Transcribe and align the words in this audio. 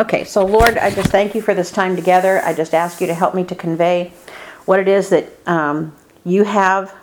Okay, 0.00 0.24
so 0.24 0.46
Lord, 0.46 0.78
I 0.78 0.90
just 0.90 1.10
thank 1.10 1.34
you 1.34 1.42
for 1.42 1.52
this 1.52 1.70
time 1.70 1.94
together. 1.94 2.40
I 2.42 2.54
just 2.54 2.72
ask 2.72 3.02
you 3.02 3.06
to 3.06 3.12
help 3.12 3.34
me 3.34 3.44
to 3.44 3.54
convey 3.54 4.14
what 4.64 4.80
it 4.80 4.88
is 4.88 5.10
that 5.10 5.28
um, 5.46 5.94
you 6.24 6.44
have 6.44 6.94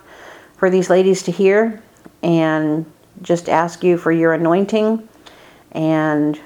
for 0.56 0.68
these 0.68 0.90
ladies 0.90 1.22
to 1.22 1.30
hear, 1.30 1.80
and 2.24 2.84
just 3.22 3.48
ask 3.48 3.84
you 3.84 3.98
for 3.98 4.10
your 4.10 4.32
anointing. 4.32 5.08
And 5.70 6.40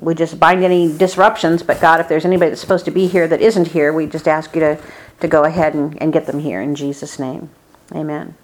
we 0.00 0.14
just 0.14 0.40
bind 0.40 0.64
any 0.64 0.96
disruptions. 0.96 1.62
But 1.62 1.78
God, 1.78 2.00
if 2.00 2.08
there's 2.08 2.24
anybody 2.24 2.52
that's 2.52 2.62
supposed 2.62 2.86
to 2.86 2.90
be 2.90 3.06
here 3.06 3.28
that 3.28 3.42
isn't 3.42 3.68
here, 3.68 3.92
we 3.92 4.06
just 4.06 4.26
ask 4.26 4.54
you 4.54 4.60
to, 4.60 4.80
to 5.20 5.28
go 5.28 5.44
ahead 5.44 5.74
and, 5.74 6.00
and 6.00 6.10
get 6.10 6.24
them 6.24 6.38
here 6.38 6.62
in 6.62 6.74
Jesus' 6.74 7.18
name. 7.18 7.50
Amen. 7.94 8.34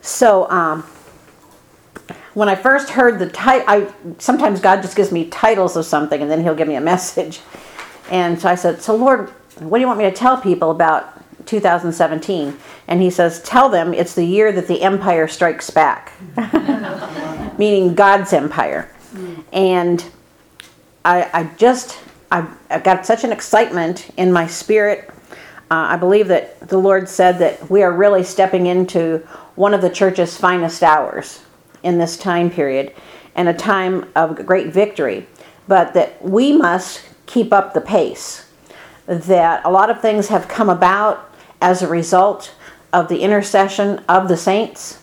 So, 0.00 0.50
um, 0.50 0.84
when 2.34 2.48
I 2.48 2.54
first 2.54 2.90
heard 2.90 3.18
the 3.18 3.28
title, 3.28 3.64
I 3.68 3.92
sometimes 4.18 4.60
God 4.60 4.82
just 4.82 4.96
gives 4.96 5.12
me 5.12 5.26
titles 5.26 5.76
of 5.76 5.84
something 5.84 6.20
and 6.20 6.30
then 6.30 6.42
He'll 6.42 6.54
give 6.54 6.68
me 6.68 6.76
a 6.76 6.80
message. 6.92 7.40
And 8.10 8.40
so 8.40 8.48
I 8.48 8.54
said, 8.54 8.82
So 8.82 8.94
Lord, 8.94 9.30
what 9.58 9.78
do 9.78 9.80
you 9.80 9.86
want 9.86 9.98
me 9.98 10.04
to 10.04 10.12
tell 10.12 10.40
people 10.40 10.70
about 10.70 11.18
2017? 11.46 12.56
And 12.88 13.02
He 13.02 13.10
says, 13.10 13.42
Tell 13.42 13.68
them 13.68 13.92
it's 13.92 14.14
the 14.14 14.24
year 14.24 14.52
that 14.52 14.66
the 14.66 14.82
empire 14.82 15.28
strikes 15.28 15.70
back, 15.70 16.12
meaning 17.58 17.94
God's 17.94 18.32
empire. 18.32 18.90
And 19.52 20.02
I, 21.04 21.28
I 21.34 21.44
just, 21.56 21.98
I, 22.30 22.48
I 22.70 22.78
got 22.78 23.04
such 23.04 23.24
an 23.24 23.32
excitement 23.32 24.08
in 24.16 24.32
my 24.32 24.46
spirit. 24.46 25.10
Uh, 25.70 25.88
I 25.90 25.96
believe 25.96 26.28
that 26.28 26.66
the 26.68 26.78
Lord 26.78 27.08
said 27.08 27.38
that 27.38 27.70
we 27.70 27.82
are 27.82 27.92
really 27.92 28.24
stepping 28.24 28.66
into 28.66 29.18
one 29.54 29.74
of 29.74 29.82
the 29.82 29.90
church's 29.90 30.36
finest 30.36 30.82
hours 30.82 31.42
in 31.82 31.98
this 31.98 32.16
time 32.16 32.50
period 32.50 32.92
and 33.34 33.48
a 33.48 33.54
time 33.54 34.10
of 34.14 34.46
great 34.46 34.68
victory, 34.68 35.26
but 35.66 35.94
that 35.94 36.22
we 36.22 36.56
must 36.56 37.02
keep 37.26 37.52
up 37.52 37.74
the 37.74 37.80
pace. 37.80 38.50
That 39.06 39.64
a 39.64 39.70
lot 39.70 39.90
of 39.90 40.00
things 40.00 40.28
have 40.28 40.48
come 40.48 40.70
about 40.70 41.30
as 41.60 41.82
a 41.82 41.88
result 41.88 42.54
of 42.92 43.08
the 43.08 43.20
intercession 43.20 43.98
of 44.08 44.28
the 44.28 44.36
saints, 44.36 45.02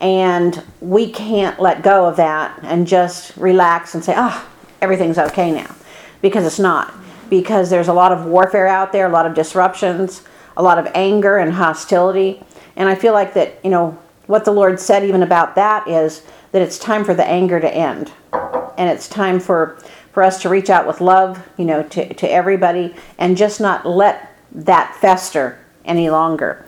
and 0.00 0.62
we 0.80 1.12
can't 1.12 1.60
let 1.60 1.82
go 1.82 2.06
of 2.06 2.16
that 2.16 2.58
and 2.62 2.86
just 2.86 3.36
relax 3.36 3.94
and 3.94 4.02
say, 4.02 4.14
ah, 4.16 4.42
oh, 4.42 4.68
everything's 4.80 5.18
okay 5.18 5.52
now, 5.52 5.74
because 6.22 6.46
it's 6.46 6.58
not. 6.58 6.94
Because 7.28 7.70
there's 7.70 7.88
a 7.88 7.92
lot 7.92 8.10
of 8.10 8.24
warfare 8.24 8.66
out 8.66 8.92
there, 8.92 9.06
a 9.06 9.10
lot 9.10 9.26
of 9.26 9.34
disruptions, 9.34 10.22
a 10.56 10.62
lot 10.62 10.78
of 10.78 10.88
anger 10.94 11.36
and 11.38 11.52
hostility. 11.52 12.42
And 12.74 12.88
I 12.88 12.94
feel 12.94 13.12
like 13.12 13.34
that, 13.34 13.60
you 13.62 13.70
know, 13.70 13.98
what 14.30 14.44
the 14.44 14.52
Lord 14.52 14.78
said 14.78 15.02
even 15.04 15.24
about 15.24 15.56
that 15.56 15.88
is 15.88 16.22
that 16.52 16.62
it's 16.62 16.78
time 16.78 17.04
for 17.04 17.14
the 17.14 17.26
anger 17.26 17.58
to 17.58 17.68
end. 17.68 18.12
And 18.32 18.88
it's 18.88 19.08
time 19.08 19.40
for, 19.40 19.80
for 20.12 20.22
us 20.22 20.40
to 20.42 20.48
reach 20.48 20.70
out 20.70 20.86
with 20.86 21.00
love, 21.00 21.44
you 21.58 21.64
know, 21.64 21.82
to, 21.82 22.14
to 22.14 22.30
everybody 22.30 22.94
and 23.18 23.36
just 23.36 23.60
not 23.60 23.84
let 23.84 24.36
that 24.52 24.94
fester 25.00 25.58
any 25.84 26.10
longer. 26.10 26.64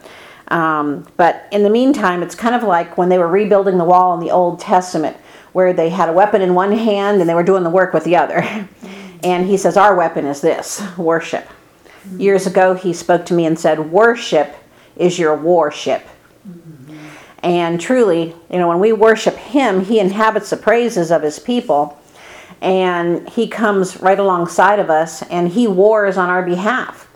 Um, 0.49 1.07
but 1.17 1.47
in 1.53 1.63
the 1.63 1.71
meantime, 1.71 2.25
it's 2.25 2.35
kind 2.35 2.57
of 2.57 2.65
like 2.65 2.99
when 2.99 3.09
they 3.09 3.19
were 3.19 3.29
rebuilding 3.29 3.79
the 3.79 3.85
wall 3.85 4.13
in 4.15 4.21
the 4.21 4.33
Old 4.33 4.59
Testament, 4.59 5.17
where 5.53 5.73
they 5.73 5.89
had 5.89 6.09
a 6.09 6.13
weapon 6.13 6.43
in 6.43 6.55
one 6.55 6.73
hand 6.73 7.21
and 7.21 7.31
they 7.31 7.35
were 7.35 7.45
doing 7.45 7.63
the 7.63 7.71
work 7.71 7.95
with 7.95 8.03
the 8.03 8.17
other. 8.17 8.43
and 9.23 9.47
he 9.47 9.57
says, 9.57 9.77
Our 9.77 9.95
weapon 9.95 10.27
is 10.27 10.41
this 10.41 10.83
worship. 10.99 11.49
Years 12.17 12.49
ago, 12.49 12.75
he 12.75 12.93
spoke 12.93 13.25
to 13.27 13.35
me 13.35 13.47
and 13.47 13.57
said, 13.57 13.93
Worship 13.93 14.53
is 14.97 15.17
your 15.17 15.37
warship. 15.37 16.05
And 17.43 17.81
truly, 17.81 18.35
you 18.51 18.59
know, 18.59 18.69
when 18.69 18.79
we 18.79 18.93
worship 18.93 19.37
Him, 19.37 19.85
He 19.85 19.99
inhabits 19.99 20.51
the 20.51 20.57
praises 20.57 21.11
of 21.11 21.23
His 21.23 21.39
people. 21.39 21.99
And 22.61 23.29
He 23.29 23.49
comes 23.49 24.01
right 24.01 24.19
alongside 24.19 24.79
of 24.79 24.91
us 24.91 25.23
and 25.23 25.49
He 25.49 25.67
wars 25.67 26.17
on 26.17 26.29
our 26.29 26.43
behalf. 26.43 27.09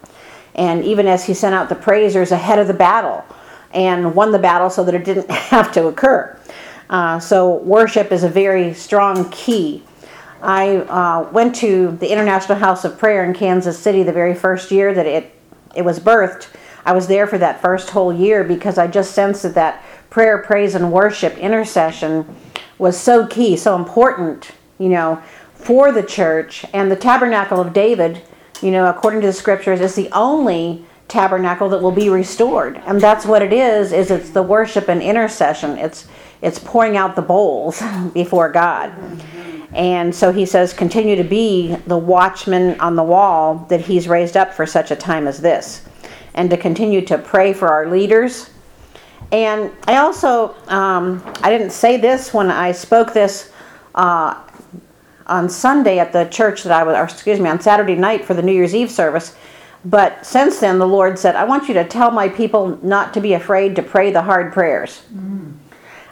And 0.55 0.85
even 0.85 1.07
as 1.07 1.25
He 1.25 1.35
sent 1.35 1.55
out 1.55 1.69
the 1.69 1.77
praisers 1.77 2.33
ahead 2.33 2.59
of 2.59 2.67
the 2.67 2.75
battle 2.75 3.25
and 3.73 4.15
won 4.15 4.33
the 4.33 4.39
battle 4.39 4.71
so 4.71 4.83
that 4.85 4.95
it 4.95 5.05
didn't 5.05 5.31
have 5.51 5.71
to 5.73 5.87
occur. 5.87 6.39
Uh, 6.89 7.19
so, 7.19 7.57
worship 7.59 8.13
is 8.13 8.23
a 8.23 8.29
very 8.29 8.73
strong 8.73 9.29
key. 9.31 9.83
I 10.43 10.77
uh, 10.77 11.29
went 11.33 11.57
to 11.57 11.97
the 11.99 12.11
International 12.11 12.59
House 12.59 12.85
of 12.85 12.99
Prayer 12.99 13.25
in 13.25 13.35
Kansas 13.35 13.79
City 13.79 14.03
the 14.03 14.13
very 14.13 14.35
first 14.35 14.71
year 14.71 14.95
that 14.95 15.07
it, 15.07 15.35
it 15.75 15.83
was 15.83 15.99
birthed. 15.99 16.49
I 16.85 16.93
was 16.93 17.09
there 17.09 17.27
for 17.27 17.39
that 17.39 17.61
first 17.61 17.91
whole 17.91 18.13
year 18.13 18.45
because 18.45 18.79
I 18.79 18.87
just 18.87 19.13
sensed 19.13 19.43
that 19.43 19.55
that 19.55 19.83
prayer, 20.17 20.39
praise, 20.39 20.75
and 20.75 20.91
worship, 20.91 21.37
intercession 21.37 22.27
was 22.79 22.99
so 22.99 23.27
key, 23.27 23.55
so 23.55 23.77
important, 23.77 24.51
you 24.79 24.89
know, 24.89 25.23
for 25.53 25.93
the 25.93 26.03
church. 26.03 26.65
And 26.73 26.91
the 26.91 26.97
tabernacle 26.97 27.61
of 27.61 27.75
David, 27.75 28.23
you 28.63 28.71
know, 28.71 28.89
according 28.89 29.21
to 29.21 29.27
the 29.27 29.33
scriptures, 29.35 29.79
is 29.79 29.95
the 29.95 30.09
only 30.13 30.87
tabernacle 31.07 31.69
that 31.69 31.83
will 31.83 31.93
be 31.93 32.09
restored. 32.09 32.81
And 32.87 32.99
that's 32.99 33.27
what 33.27 33.43
it 33.43 33.53
is, 33.53 33.93
is 33.93 34.11
it's 34.11 34.31
the 34.31 34.43
worship 34.43 34.89
and 34.89 35.03
intercession. 35.03 35.77
It's 35.77 36.09
it's 36.41 36.59
pouring 36.59 36.97
out 36.97 37.15
the 37.15 37.21
bowls 37.21 37.83
before 38.15 38.51
God. 38.51 38.95
And 39.75 40.15
so 40.15 40.33
he 40.33 40.47
says, 40.47 40.73
continue 40.73 41.17
to 41.17 41.25
be 41.25 41.77
the 41.87 41.99
watchman 41.99 42.81
on 42.81 42.97
the 42.97 43.03
wall 43.03 43.67
that 43.69 43.83
he's 43.83 44.09
raised 44.09 44.39
up 44.39 44.55
for 44.55 44.65
such 44.65 44.91
a 44.91 44.97
time 44.97 45.27
as 45.27 45.43
this. 45.43 45.85
And 46.33 46.49
to 46.49 46.57
continue 46.57 47.03
to 47.03 47.19
pray 47.19 47.53
for 47.53 47.69
our 47.69 47.91
leaders, 47.91 48.49
and 49.33 49.73
I 49.87 49.97
also, 49.97 50.55
um, 50.69 51.23
I 51.43 51.51
didn't 51.51 51.71
say 51.71 51.97
this 51.97 52.33
when 52.33 52.51
I 52.51 52.73
spoke 52.73 53.13
this 53.13 53.51
uh, 53.95 54.41
on 55.27 55.49
Sunday 55.49 55.99
at 55.99 56.13
the 56.13 56.25
church 56.27 56.63
that 56.63 56.73
I 56.73 56.85
was, 56.85 56.97
or 56.97 57.05
excuse 57.05 57.41
me, 57.41 57.51
on 57.51 57.61
Saturday 57.61 57.97
night 57.97 58.25
for 58.25 58.35
the 58.35 58.43
New 58.43 58.53
Year's 58.53 58.75
Eve 58.75 58.91
service. 58.91 59.35
But 59.85 60.25
since 60.25 60.59
then, 60.59 60.79
the 60.79 60.87
Lord 60.87 61.19
said, 61.19 61.37
I 61.37 61.45
want 61.45 61.69
you 61.69 61.75
to 61.75 61.85
tell 61.85 62.11
my 62.11 62.29
people 62.29 62.79
not 62.83 63.15
to 63.15 63.21
be 63.21 63.35
afraid 63.35 63.77
to 63.77 63.83
pray 63.83 64.11
the 64.11 64.23
hard 64.23 64.53
prayers. 64.53 65.03
Mm. 65.13 65.55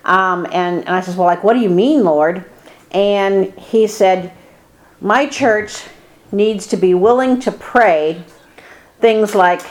Um, 0.05 0.47
and, 0.53 0.81
and 0.81 0.91
I 0.91 1.01
said, 1.01 1.17
Well, 1.17 1.27
like, 1.27 1.43
what 1.43 1.55
do 1.55 1.61
you 1.61 1.71
mean, 1.71 2.05
Lord? 2.05 2.45
And 2.91 3.53
he 3.55 3.87
said, 3.87 4.33
My 5.01 5.27
church 5.27 5.85
needs 6.31 6.67
to 6.69 6.77
be 6.77 6.95
willing 6.95 7.41
to 7.41 7.53
pray 7.53 8.23
things 9.01 9.35
like, 9.35 9.63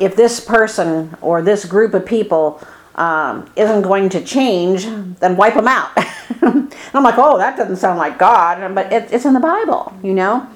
if 0.00 0.16
this 0.16 0.40
person 0.40 1.16
or 1.20 1.42
this 1.42 1.64
group 1.64 1.94
of 1.94 2.04
people 2.04 2.60
um, 2.96 3.50
isn't 3.56 3.82
going 3.82 4.08
to 4.10 4.24
change, 4.24 4.84
then 5.20 5.36
wipe 5.36 5.54
them 5.54 5.68
out. 5.68 5.90
I'm 6.94 7.02
like, 7.02 7.18
oh, 7.18 7.38
that 7.38 7.56
doesn't 7.56 7.76
sound 7.76 7.98
like 7.98 8.18
God, 8.18 8.74
but 8.74 8.92
it, 8.92 9.12
it's 9.12 9.24
in 9.24 9.34
the 9.34 9.40
Bible, 9.40 9.92
you 10.02 10.14
know? 10.14 10.48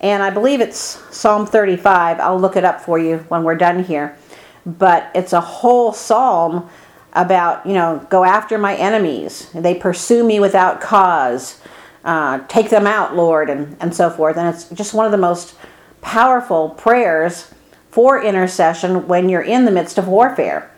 And 0.00 0.22
I 0.22 0.30
believe 0.30 0.60
it's 0.60 0.78
Psalm 0.78 1.44
35. 1.46 2.20
I'll 2.20 2.38
look 2.38 2.56
it 2.56 2.64
up 2.64 2.80
for 2.80 2.98
you 2.98 3.18
when 3.28 3.42
we're 3.42 3.56
done 3.56 3.82
here. 3.82 4.16
But 4.64 5.10
it's 5.14 5.32
a 5.32 5.40
whole 5.40 5.92
psalm 5.92 6.68
about, 7.14 7.66
you 7.66 7.72
know, 7.72 8.06
go 8.10 8.22
after 8.22 8.58
my 8.58 8.76
enemies. 8.76 9.50
They 9.52 9.74
pursue 9.74 10.22
me 10.22 10.38
without 10.38 10.80
cause. 10.80 11.60
Uh, 12.04 12.40
take 12.46 12.70
them 12.70 12.86
out, 12.86 13.16
Lord, 13.16 13.50
and, 13.50 13.76
and 13.80 13.94
so 13.94 14.08
forth. 14.08 14.36
And 14.36 14.54
it's 14.54 14.68
just 14.70 14.94
one 14.94 15.04
of 15.04 15.10
the 15.12 15.18
most 15.18 15.56
powerful 16.00 16.70
prayers 16.70 17.52
for 17.90 18.22
intercession 18.22 19.08
when 19.08 19.28
you're 19.28 19.42
in 19.42 19.64
the 19.64 19.70
midst 19.70 19.98
of 19.98 20.08
warfare 20.08 20.70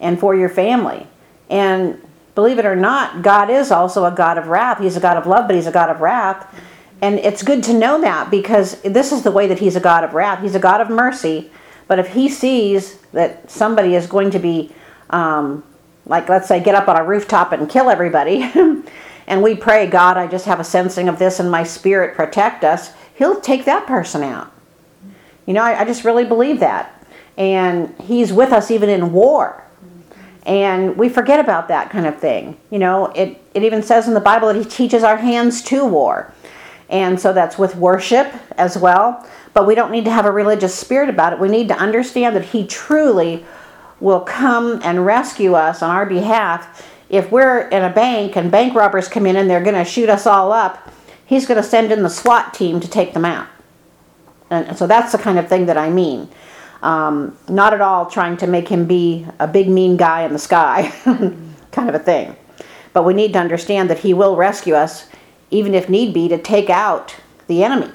and 0.00 0.18
for 0.18 0.34
your 0.34 0.48
family. 0.48 1.06
And 1.48 2.00
believe 2.34 2.58
it 2.58 2.66
or 2.66 2.76
not, 2.76 3.22
God 3.22 3.50
is 3.50 3.70
also 3.70 4.04
a 4.04 4.10
God 4.10 4.38
of 4.38 4.48
wrath. 4.48 4.78
He's 4.78 4.96
a 4.96 5.00
God 5.00 5.16
of 5.16 5.26
love, 5.26 5.46
but 5.46 5.56
He's 5.56 5.66
a 5.66 5.72
God 5.72 5.90
of 5.90 6.00
wrath. 6.00 6.54
And 7.02 7.18
it's 7.18 7.42
good 7.42 7.62
to 7.64 7.74
know 7.74 8.00
that 8.00 8.30
because 8.30 8.80
this 8.82 9.12
is 9.12 9.22
the 9.22 9.30
way 9.30 9.46
that 9.48 9.58
He's 9.58 9.76
a 9.76 9.80
God 9.80 10.04
of 10.04 10.14
wrath. 10.14 10.42
He's 10.42 10.54
a 10.54 10.60
God 10.60 10.80
of 10.80 10.90
mercy. 10.90 11.50
But 11.88 11.98
if 11.98 12.08
He 12.08 12.28
sees 12.28 12.96
that 13.12 13.50
somebody 13.50 13.94
is 13.94 14.06
going 14.06 14.30
to 14.30 14.38
be, 14.38 14.72
um, 15.10 15.62
like, 16.04 16.28
let's 16.28 16.48
say, 16.48 16.62
get 16.62 16.74
up 16.74 16.88
on 16.88 16.96
a 16.96 17.04
rooftop 17.04 17.52
and 17.52 17.68
kill 17.68 17.90
everybody, 17.90 18.42
and 19.26 19.42
we 19.42 19.54
pray, 19.54 19.86
God, 19.86 20.16
I 20.16 20.26
just 20.26 20.46
have 20.46 20.60
a 20.60 20.64
sensing 20.64 21.08
of 21.08 21.18
this 21.18 21.38
in 21.38 21.48
my 21.48 21.62
spirit, 21.62 22.16
protect 22.16 22.64
us, 22.64 22.92
He'll 23.14 23.40
take 23.40 23.64
that 23.64 23.86
person 23.86 24.22
out. 24.22 24.52
You 25.46 25.54
know, 25.54 25.62
I, 25.62 25.80
I 25.80 25.84
just 25.84 26.04
really 26.04 26.24
believe 26.24 26.60
that. 26.60 26.92
And 27.36 27.94
He's 28.02 28.32
with 28.32 28.52
us 28.52 28.70
even 28.70 28.88
in 28.88 29.12
war. 29.12 29.62
And 30.44 30.96
we 30.96 31.08
forget 31.08 31.40
about 31.40 31.68
that 31.68 31.90
kind 31.90 32.06
of 32.06 32.18
thing. 32.18 32.56
You 32.70 32.78
know, 32.78 33.06
it, 33.06 33.40
it 33.54 33.62
even 33.62 33.82
says 33.82 34.06
in 34.06 34.14
the 34.14 34.20
Bible 34.20 34.52
that 34.52 34.56
He 34.56 34.64
teaches 34.64 35.02
our 35.02 35.16
hands 35.16 35.62
to 35.62 35.84
war. 35.84 36.32
And 36.88 37.18
so 37.18 37.32
that's 37.32 37.58
with 37.58 37.74
worship 37.76 38.32
as 38.56 38.78
well. 38.78 39.26
But 39.54 39.66
we 39.66 39.74
don't 39.74 39.90
need 39.90 40.04
to 40.04 40.10
have 40.10 40.24
a 40.24 40.30
religious 40.30 40.74
spirit 40.74 41.08
about 41.08 41.32
it. 41.32 41.38
We 41.38 41.48
need 41.48 41.68
to 41.68 41.76
understand 41.76 42.36
that 42.36 42.46
He 42.46 42.66
truly 42.66 43.44
will 43.98 44.20
come 44.20 44.80
and 44.84 45.04
rescue 45.04 45.54
us 45.54 45.82
on 45.82 45.90
our 45.90 46.06
behalf. 46.06 46.86
If 47.08 47.30
we're 47.32 47.68
in 47.68 47.82
a 47.82 47.92
bank 47.92 48.36
and 48.36 48.50
bank 48.50 48.74
robbers 48.74 49.08
come 49.08 49.26
in 49.26 49.36
and 49.36 49.48
they're 49.48 49.62
going 49.62 49.74
to 49.74 49.84
shoot 49.84 50.08
us 50.08 50.26
all 50.26 50.52
up, 50.52 50.92
He's 51.24 51.46
going 51.46 51.60
to 51.60 51.68
send 51.68 51.90
in 51.90 52.02
the 52.02 52.10
SWAT 52.10 52.54
team 52.54 52.78
to 52.80 52.88
take 52.88 53.12
them 53.14 53.24
out. 53.24 53.48
And 54.50 54.76
so 54.76 54.86
that's 54.86 55.12
the 55.12 55.18
kind 55.18 55.38
of 55.38 55.48
thing 55.48 55.66
that 55.66 55.76
I 55.76 55.90
mean. 55.90 56.28
Um, 56.82 57.36
not 57.48 57.72
at 57.72 57.80
all 57.80 58.06
trying 58.06 58.36
to 58.38 58.46
make 58.46 58.68
him 58.68 58.86
be 58.86 59.26
a 59.38 59.46
big 59.48 59.68
mean 59.68 59.96
guy 59.96 60.22
in 60.22 60.32
the 60.32 60.38
sky, 60.38 60.92
kind 61.72 61.88
of 61.88 61.94
a 61.94 61.98
thing. 61.98 62.36
But 62.92 63.04
we 63.04 63.14
need 63.14 63.32
to 63.32 63.38
understand 63.38 63.90
that 63.90 63.98
he 63.98 64.14
will 64.14 64.36
rescue 64.36 64.74
us, 64.74 65.08
even 65.50 65.74
if 65.74 65.88
need 65.88 66.14
be, 66.14 66.28
to 66.28 66.38
take 66.38 66.70
out 66.70 67.16
the 67.46 67.64
enemy. 67.64 67.90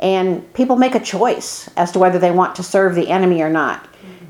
And 0.00 0.52
people 0.54 0.76
make 0.76 0.94
a 0.94 1.00
choice 1.00 1.70
as 1.76 1.92
to 1.92 1.98
whether 1.98 2.18
they 2.18 2.30
want 2.30 2.56
to 2.56 2.62
serve 2.62 2.94
the 2.94 3.08
enemy 3.08 3.40
or 3.42 3.48
not. 3.48 3.88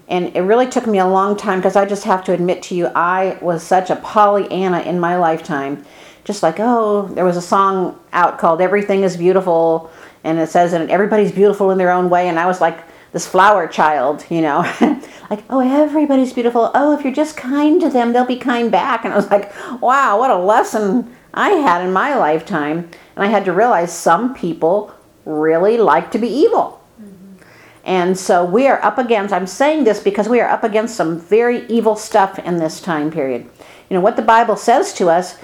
And 0.08 0.36
it 0.36 0.42
really 0.42 0.68
took 0.68 0.86
me 0.86 0.98
a 0.98 1.06
long 1.06 1.36
time 1.36 1.58
because 1.58 1.74
I 1.74 1.84
just 1.84 2.04
have 2.04 2.22
to 2.24 2.32
admit 2.32 2.62
to 2.64 2.74
you, 2.74 2.86
I 2.94 3.38
was 3.40 3.62
such 3.62 3.90
a 3.90 3.96
Pollyanna 3.96 4.80
in 4.80 5.00
my 5.00 5.16
lifetime. 5.16 5.84
Just 6.24 6.42
like, 6.42 6.56
oh, 6.58 7.08
there 7.14 7.24
was 7.24 7.36
a 7.36 7.42
song 7.42 7.98
out 8.12 8.38
called 8.38 8.60
Everything 8.60 9.02
is 9.02 9.16
Beautiful, 9.16 9.90
and 10.26 10.40
it 10.40 10.48
says, 10.48 10.72
and 10.72 10.90
everybody's 10.90 11.30
beautiful 11.30 11.70
in 11.70 11.78
their 11.78 11.92
own 11.92 12.10
way. 12.10 12.28
And 12.28 12.38
I 12.38 12.46
was 12.46 12.60
like, 12.60 12.80
this 13.12 13.26
flower 13.26 13.66
child, 13.68 14.26
you 14.28 14.42
know, 14.42 14.58
like, 15.30 15.44
oh, 15.48 15.60
everybody's 15.60 16.32
beautiful. 16.32 16.70
Oh, 16.74 16.98
if 16.98 17.04
you're 17.04 17.14
just 17.14 17.36
kind 17.36 17.80
to 17.80 17.88
them, 17.88 18.12
they'll 18.12 18.26
be 18.26 18.36
kind 18.36 18.70
back. 18.70 19.04
And 19.04 19.14
I 19.14 19.16
was 19.16 19.30
like, 19.30 19.54
wow, 19.80 20.18
what 20.18 20.30
a 20.30 20.36
lesson 20.36 21.16
I 21.32 21.50
had 21.50 21.82
in 21.82 21.92
my 21.92 22.16
lifetime. 22.16 22.90
And 23.14 23.24
I 23.24 23.28
had 23.28 23.44
to 23.44 23.52
realize 23.52 23.96
some 23.96 24.34
people 24.34 24.92
really 25.24 25.78
like 25.78 26.10
to 26.10 26.18
be 26.18 26.28
evil. 26.28 26.84
Mm-hmm. 27.00 27.42
And 27.84 28.18
so 28.18 28.44
we 28.44 28.66
are 28.66 28.84
up 28.84 28.98
against, 28.98 29.32
I'm 29.32 29.46
saying 29.46 29.84
this 29.84 30.00
because 30.00 30.28
we 30.28 30.40
are 30.40 30.48
up 30.48 30.64
against 30.64 30.96
some 30.96 31.20
very 31.20 31.66
evil 31.68 31.94
stuff 31.94 32.38
in 32.40 32.58
this 32.58 32.80
time 32.80 33.12
period. 33.12 33.48
You 33.88 33.94
know, 33.94 34.00
what 34.00 34.16
the 34.16 34.22
Bible 34.22 34.56
says 34.56 34.92
to 34.94 35.08
us, 35.08 35.38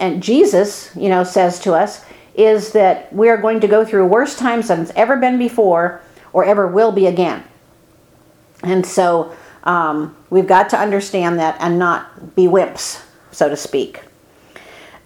and 0.00 0.20
Jesus, 0.20 0.90
you 0.96 1.08
know, 1.08 1.22
says 1.22 1.60
to 1.60 1.72
us, 1.72 2.04
is 2.34 2.72
that 2.72 3.12
we 3.12 3.28
are 3.28 3.36
going 3.36 3.60
to 3.60 3.68
go 3.68 3.84
through 3.84 4.06
worse 4.06 4.36
times 4.36 4.68
than 4.68 4.80
it's 4.80 4.92
ever 4.96 5.16
been 5.16 5.38
before 5.38 6.00
or 6.32 6.44
ever 6.44 6.66
will 6.66 6.92
be 6.92 7.06
again. 7.06 7.44
And 8.62 8.84
so 8.84 9.34
um, 9.62 10.16
we've 10.30 10.46
got 10.46 10.68
to 10.70 10.78
understand 10.78 11.38
that 11.38 11.56
and 11.60 11.78
not 11.78 12.34
be 12.34 12.46
wimps, 12.46 13.02
so 13.30 13.48
to 13.48 13.56
speak. 13.56 14.02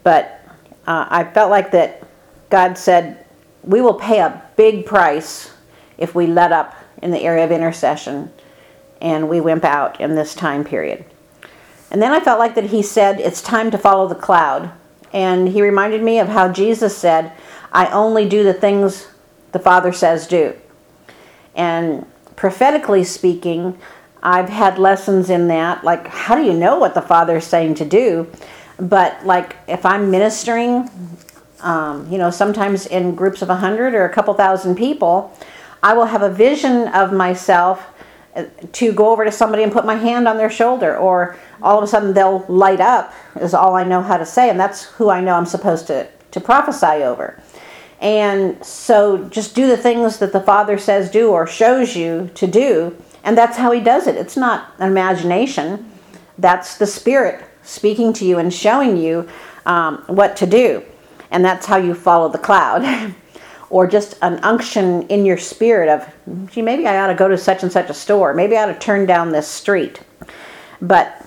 But 0.03 0.43
uh, 0.87 1.07
I 1.11 1.25
felt 1.25 1.51
like 1.51 1.71
that 1.73 2.03
God 2.51 2.79
said, 2.79 3.27
we 3.63 3.81
will 3.81 3.95
pay 3.95 4.21
a 4.21 4.43
big 4.57 4.87
price 4.87 5.53
if 5.99 6.15
we 6.15 6.27
let 6.27 6.53
up 6.53 6.75
in 7.03 7.11
the 7.11 7.21
area 7.21 7.45
of 7.45 7.53
intercession 7.53 8.33
and 9.01 9.29
we 9.29 9.41
wimp 9.41 9.65
out 9.65 10.01
in 10.01 10.15
this 10.15 10.35
time 10.35 10.65
period. 10.65 11.05
And 11.91 12.03
then 12.03 12.13
I 12.13 12.21
felt 12.21 12.39
like 12.39 12.55
that 12.55 12.65
he 12.65 12.83
said, 12.83 13.21
it's 13.21 13.41
time 13.41 13.71
to 13.71 13.79
follow 13.79 14.09
the 14.09 14.15
cloud. 14.15 14.71
And 15.13 15.49
he 15.49 15.63
reminded 15.63 16.03
me 16.03 16.19
of 16.19 16.29
how 16.29 16.53
Jesus 16.53 16.97
said, 16.97 17.33
I 17.73 17.87
only 17.91 18.29
do 18.29 18.43
the 18.43 18.55
things 18.55 19.09
the 19.53 19.59
Father 19.59 19.93
says 19.93 20.27
do. 20.27 20.55
And 21.55 22.07
prophetically 22.37 23.05
speaking, 23.05 23.79
I've 24.23 24.49
had 24.49 24.79
lessons 24.79 25.31
in 25.31 25.49
that. 25.49 25.85
Like, 25.85 26.07
how 26.09 26.35
do 26.35 26.43
you 26.43 26.53
know 26.53 26.79
what 26.79 26.95
the 26.95 27.03
Father 27.03 27.37
is 27.37 27.45
saying 27.45 27.75
to 27.77 27.85
do? 27.85 28.31
But, 28.79 29.25
like, 29.27 29.57
if 29.67 29.85
I'm 29.85 30.11
ministering, 30.11 30.91
um, 31.61 32.11
you 32.11 32.19
know, 32.19 32.31
sometimes 32.31 32.87
in 32.87 33.15
groups 33.15 33.43
of 33.43 33.49
a 33.49 33.55
100 33.55 33.95
or 33.95 34.05
a 34.05 34.13
couple 34.13 34.35
thousand 34.35 34.77
people, 34.77 35.37
I 35.83 35.95
will 35.95 36.07
have 36.07 36.23
a 36.23 36.31
vision 36.31 36.89
of 36.89 37.13
myself 37.13 37.85
to 38.73 38.93
go 38.93 39.11
over 39.11 39.25
to 39.25 39.33
somebody 39.33 39.63
and 39.63 39.73
put 39.73 39.85
my 39.85 39.95
hand 39.95 40.29
on 40.29 40.37
their 40.37 40.51
shoulder, 40.51 40.97
or 40.97 41.37
all 41.63 41.79
of 41.79 41.85
a 41.85 41.87
sudden 41.87 42.15
they'll 42.15 42.45
light 42.49 42.81
up, 42.81 43.13
is 43.41 43.55
all 43.55 43.75
I 43.75 43.85
know 43.85 44.03
how 44.03 44.17
to 44.17 44.27
say, 44.27 44.51
and 44.51 44.59
that's 44.59 44.85
who 44.85 45.11
I 45.11 45.21
know 45.21 45.35
I'm 45.35 45.47
supposed 45.47 45.87
to, 45.89 46.09
to 46.31 46.41
prophesy 46.41 47.03
over. 47.05 47.41
And 48.01 48.65
so 48.65 49.25
just 49.29 49.55
do 49.55 49.67
the 49.67 49.77
things 49.77 50.19
that 50.19 50.33
the 50.33 50.41
Father 50.41 50.79
says 50.79 51.11
do 51.11 51.31
or 51.31 51.47
shows 51.47 51.97
you 51.97 52.31
to 52.35 52.47
do, 52.47 52.97
and 53.25 53.37
that's 53.37 53.57
how 53.57 53.73
He 53.73 53.81
does 53.81 54.07
it. 54.07 54.17
It's 54.17 54.37
not 54.37 54.73
an 54.79 54.89
imagination, 54.89 55.91
that's 56.39 56.79
the 56.79 56.87
Spirit 56.87 57.45
speaking 57.63 58.13
to 58.15 58.25
you 58.25 58.39
and 58.39 58.55
showing 58.55 58.97
you 58.97 59.29
um, 59.67 60.03
what 60.07 60.37
to 60.37 60.47
do. 60.47 60.83
And 61.31 61.45
that's 61.45 61.67
how 61.67 61.77
you 61.77 61.95
follow 61.95 62.29
the 62.29 62.39
cloud. 62.39 63.15
or 63.71 63.87
just 63.87 64.17
an 64.23 64.39
unction 64.43 65.03
in 65.09 65.27
your 65.27 65.37
spirit 65.37 65.89
of, 65.89 66.51
gee, 66.51 66.63
maybe 66.63 66.87
I 66.87 66.99
ought 67.01 67.09
to 67.09 67.15
go 67.15 67.29
to 67.29 67.37
such 67.37 67.63
and 67.63 67.71
such 67.71 67.91
a 67.91 67.95
store. 67.95 68.33
Maybe 68.33 68.57
I 68.57 68.65
ought 68.65 68.73
to 68.73 68.79
turn 68.79 69.07
down 69.07 69.31
this 69.31 69.47
street. 69.47 70.01
But 70.81 71.27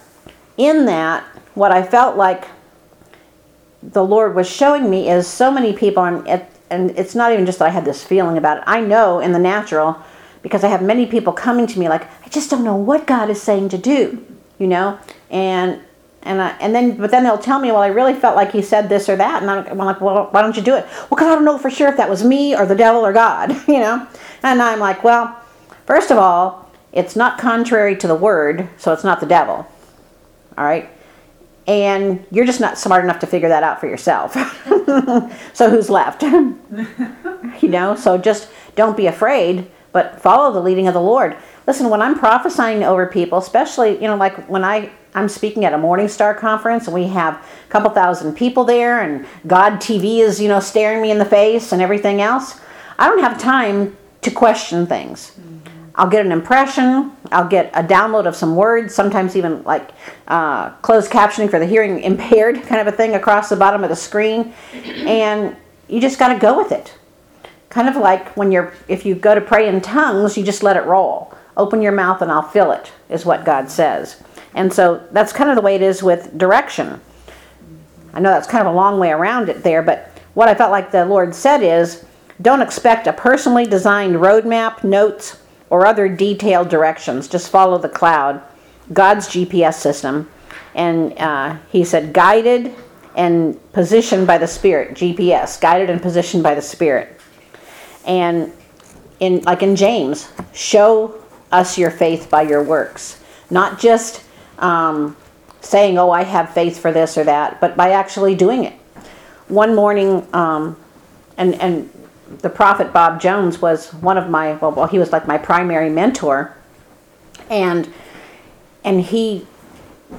in 0.57 0.85
that, 0.85 1.23
what 1.53 1.71
I 1.71 1.83
felt 1.83 2.17
like 2.17 2.47
the 3.83 4.03
Lord 4.03 4.35
was 4.35 4.49
showing 4.49 4.89
me 4.89 5.09
is 5.09 5.27
so 5.27 5.51
many 5.51 5.73
people, 5.73 6.03
and, 6.03 6.45
and 6.69 6.91
it's 6.91 7.15
not 7.15 7.31
even 7.31 7.45
just 7.45 7.59
that 7.59 7.65
I 7.65 7.71
had 7.71 7.85
this 7.85 8.03
feeling 8.03 8.37
about 8.37 8.57
it. 8.57 8.63
I 8.67 8.81
know 8.81 9.19
in 9.19 9.31
the 9.31 9.39
natural, 9.39 9.97
because 10.41 10.63
I 10.63 10.67
have 10.69 10.81
many 10.81 11.05
people 11.05 11.33
coming 11.33 11.67
to 11.67 11.79
me 11.79 11.89
like, 11.89 12.07
I 12.25 12.29
just 12.29 12.49
don't 12.49 12.63
know 12.63 12.75
what 12.75 13.05
God 13.05 13.29
is 13.29 13.41
saying 13.41 13.69
to 13.69 13.77
do, 13.77 14.25
you 14.57 14.67
know? 14.67 14.97
And 15.29 15.81
and 16.23 16.41
I, 16.41 16.49
and 16.59 16.73
then 16.75 16.97
but 16.97 17.11
then 17.11 17.23
they'll 17.23 17.37
tell 17.37 17.59
me, 17.59 17.71
well, 17.71 17.81
I 17.81 17.87
really 17.87 18.13
felt 18.13 18.35
like 18.35 18.51
he 18.51 18.61
said 18.61 18.89
this 18.89 19.09
or 19.09 19.15
that, 19.15 19.41
and 19.41 19.49
I'm 19.49 19.77
like, 19.77 20.01
well, 20.01 20.27
why 20.31 20.41
don't 20.41 20.55
you 20.55 20.61
do 20.61 20.75
it? 20.75 20.85
Well, 20.85 21.07
because 21.09 21.27
I 21.27 21.35
don't 21.35 21.45
know 21.45 21.57
for 21.57 21.69
sure 21.69 21.87
if 21.87 21.97
that 21.97 22.09
was 22.09 22.23
me 22.23 22.55
or 22.55 22.65
the 22.65 22.75
devil 22.75 23.05
or 23.05 23.13
God, 23.13 23.51
you 23.67 23.79
know. 23.79 24.07
And 24.43 24.61
I'm 24.61 24.79
like, 24.79 25.03
well, 25.03 25.35
first 25.85 26.11
of 26.11 26.17
all, 26.17 26.69
it's 26.91 27.15
not 27.15 27.37
contrary 27.37 27.95
to 27.97 28.07
the 28.07 28.15
word, 28.15 28.69
so 28.77 28.93
it's 28.93 29.03
not 29.03 29.19
the 29.19 29.25
devil. 29.25 29.67
All 30.57 30.65
right. 30.65 30.89
And 31.67 32.25
you're 32.31 32.45
just 32.45 32.59
not 32.59 32.77
smart 32.77 33.03
enough 33.03 33.19
to 33.19 33.27
figure 33.27 33.49
that 33.49 33.63
out 33.63 33.79
for 33.79 33.87
yourself. 33.87 34.33
so 35.53 35.69
who's 35.69 35.89
left? 35.89 36.23
you 37.61 37.69
know, 37.69 37.95
so 37.95 38.17
just 38.17 38.49
don't 38.75 38.97
be 38.97 39.07
afraid, 39.07 39.69
but 39.91 40.19
follow 40.21 40.51
the 40.51 40.61
leading 40.61 40.87
of 40.87 40.93
the 40.93 41.01
Lord. 41.01 41.37
Listen, 41.67 41.89
when 41.89 42.01
I'm 42.01 42.17
prophesying 42.17 42.83
over 42.83 43.05
people, 43.05 43.37
especially, 43.37 43.93
you 43.93 44.07
know, 44.07 44.15
like 44.15 44.47
when 44.49 44.63
I 44.63 44.91
I'm 45.13 45.27
speaking 45.27 45.65
at 45.65 45.73
a 45.73 45.77
Morning 45.77 46.07
Star 46.07 46.33
conference 46.33 46.85
and 46.87 46.93
we 46.93 47.07
have 47.07 47.35
a 47.35 47.69
couple 47.69 47.89
thousand 47.89 48.35
people 48.35 48.63
there 48.63 49.01
and 49.01 49.25
God 49.45 49.73
TV 49.73 50.19
is, 50.19 50.39
you 50.39 50.47
know, 50.47 50.59
staring 50.59 51.01
me 51.01 51.11
in 51.11 51.17
the 51.17 51.25
face 51.25 51.71
and 51.71 51.81
everything 51.81 52.21
else. 52.21 52.59
I 52.97 53.07
don't 53.07 53.19
have 53.19 53.39
time 53.39 53.97
to 54.21 54.31
question 54.31 54.87
things. 54.87 55.31
Mm-hmm. 55.31 55.57
I'll 55.95 56.09
get 56.09 56.25
an 56.25 56.31
impression, 56.31 57.11
I'll 57.31 57.47
get 57.47 57.69
a 57.73 57.83
download 57.83 58.25
of 58.25 58.35
some 58.35 58.55
words, 58.55 58.95
sometimes 58.95 59.35
even 59.35 59.61
like 59.63 59.89
uh, 60.29 60.69
closed 60.77 61.11
captioning 61.11 61.49
for 61.49 61.59
the 61.59 61.65
hearing 61.65 61.99
impaired 62.03 62.63
kind 62.63 62.79
of 62.79 62.87
a 62.87 62.95
thing 62.95 63.15
across 63.15 63.49
the 63.49 63.57
bottom 63.57 63.83
of 63.83 63.89
the 63.89 63.95
screen. 63.95 64.53
And 64.73 65.55
you 65.89 65.99
just 65.99 66.17
got 66.17 66.33
to 66.33 66.39
go 66.39 66.57
with 66.57 66.71
it. 66.71 66.93
Kind 67.69 67.89
of 67.89 67.97
like 67.97 68.35
when 68.37 68.51
you're, 68.51 68.73
if 68.87 69.05
you 69.05 69.15
go 69.15 69.35
to 69.35 69.41
pray 69.41 69.67
in 69.67 69.81
tongues, 69.81 70.37
you 70.37 70.43
just 70.43 70.63
let 70.63 70.77
it 70.77 70.85
roll. 70.85 71.33
Open 71.57 71.81
your 71.81 71.91
mouth 71.91 72.21
and 72.21 72.31
I'll 72.31 72.41
fill 72.41 72.71
it, 72.71 72.91
is 73.09 73.25
what 73.25 73.45
God 73.45 73.69
says. 73.69 74.21
And 74.53 74.71
so 74.71 75.05
that's 75.11 75.33
kind 75.33 75.49
of 75.49 75.55
the 75.55 75.61
way 75.61 75.75
it 75.75 75.81
is 75.81 76.03
with 76.03 76.37
direction. 76.37 76.99
I 78.13 78.19
know 78.19 78.29
that's 78.29 78.47
kind 78.47 78.67
of 78.67 78.73
a 78.73 78.75
long 78.75 78.99
way 78.99 79.11
around 79.11 79.49
it 79.49 79.63
there, 79.63 79.81
but 79.81 80.11
what 80.33 80.49
I 80.49 80.55
felt 80.55 80.71
like 80.71 80.91
the 80.91 81.05
Lord 81.05 81.33
said 81.35 81.61
is 81.61 82.05
don't 82.41 82.61
expect 82.61 83.07
a 83.07 83.13
personally 83.13 83.65
designed 83.65 84.15
roadmap, 84.15 84.83
notes, 84.83 85.39
or 85.69 85.85
other 85.85 86.09
detailed 86.09 86.69
directions. 86.69 87.27
Just 87.27 87.49
follow 87.49 87.77
the 87.77 87.89
cloud, 87.89 88.41
God's 88.91 89.27
GPS 89.27 89.75
system. 89.75 90.29
And 90.73 91.17
uh, 91.17 91.57
he 91.69 91.83
said, 91.83 92.13
guided 92.13 92.73
and 93.15 93.59
positioned 93.73 94.25
by 94.27 94.37
the 94.37 94.47
Spirit, 94.47 94.95
GPS, 94.95 95.59
guided 95.59 95.89
and 95.89 96.01
positioned 96.01 96.43
by 96.43 96.55
the 96.55 96.61
Spirit. 96.61 97.19
And 98.05 98.51
in 99.19 99.41
like 99.41 99.61
in 99.63 99.75
James, 99.75 100.29
show 100.53 101.20
us 101.51 101.77
your 101.77 101.91
faith 101.91 102.29
by 102.29 102.43
your 102.43 102.63
works, 102.63 103.21
not 103.49 103.79
just 103.79 104.23
um, 104.59 105.15
saying, 105.61 105.97
oh, 105.97 106.11
I 106.11 106.23
have 106.23 106.53
faith 106.53 106.79
for 106.79 106.91
this 106.91 107.17
or 107.17 107.23
that, 107.23 107.59
but 107.59 107.75
by 107.75 107.91
actually 107.91 108.35
doing 108.35 108.63
it. 108.63 108.73
One 109.47 109.75
morning, 109.75 110.27
um, 110.33 110.77
and, 111.37 111.55
and 111.55 111.89
the 112.39 112.49
prophet 112.49 112.93
Bob 112.93 113.19
Jones 113.19 113.61
was 113.61 113.93
one 113.95 114.17
of 114.17 114.29
my, 114.29 114.53
well, 114.53 114.71
well, 114.71 114.87
he 114.87 114.99
was 114.99 115.11
like 115.11 115.27
my 115.27 115.37
primary 115.37 115.89
mentor. 115.89 116.55
And, 117.49 117.91
and 118.83 119.01
he 119.01 119.45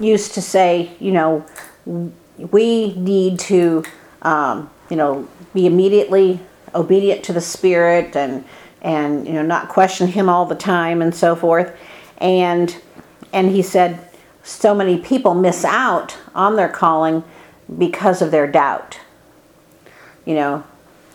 used 0.01 0.35
to 0.35 0.43
say, 0.43 0.93
you 1.01 1.13
know, 1.13 1.47
we 2.37 2.95
need 2.95 3.39
to, 3.41 3.85
um, 4.23 4.71
you 4.91 4.97
know, 4.97 5.27
be 5.55 5.67
immediately 5.67 6.41
obedient 6.75 7.25
to 7.25 7.33
the 7.33 7.41
Spirit 7.41 8.17
and, 8.17 8.45
and, 8.83 9.27
you 9.27 9.33
know, 9.33 9.43
not 9.43 9.69
question 9.69 10.09
Him 10.09 10.29
all 10.29 10.45
the 10.45 10.55
time 10.55 11.01
and 11.01 11.15
so 11.15 11.35
forth. 11.35 11.77
And, 12.19 12.77
and 13.33 13.51
he 13.51 13.63
said, 13.63 13.99
so 14.43 14.75
many 14.75 14.99
people 14.99 15.35
miss 15.35 15.65
out 15.65 16.17
on 16.35 16.57
their 16.57 16.69
calling 16.69 17.25
because 17.79 18.23
of 18.23 18.31
their 18.31 18.47
doubt. 18.47 18.99
You 20.25 20.35
know, 20.35 20.65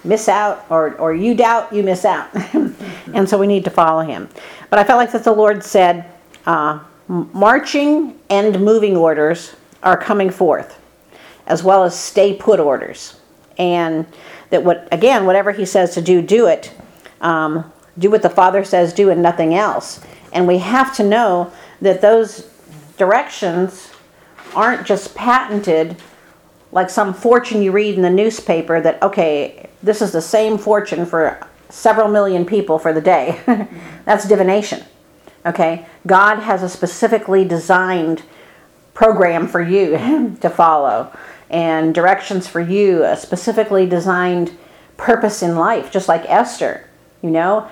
miss 0.03 0.27
out, 0.27 0.65
or, 0.69 0.95
or 0.95 1.13
you 1.13 1.35
doubt, 1.35 1.73
you 1.73 1.83
miss 1.83 2.05
out. 2.05 2.29
and 3.13 3.29
so 3.29 3.37
we 3.37 3.47
need 3.47 3.65
to 3.65 3.69
follow 3.69 4.01
him. 4.01 4.29
But 4.69 4.79
I 4.79 4.83
felt 4.83 4.97
like 4.97 5.11
that 5.11 5.23
the 5.23 5.33
Lord 5.33 5.63
said, 5.63 6.09
uh, 6.45 6.79
marching 7.07 8.17
and 8.29 8.59
moving 8.61 8.95
orders 8.95 9.55
are 9.83 9.97
coming 9.97 10.29
forth, 10.29 10.79
as 11.45 11.63
well 11.63 11.83
as 11.83 11.97
stay 11.97 12.33
put 12.33 12.59
orders. 12.59 13.19
And 13.57 14.05
that 14.49 14.63
what 14.63 14.87
again, 14.91 15.25
whatever 15.25 15.51
He 15.51 15.65
says 15.65 15.93
to 15.95 16.01
do, 16.01 16.21
do 16.21 16.47
it. 16.47 16.73
Um, 17.21 17.71
do 17.97 18.11
what 18.11 18.21
the 18.21 18.29
Father 18.29 18.63
says, 18.63 18.93
do, 18.93 19.09
and 19.09 19.21
nothing 19.21 19.55
else. 19.55 19.99
And 20.33 20.47
we 20.47 20.59
have 20.59 20.95
to 20.97 21.03
know 21.03 21.51
that 21.81 22.01
those 22.01 22.49
directions 22.97 23.91
aren't 24.55 24.85
just 24.85 25.15
patented 25.15 25.97
like 26.71 26.89
some 26.89 27.13
fortune 27.13 27.61
you 27.61 27.71
read 27.71 27.95
in 27.95 28.01
the 28.01 28.09
newspaper 28.09 28.81
that 28.81 29.01
okay, 29.01 29.69
this 29.81 30.01
is 30.01 30.11
the 30.11 30.21
same 30.21 30.57
fortune 30.57 31.05
for 31.05 31.47
several 31.69 32.07
million 32.07 32.45
people 32.45 32.79
for 32.79 32.93
the 32.93 33.01
day. 33.01 33.39
That's 34.05 34.27
divination. 34.27 34.83
Okay? 35.45 35.85
God 36.05 36.39
has 36.39 36.63
a 36.63 36.69
specifically 36.69 37.45
designed 37.45 38.23
program 38.93 39.47
for 39.47 39.61
you 39.61 39.91
to 40.41 40.49
follow 40.49 41.11
and 41.49 41.95
directions 41.95 42.47
for 42.47 42.59
you, 42.59 43.03
a 43.03 43.15
specifically 43.15 43.85
designed 43.85 44.51
purpose 44.97 45.41
in 45.41 45.55
life, 45.55 45.91
just 45.91 46.07
like 46.07 46.25
Esther, 46.27 46.86
you 47.27 47.33
know? 47.33 47.67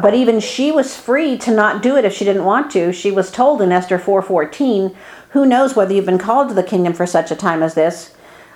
But 0.00 0.14
even 0.14 0.40
she 0.40 0.72
was 0.72 0.96
free 0.96 1.38
to 1.38 1.52
not 1.52 1.82
do 1.82 1.96
it 1.96 2.04
if 2.04 2.12
she 2.12 2.24
didn't 2.24 2.44
want 2.44 2.70
to. 2.72 2.92
She 2.92 3.12
was 3.12 3.30
told 3.30 3.62
in 3.62 3.70
Esther 3.70 3.98
4:14, 3.98 4.94
"Who 5.30 5.46
knows 5.46 5.76
whether 5.76 5.94
you've 5.94 6.06
been 6.06 6.18
called 6.18 6.48
to 6.48 6.54
the 6.54 6.64
kingdom 6.64 6.92
for 6.92 7.06
such 7.06 7.30
a 7.30 7.36
time 7.36 7.62
as 7.62 7.74
this? 7.74 8.10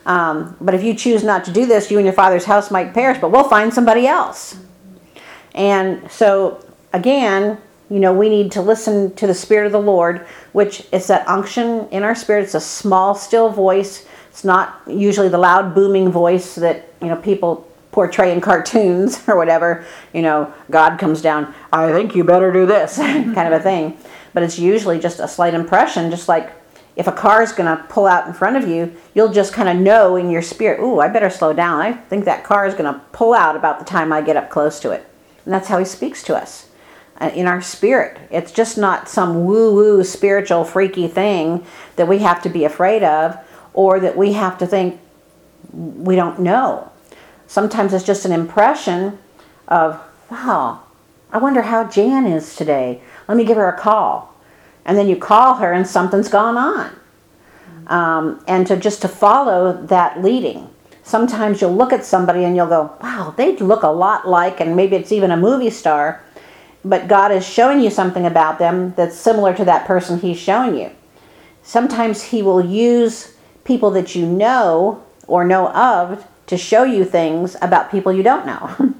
Um, 0.05 0.57
but 0.61 0.75
if 0.75 0.83
you 0.83 0.95
choose 0.95 1.23
not 1.23 1.45
to 1.45 1.53
do 1.53 1.67
this, 1.67 1.91
you 1.91 1.99
and 1.99 2.07
your 2.07 2.15
father's 2.15 2.47
house 2.47 2.71
might 2.71 2.95
perish. 2.95 3.19
But 3.21 3.31
we'll 3.31 3.45
find 3.45 3.73
somebody 3.73 4.07
else." 4.07 4.57
And 5.55 6.11
so 6.11 6.59
again, 6.93 7.59
you 7.91 8.01
know, 8.01 8.13
we 8.13 8.29
need 8.29 8.53
to 8.53 8.63
listen 8.63 9.15
to 9.15 9.27
the 9.27 9.35
Spirit 9.35 9.67
of 9.67 9.73
the 9.73 9.81
Lord, 9.81 10.27
which 10.53 10.87
is 10.93 11.07
that 11.07 11.27
unction 11.29 11.89
in 11.91 12.03
our 12.03 12.15
spirit. 12.15 12.45
It's 12.45 12.55
a 12.55 12.61
small, 12.61 13.15
still 13.15 13.49
voice. 13.49 14.05
It's 14.31 14.45
not 14.45 14.81
usually 14.87 15.29
the 15.29 15.39
loud, 15.39 15.75
booming 15.75 16.11
voice 16.11 16.55
that, 16.57 16.89
you 17.01 17.09
know, 17.09 17.17
people 17.17 17.68
portray 17.91 18.33
in 18.33 18.41
cartoons 18.41 19.23
or 19.29 19.37
whatever. 19.37 19.85
You 20.13 20.23
know, 20.23 20.53
God 20.71 20.99
comes 20.99 21.23
down, 21.23 21.55
I 21.73 21.93
think 21.93 22.15
you 22.15 22.25
better 22.25 22.53
do 22.53 22.67
this, 22.67 22.97
kind 22.99 23.39
of 23.39 23.53
a 23.53 23.61
thing. 23.61 23.97
But 24.35 24.43
it's 24.43 24.59
usually 24.59 24.99
just 24.99 25.21
a 25.21 25.29
slight 25.29 25.55
impression, 25.55 26.11
just 26.11 26.29
like 26.29 26.53
if 26.99 27.07
a 27.07 27.13
car 27.13 27.43
is 27.43 27.53
going 27.53 27.75
to 27.75 27.85
pull 27.85 28.07
out 28.07 28.27
in 28.27 28.33
front 28.33 28.57
of 28.57 28.69
you, 28.69 28.93
you'll 29.15 29.33
just 29.33 29.53
kind 29.53 29.69
of 29.69 29.77
know 29.77 30.17
in 30.17 30.31
your 30.31 30.43
spirit, 30.43 30.81
ooh, 30.81 30.99
I 30.99 31.07
better 31.07 31.31
slow 31.31 31.53
down. 31.53 31.81
I 31.81 31.93
think 31.93 32.25
that 32.25 32.43
car 32.43 32.67
is 32.67 32.75
going 32.75 32.93
to 32.93 33.01
pull 33.13 33.35
out 33.35 33.55
about 33.55 33.79
the 33.79 33.85
time 33.85 34.13
I 34.13 34.21
get 34.21 34.37
up 34.37 34.51
close 34.51 34.81
to 34.81 34.91
it. 34.91 35.07
And 35.45 35.55
that's 35.55 35.69
how 35.69 35.79
he 35.79 35.85
speaks 35.85 36.25
to 36.25 36.37
us 36.37 36.69
uh, 37.21 37.31
in 37.35 37.47
our 37.47 37.63
spirit. 37.63 38.19
It's 38.33 38.51
just 38.51 38.77
not 38.77 39.09
some 39.09 39.45
woo 39.45 39.73
woo 39.73 40.03
spiritual 40.03 40.65
freaky 40.65 41.07
thing 41.07 41.65
that 41.95 42.09
we 42.09 42.19
have 42.19 42.43
to 42.43 42.49
be 42.49 42.65
afraid 42.65 43.05
of 43.05 43.39
or 43.75 44.01
that 44.01 44.17
we 44.17 44.33
have 44.33 44.59
to 44.59 44.67
think 44.67 45.01
we 45.73 46.17
don't 46.17 46.41
know. 46.41 46.91
Sometimes 47.49 47.93
it's 47.93 48.05
just 48.05 48.25
an 48.25 48.31
impression 48.31 49.19
of, 49.67 50.01
wow, 50.31 50.85
I 51.33 51.39
wonder 51.39 51.63
how 51.63 51.89
Jan 51.89 52.25
is 52.25 52.55
today. 52.55 53.03
Let 53.27 53.37
me 53.37 53.45
give 53.45 53.57
her 53.57 53.69
a 53.69 53.77
call. 53.77 54.37
And 54.85 54.97
then 54.97 55.09
you 55.09 55.17
call 55.17 55.57
her 55.57 55.73
and 55.73 55.85
something's 55.85 56.29
gone 56.29 56.57
on. 56.57 56.97
Um, 57.89 58.45
and 58.47 58.65
to 58.69 58.77
just 58.77 59.03
to 59.03 59.09
follow 59.09 59.73
that 59.87 60.23
leading 60.23 60.71
sometimes 61.09 61.63
you'll 61.63 61.75
look 61.75 61.93
at 61.93 62.05
somebody 62.05 62.45
and 62.45 62.55
you'll 62.55 62.67
go, 62.67 62.95
wow, 63.01 63.33
they 63.37 63.57
look 63.57 63.83
a 63.83 63.89
lot 63.89 64.29
like, 64.29 64.61
and 64.61 64.77
maybe 64.77 64.95
it's 64.95 65.11
even 65.11 65.31
a 65.31 65.37
movie 65.37 65.71
star, 65.71 66.23
but 66.85 67.09
God 67.09 67.33
is 67.33 67.49
showing 67.49 67.81
you 67.81 67.89
something 67.89 68.27
about 68.27 68.59
them 68.59 68.93
that's 68.95 69.17
similar 69.17 69.55
to 69.57 69.65
that 69.65 69.87
person 69.87 70.21
He's 70.21 70.39
showing 70.39 70.77
you. 70.77 70.91
Sometimes 71.63 72.23
He 72.23 72.43
will 72.43 72.65
use 72.65 73.35
people 73.65 73.91
that 73.93 74.15
you 74.15 74.27
know 74.27 75.03
or 75.27 75.45
know 75.45 75.69
of 75.69 76.27
to 76.49 76.57
show 76.57 76.83
you 76.83 77.05
things 77.05 77.57
about 77.63 77.91
people 77.91 78.13
you 78.13 78.23
don't 78.23 78.45
know. 78.45 78.95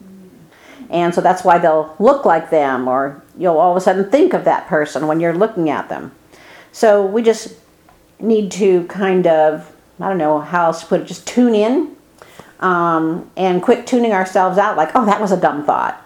and 0.90 1.14
so 1.14 1.20
that's 1.20 1.44
why 1.44 1.58
they'll 1.58 1.94
look 1.98 2.24
like 2.24 2.50
them, 2.50 2.88
or 2.88 3.22
you'll 3.38 3.58
all 3.58 3.70
of 3.72 3.76
a 3.76 3.80
sudden 3.80 4.10
think 4.10 4.32
of 4.32 4.44
that 4.44 4.66
person 4.66 5.06
when 5.06 5.20
you're 5.20 5.34
looking 5.34 5.70
at 5.70 5.88
them. 5.88 6.12
So 6.72 7.04
we 7.06 7.22
just 7.22 7.54
need 8.18 8.50
to 8.52 8.84
kind 8.86 9.26
of 9.26 9.70
I 10.00 10.08
don't 10.08 10.18
know 10.18 10.40
how 10.40 10.66
else 10.66 10.80
to 10.80 10.86
put 10.86 11.00
it, 11.02 11.06
just 11.06 11.26
tune 11.26 11.54
in 11.54 11.96
um, 12.60 13.30
and 13.36 13.62
quit 13.62 13.86
tuning 13.86 14.12
ourselves 14.12 14.58
out 14.58 14.76
like, 14.76 14.90
oh, 14.94 15.04
that 15.06 15.20
was 15.20 15.32
a 15.32 15.40
dumb 15.40 15.64
thought. 15.64 16.00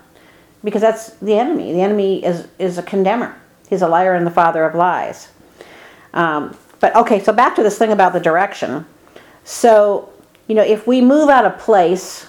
Because 0.65 0.83
that's 0.83 1.11
the 1.17 1.39
enemy. 1.39 1.73
The 1.73 1.81
enemy 1.81 2.25
is, 2.25 2.49
is 2.59 2.79
a 2.79 2.83
condemner, 2.83 3.41
he's 3.69 3.83
a 3.83 3.89
liar 3.89 4.15
and 4.15 4.27
the 4.27 4.31
father 4.31 4.65
of 4.65 4.75
lies. 4.75 5.29
Um, 6.13 6.57
but 6.81 6.95
okay, 6.97 7.23
so 7.23 7.33
back 7.33 7.55
to 7.57 7.63
this 7.63 7.79
thing 7.79 7.93
about 7.93 8.13
the 8.13 8.21
direction. 8.21 8.87
So, 9.45 10.13
you 10.49 10.55
know, 10.55 10.63
if 10.63 10.87
we 10.87 11.01
move 11.01 11.29
out 11.29 11.45
of 11.45 11.59
place 11.59 12.27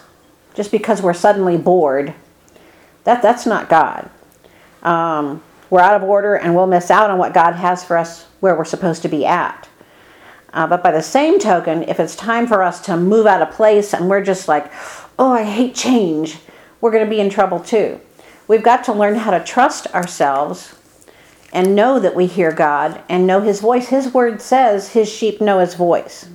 just 0.53 0.71
because 0.71 1.01
we're 1.01 1.13
suddenly 1.13 1.57
bored, 1.57 2.13
that, 3.05 3.21
that's 3.21 3.45
not 3.45 3.69
God. 3.69 4.09
Um, 4.83 5.41
we're 5.69 5.79
out 5.79 5.95
of 5.95 6.03
order 6.03 6.35
and 6.35 6.53
we'll 6.53 6.67
miss 6.67 6.91
out 6.91 7.09
on 7.09 7.17
what 7.17 7.33
God 7.33 7.53
has 7.53 7.83
for 7.83 7.97
us 7.97 8.25
where 8.41 8.55
we're 8.55 8.65
supposed 8.65 9.01
to 9.03 9.09
be 9.09 9.25
at. 9.25 9.69
Uh, 10.51 10.67
but 10.67 10.83
by 10.83 10.91
the 10.91 11.01
same 11.01 11.39
token, 11.39 11.83
if 11.83 11.99
it's 11.99 12.15
time 12.15 12.45
for 12.45 12.61
us 12.61 12.81
to 12.81 12.97
move 12.97 13.25
out 13.25 13.41
of 13.41 13.51
place 13.51 13.93
and 13.93 14.09
we're 14.09 14.23
just 14.23 14.47
like, 14.47 14.71
oh, 15.17 15.31
I 15.31 15.43
hate 15.43 15.75
change, 15.75 16.39
we're 16.81 16.91
going 16.91 17.05
to 17.05 17.09
be 17.09 17.19
in 17.19 17.29
trouble 17.29 17.59
too. 17.59 18.01
We've 18.47 18.63
got 18.63 18.83
to 18.85 18.93
learn 18.93 19.15
how 19.15 19.31
to 19.31 19.43
trust 19.43 19.88
ourselves 19.93 20.75
and 21.53 21.75
know 21.75 21.99
that 21.99 22.15
we 22.15 22.25
hear 22.25 22.51
God 22.51 23.01
and 23.07 23.27
know 23.27 23.41
His 23.41 23.61
voice. 23.61 23.89
His 23.89 24.13
word 24.13 24.41
says 24.41 24.89
His 24.89 25.07
sheep 25.07 25.39
know 25.39 25.59
His 25.59 25.75
voice. 25.75 26.27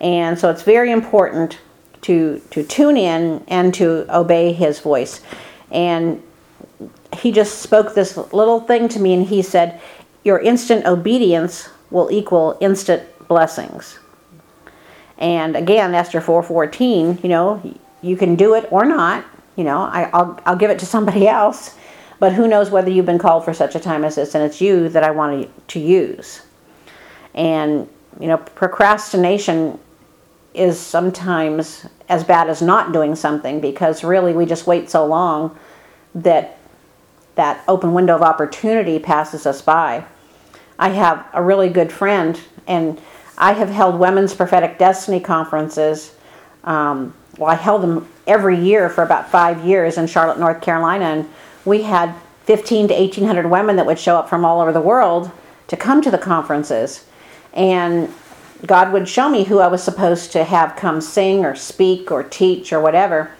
And 0.00 0.38
so 0.38 0.50
it's 0.50 0.62
very 0.62 0.90
important 0.90 1.58
to, 2.02 2.40
to 2.50 2.62
tune 2.62 2.96
in 2.96 3.44
and 3.48 3.74
to 3.74 4.06
obey 4.14 4.52
His 4.52 4.80
voice. 4.80 5.20
And 5.70 6.22
He 7.16 7.32
just 7.32 7.60
spoke 7.60 7.94
this 7.94 8.16
little 8.16 8.60
thing 8.60 8.88
to 8.88 8.98
me 8.98 9.14
and 9.14 9.26
He 9.26 9.42
said, 9.42 9.80
Your 10.24 10.38
instant 10.38 10.86
obedience 10.86 11.68
will 11.90 12.10
equal 12.10 12.56
instant 12.60 13.02
blessings. 13.28 13.98
And 15.18 15.54
again, 15.54 15.94
Esther 15.94 16.20
4:14, 16.20 17.22
you 17.22 17.28
know, 17.28 17.60
you 18.02 18.16
can 18.16 18.36
do 18.36 18.54
it 18.54 18.66
or 18.70 18.84
not. 18.84 19.24
You 19.56 19.64
know, 19.64 19.82
I, 19.82 20.08
will 20.12 20.40
I'll 20.46 20.56
give 20.56 20.70
it 20.70 20.78
to 20.78 20.86
somebody 20.86 21.28
else, 21.40 21.76
but 22.18 22.32
who 22.32 22.48
knows 22.48 22.70
whether 22.70 22.90
you've 22.90 23.06
been 23.06 23.18
called 23.18 23.44
for 23.44 23.52
such 23.52 23.74
a 23.74 23.80
time 23.80 24.04
as 24.04 24.14
this, 24.14 24.34
and 24.34 24.42
it's 24.42 24.60
you 24.60 24.88
that 24.88 25.04
I 25.04 25.10
want 25.10 25.50
to 25.68 25.78
use. 25.78 26.42
And 27.34 27.88
you 28.18 28.26
know, 28.26 28.38
procrastination 28.38 29.78
is 30.54 30.78
sometimes 30.78 31.86
as 32.08 32.24
bad 32.24 32.48
as 32.48 32.60
not 32.60 32.92
doing 32.92 33.14
something 33.14 33.60
because 33.60 34.02
really 34.02 34.32
we 34.32 34.44
just 34.44 34.66
wait 34.66 34.90
so 34.90 35.06
long 35.06 35.56
that 36.14 36.58
that 37.36 37.62
open 37.68 37.94
window 37.94 38.14
of 38.14 38.22
opportunity 38.22 38.98
passes 38.98 39.46
us 39.46 39.62
by. 39.62 40.04
I 40.78 40.90
have 40.90 41.24
a 41.32 41.42
really 41.42 41.68
good 41.68 41.92
friend, 41.92 42.38
and 42.66 43.00
I 43.38 43.52
have 43.52 43.70
held 43.70 43.98
Women's 43.98 44.34
Prophetic 44.34 44.78
Destiny 44.78 45.20
conferences. 45.20 46.14
Um, 46.64 47.14
well, 47.38 47.50
I 47.50 47.54
held 47.54 47.82
them 47.82 48.08
every 48.26 48.58
year 48.58 48.88
for 48.90 49.02
about 49.02 49.30
five 49.30 49.64
years 49.64 49.96
in 49.96 50.06
Charlotte, 50.06 50.38
North 50.38 50.60
Carolina, 50.60 51.04
and 51.04 51.28
we 51.64 51.82
had 51.82 52.14
15 52.44 52.88
to 52.88 52.94
1800 52.94 53.46
women 53.48 53.76
that 53.76 53.86
would 53.86 53.98
show 53.98 54.16
up 54.16 54.28
from 54.28 54.44
all 54.44 54.60
over 54.60 54.72
the 54.72 54.80
world 54.80 55.30
to 55.68 55.76
come 55.76 56.02
to 56.02 56.10
the 56.10 56.18
conferences. 56.18 57.04
And 57.52 58.12
God 58.66 58.92
would 58.92 59.08
show 59.08 59.28
me 59.28 59.44
who 59.44 59.58
I 59.58 59.68
was 59.68 59.82
supposed 59.82 60.32
to 60.32 60.44
have 60.44 60.76
come 60.76 61.00
sing 61.00 61.44
or 61.44 61.54
speak 61.54 62.10
or 62.10 62.22
teach 62.22 62.72
or 62.72 62.80
whatever. 62.80 63.30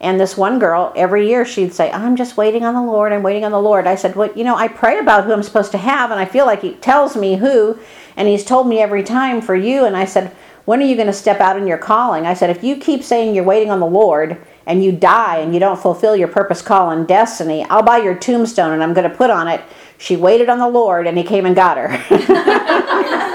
And 0.00 0.20
this 0.20 0.36
one 0.36 0.58
girl, 0.60 0.92
every 0.94 1.28
year 1.28 1.44
she'd 1.44 1.72
say, 1.72 1.90
I'm 1.90 2.14
just 2.14 2.36
waiting 2.36 2.64
on 2.64 2.74
the 2.74 2.82
Lord. 2.82 3.12
I'm 3.12 3.22
waiting 3.22 3.44
on 3.44 3.50
the 3.50 3.60
Lord. 3.60 3.86
I 3.86 3.96
said, 3.96 4.14
Well, 4.14 4.30
you 4.36 4.44
know, 4.44 4.54
I 4.54 4.68
pray 4.68 4.98
about 4.98 5.24
who 5.24 5.32
I'm 5.32 5.42
supposed 5.42 5.72
to 5.72 5.78
have, 5.78 6.10
and 6.10 6.20
I 6.20 6.24
feel 6.24 6.46
like 6.46 6.62
He 6.62 6.74
tells 6.74 7.16
me 7.16 7.36
who, 7.36 7.78
and 8.16 8.28
He's 8.28 8.44
told 8.44 8.68
me 8.68 8.78
every 8.78 9.02
time 9.02 9.40
for 9.40 9.56
you. 9.56 9.84
And 9.84 9.96
I 9.96 10.04
said, 10.04 10.30
When 10.66 10.80
are 10.80 10.86
you 10.86 10.94
going 10.94 11.08
to 11.08 11.12
step 11.12 11.40
out 11.40 11.56
in 11.56 11.66
your 11.66 11.78
calling? 11.78 12.26
I 12.26 12.34
said, 12.34 12.50
If 12.50 12.62
you 12.62 12.76
keep 12.76 13.02
saying 13.02 13.34
you're 13.34 13.42
waiting 13.42 13.72
on 13.72 13.80
the 13.80 13.86
Lord 13.86 14.40
and 14.66 14.84
you 14.84 14.92
die 14.92 15.38
and 15.38 15.52
you 15.52 15.58
don't 15.58 15.80
fulfill 15.80 16.14
your 16.14 16.28
purpose, 16.28 16.62
call, 16.62 16.90
and 16.90 17.08
destiny, 17.08 17.64
I'll 17.64 17.82
buy 17.82 17.98
your 17.98 18.14
tombstone 18.14 18.72
and 18.72 18.84
I'm 18.84 18.94
going 18.94 19.10
to 19.10 19.16
put 19.16 19.30
on 19.30 19.48
it, 19.48 19.62
She 19.96 20.14
waited 20.14 20.48
on 20.48 20.60
the 20.60 20.68
Lord 20.68 21.08
and 21.08 21.18
He 21.18 21.24
came 21.24 21.44
and 21.44 21.56
got 21.56 21.76
her. 21.76 23.34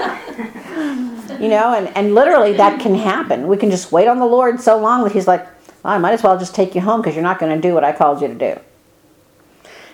you 1.44 1.50
know, 1.50 1.74
and, 1.74 1.94
and 1.96 2.14
literally 2.14 2.54
that 2.54 2.80
can 2.80 2.94
happen. 2.94 3.46
We 3.46 3.58
can 3.58 3.70
just 3.70 3.92
wait 3.92 4.08
on 4.08 4.18
the 4.18 4.26
Lord 4.26 4.60
so 4.60 4.78
long 4.78 5.04
that 5.04 5.12
He's 5.12 5.28
like, 5.28 5.46
I 5.84 5.98
might 5.98 6.12
as 6.12 6.22
well 6.22 6.38
just 6.38 6.54
take 6.54 6.74
you 6.74 6.80
home 6.80 7.02
because 7.02 7.14
you're 7.14 7.22
not 7.22 7.38
going 7.38 7.54
to 7.54 7.60
do 7.60 7.74
what 7.74 7.84
I 7.84 7.92
called 7.92 8.22
you 8.22 8.28
to 8.28 8.34
do. 8.34 8.58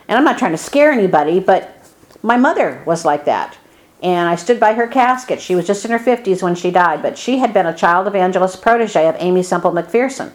And 0.06 0.16
I'm 0.16 0.24
not 0.24 0.38
trying 0.38 0.52
to 0.52 0.58
scare 0.58 0.92
anybody, 0.92 1.40
but 1.40 1.76
my 2.22 2.36
mother 2.36 2.82
was 2.86 3.04
like 3.04 3.24
that. 3.24 3.56
and 4.02 4.28
I 4.28 4.36
stood 4.36 4.60
by 4.60 4.74
her 4.74 4.86
casket. 4.86 5.40
She 5.40 5.54
was 5.54 5.66
just 5.66 5.84
in 5.84 5.90
her 5.90 5.98
50s 5.98 6.42
when 6.42 6.54
she 6.54 6.70
died, 6.70 7.02
but 7.02 7.18
she 7.18 7.38
had 7.38 7.52
been 7.52 7.66
a 7.66 7.76
child 7.76 8.06
evangelist 8.06 8.62
protege 8.62 9.08
of 9.08 9.16
Aimee 9.18 9.42
Semple 9.42 9.72
McPherson 9.72 10.32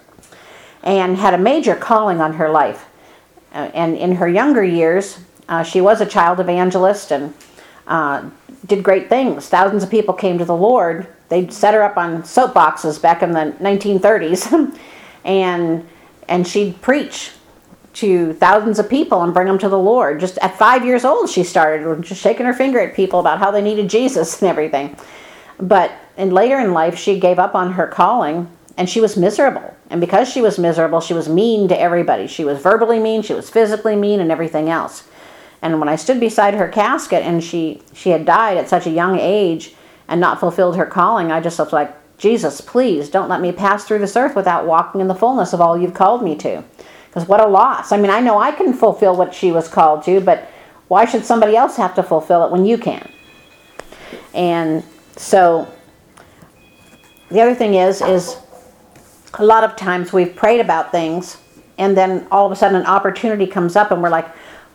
and 0.84 1.18
had 1.18 1.34
a 1.34 1.38
major 1.38 1.76
calling 1.76 2.22
on 2.22 2.34
her 2.34 2.50
life. 2.50 2.86
Uh, 3.54 3.72
and 3.74 3.98
in 3.98 4.16
her 4.16 4.28
younger 4.28 4.64
years, 4.64 5.20
uh, 5.50 5.64
she 5.64 5.82
was 5.82 6.00
a 6.02 6.06
child 6.06 6.40
evangelist 6.40 7.12
and 7.12 7.34
uh, 7.88 8.30
did 8.66 8.84
great 8.84 9.10
things. 9.10 9.48
Thousands 9.48 9.84
of 9.84 9.90
people 9.90 10.14
came 10.14 10.38
to 10.38 10.46
the 10.46 10.56
Lord. 10.56 11.08
They 11.30 11.50
set 11.50 11.74
her 11.74 11.84
up 11.84 11.98
on 11.98 12.24
soapboxes 12.24 13.02
back 13.02 13.24
in 13.24 13.32
the 13.32 13.56
1930s, 13.60 14.80
and 15.26 15.88
and 16.28 16.48
she'd 16.48 16.82
preach 16.82 17.32
to 17.94 18.34
thousands 18.34 18.78
of 18.78 18.90
people 18.90 19.22
and 19.24 19.34
bring 19.34 19.48
them 19.48 19.58
to 19.60 19.70
the 19.70 19.80
Lord. 19.80 20.20
Just 20.20 20.38
at 20.40 20.58
five 20.58 20.86
years 20.86 21.06
old, 21.06 21.30
she 21.30 21.44
started 21.44 22.02
just 22.04 22.22
shaking 22.22 22.46
her 22.46 22.54
finger 22.54 22.80
at 22.80 22.94
people 22.94 23.20
about 23.20 23.40
how 23.40 23.52
they 23.52 23.62
needed 23.62 23.90
Jesus 23.90 24.42
and 24.42 24.50
everything. 24.50 24.96
But 25.60 25.92
and 26.18 26.34
later 26.34 26.60
in 26.60 26.74
life, 26.74 26.98
she 26.98 27.20
gave 27.20 27.40
up 27.40 27.56
on 27.56 27.74
her 27.74 27.88
calling 27.88 28.50
and 28.78 28.90
she 28.90 29.02
was 29.02 29.16
miserable. 29.16 29.76
And 29.90 30.02
because 30.02 30.30
she 30.30 30.42
was 30.42 30.60
miserable, 30.60 31.00
she 31.00 31.14
was 31.14 31.30
mean 31.30 31.68
to 31.70 31.80
everybody. 31.80 32.28
She 32.28 32.44
was 32.44 32.62
verbally 32.62 33.00
mean, 33.00 33.22
she 33.22 33.34
was 33.34 33.50
physically 33.50 33.96
mean, 33.96 34.20
and 34.20 34.32
everything 34.32 34.70
else. 34.70 35.08
And 35.66 35.80
when 35.80 35.90
I 35.90 35.96
stood 35.96 36.20
beside 36.20 36.54
her 36.54 36.68
casket 36.68 37.24
and 37.24 37.44
she, 37.44 37.82
she 37.92 38.12
had 38.12 38.24
died 38.24 38.58
at 38.58 38.70
such 38.70 38.86
a 38.86 38.92
young 38.92 39.18
age 39.20 39.74
and 40.08 40.22
not 40.22 40.40
fulfilled 40.40 40.78
her 40.78 40.86
calling, 40.86 41.32
I 41.32 41.42
just 41.42 41.58
was 41.58 41.74
like, 41.74 41.92
Jesus, 42.20 42.62
please 42.62 43.10
don't 43.10 43.30
let 43.30 43.42
me 43.42 43.52
pass 43.52 43.84
through 43.84 43.98
this 43.98 44.16
earth 44.16 44.36
without 44.36 44.68
walking 44.68 45.02
in 45.02 45.08
the 45.08 45.16
fullness 45.16 45.54
of 45.54 45.62
all 45.62 45.76
you've 45.76 45.96
called 45.96 46.24
me 46.24 46.36
to. 46.36 46.64
Because 47.08 47.28
what 47.28 47.42
a 47.42 47.48
loss. 47.48 47.92
I 47.92 47.98
mean, 47.98 48.12
I 48.12 48.20
know 48.20 48.38
I 48.38 48.52
can 48.52 48.74
fulfill 48.74 49.16
what 49.16 49.34
she 49.34 49.52
was 49.52 49.68
called 49.68 50.04
to, 50.04 50.22
but 50.22 50.48
why 50.88 51.06
should 51.06 51.26
somebody 51.26 51.56
else 51.56 51.76
have 51.78 51.96
to 51.96 52.04
fulfill 52.04 52.46
it 52.46 52.52
when 52.52 52.64
you 52.64 52.78
can? 52.78 53.12
And 54.36 54.84
so 55.18 55.68
the 57.32 57.42
other 57.42 57.56
thing 57.56 57.74
is, 57.74 58.04
is 58.04 58.38
a 59.34 59.44
lot 59.44 59.64
of 59.64 59.76
times 59.76 60.14
we've 60.14 60.36
prayed 60.36 60.60
about 60.60 60.92
things 60.92 61.38
and 61.80 61.98
then 61.98 62.28
all 62.32 62.46
of 62.46 62.52
a 62.52 62.56
sudden 62.56 62.80
an 62.80 62.86
opportunity 62.86 63.48
comes 63.48 63.76
up 63.76 63.90
and 63.90 64.04
we're 64.04 64.10
like, 64.10 64.28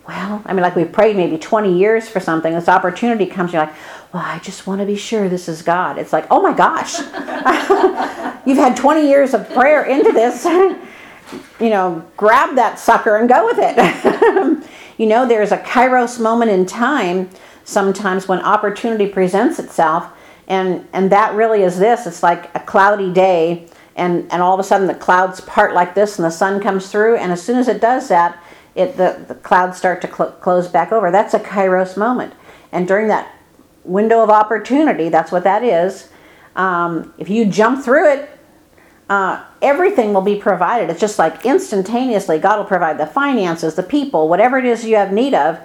well, 0.09 0.43
I 0.45 0.53
mean, 0.53 0.63
like 0.63 0.77
we've 0.77 0.91
prayed 0.91 1.17
maybe 1.17 1.39
20 1.39 1.79
years 1.79 2.09
for 2.09 2.21
something. 2.21 2.53
This 2.53 2.69
opportunity 2.69 3.27
comes, 3.27 3.53
you're 3.53 3.63
like, 3.63 3.75
well, 4.13 4.23
I 4.25 4.39
just 4.41 4.67
want 4.67 4.81
to 4.81 4.87
be 4.87 4.97
sure 4.97 5.29
this 5.29 5.49
is 5.49 5.63
God. 5.63 5.99
It's 5.99 6.13
like, 6.13 6.27
oh 6.31 6.41
my 6.41 6.53
gosh, 6.53 6.99
you've 8.47 8.59
had 8.59 8.77
20 8.77 9.09
years 9.09 9.35
of 9.35 9.49
prayer 9.51 9.85
into 9.85 10.13
this. 10.13 10.45
you 11.61 11.71
know, 11.71 12.05
grab 12.17 12.57
that 12.57 12.79
sucker 12.79 13.17
and 13.17 13.29
go 13.29 13.47
with 13.47 13.59
it. 13.61 14.65
you 14.99 15.07
know, 15.07 15.27
there's 15.27 15.53
a 15.53 15.59
kairos 15.59 16.21
moment 16.21 16.51
in 16.51 16.67
time 16.67 17.29
sometimes 17.65 18.27
when 18.27 18.41
opportunity 18.41 19.07
presents 19.07 19.59
itself. 19.59 20.09
And, 20.49 20.89
and 20.93 21.13
that 21.13 21.35
really 21.35 21.63
is 21.63 21.79
this 21.79 22.07
it's 22.07 22.23
like 22.23 22.53
a 22.57 22.61
cloudy 22.61 23.13
day, 23.13 23.69
and, 23.95 24.31
and 24.33 24.43
all 24.43 24.55
of 24.55 24.61
a 24.61 24.65
sudden 24.65 24.87
the 24.87 24.95
clouds 24.95 25.41
part 25.43 25.75
like 25.75 25.95
this, 25.95 26.19
and 26.19 26.27
the 26.27 26.31
sun 26.31 26.61
comes 26.61 26.91
through. 26.91 27.17
And 27.17 27.31
as 27.31 27.41
soon 27.41 27.59
as 27.59 27.69
it 27.69 27.81
does 27.81 28.09
that, 28.09 28.43
it, 28.75 28.97
the, 28.97 29.25
the 29.29 29.35
clouds 29.35 29.79
start 29.79 30.01
to 30.03 30.07
cl- 30.07 30.33
close 30.33 30.69
back 30.69 30.93
over. 30.93 31.11
That's 31.11 31.35
a 31.35 31.41
kairos 31.41 31.97
moment. 31.97 32.35
And 32.73 32.87
during 32.87 33.09
that 33.09 33.35
window 33.85 34.23
of 34.23 34.31
opportunity, 34.31 35.09
that's 35.09 35.33
what 35.33 35.45
that 35.45 35.63
is. 35.63 36.09
Um, 36.57 37.15
if 37.19 37.29
you 37.29 37.47
jump 37.47 37.85
through 37.85 38.13
it, 38.13 38.31
uh, 39.09 39.45
everything 39.61 40.13
will 40.15 40.23
be 40.23 40.37
provided. 40.37 40.89
It's 40.89 41.01
just 41.01 41.19
like 41.19 41.45
instantaneously, 41.45 42.39
God 42.39 42.59
will 42.59 42.65
provide 42.65 42.99
the 42.99 43.07
finances, 43.07 43.75
the 43.75 43.83
people, 43.83 44.29
whatever 44.29 44.59
it 44.59 44.65
is 44.65 44.85
you 44.85 44.97
have 44.97 45.13
need 45.13 45.35
of, 45.35 45.59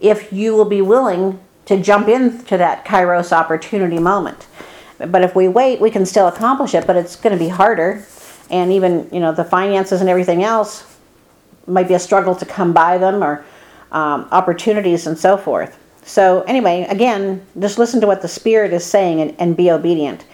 if 0.00 0.32
you 0.32 0.54
will 0.54 0.66
be 0.66 0.82
willing 0.82 1.40
to 1.64 1.80
jump 1.80 2.08
into 2.08 2.58
that 2.58 2.84
kairos 2.84 3.32
opportunity 3.32 3.98
moment. 3.98 4.46
But 4.98 5.22
if 5.22 5.34
we 5.34 5.48
wait, 5.48 5.80
we 5.80 5.90
can 5.90 6.04
still 6.04 6.28
accomplish 6.28 6.74
it, 6.74 6.86
but 6.86 6.96
it's 6.96 7.16
going 7.16 7.32
to 7.32 7.42
be 7.42 7.48
harder. 7.48 8.04
And 8.50 8.72
even, 8.72 9.08
you 9.12 9.20
know, 9.20 9.32
the 9.32 9.44
finances 9.44 10.00
and 10.00 10.10
everything 10.10 10.42
else 10.42 10.89
might 11.70 11.88
be 11.88 11.94
a 11.94 11.98
struggle 11.98 12.34
to 12.34 12.44
come 12.44 12.72
by 12.72 12.98
them 12.98 13.22
or 13.22 13.44
um, 13.92 14.28
opportunities 14.30 15.06
and 15.06 15.18
so 15.18 15.36
forth. 15.36 15.78
So, 16.02 16.42
anyway, 16.42 16.86
again, 16.88 17.44
just 17.58 17.78
listen 17.78 18.00
to 18.00 18.06
what 18.06 18.22
the 18.22 18.28
Spirit 18.28 18.72
is 18.72 18.84
saying 18.84 19.20
and, 19.20 19.34
and 19.38 19.56
be 19.56 19.70
obedient. 19.70 20.24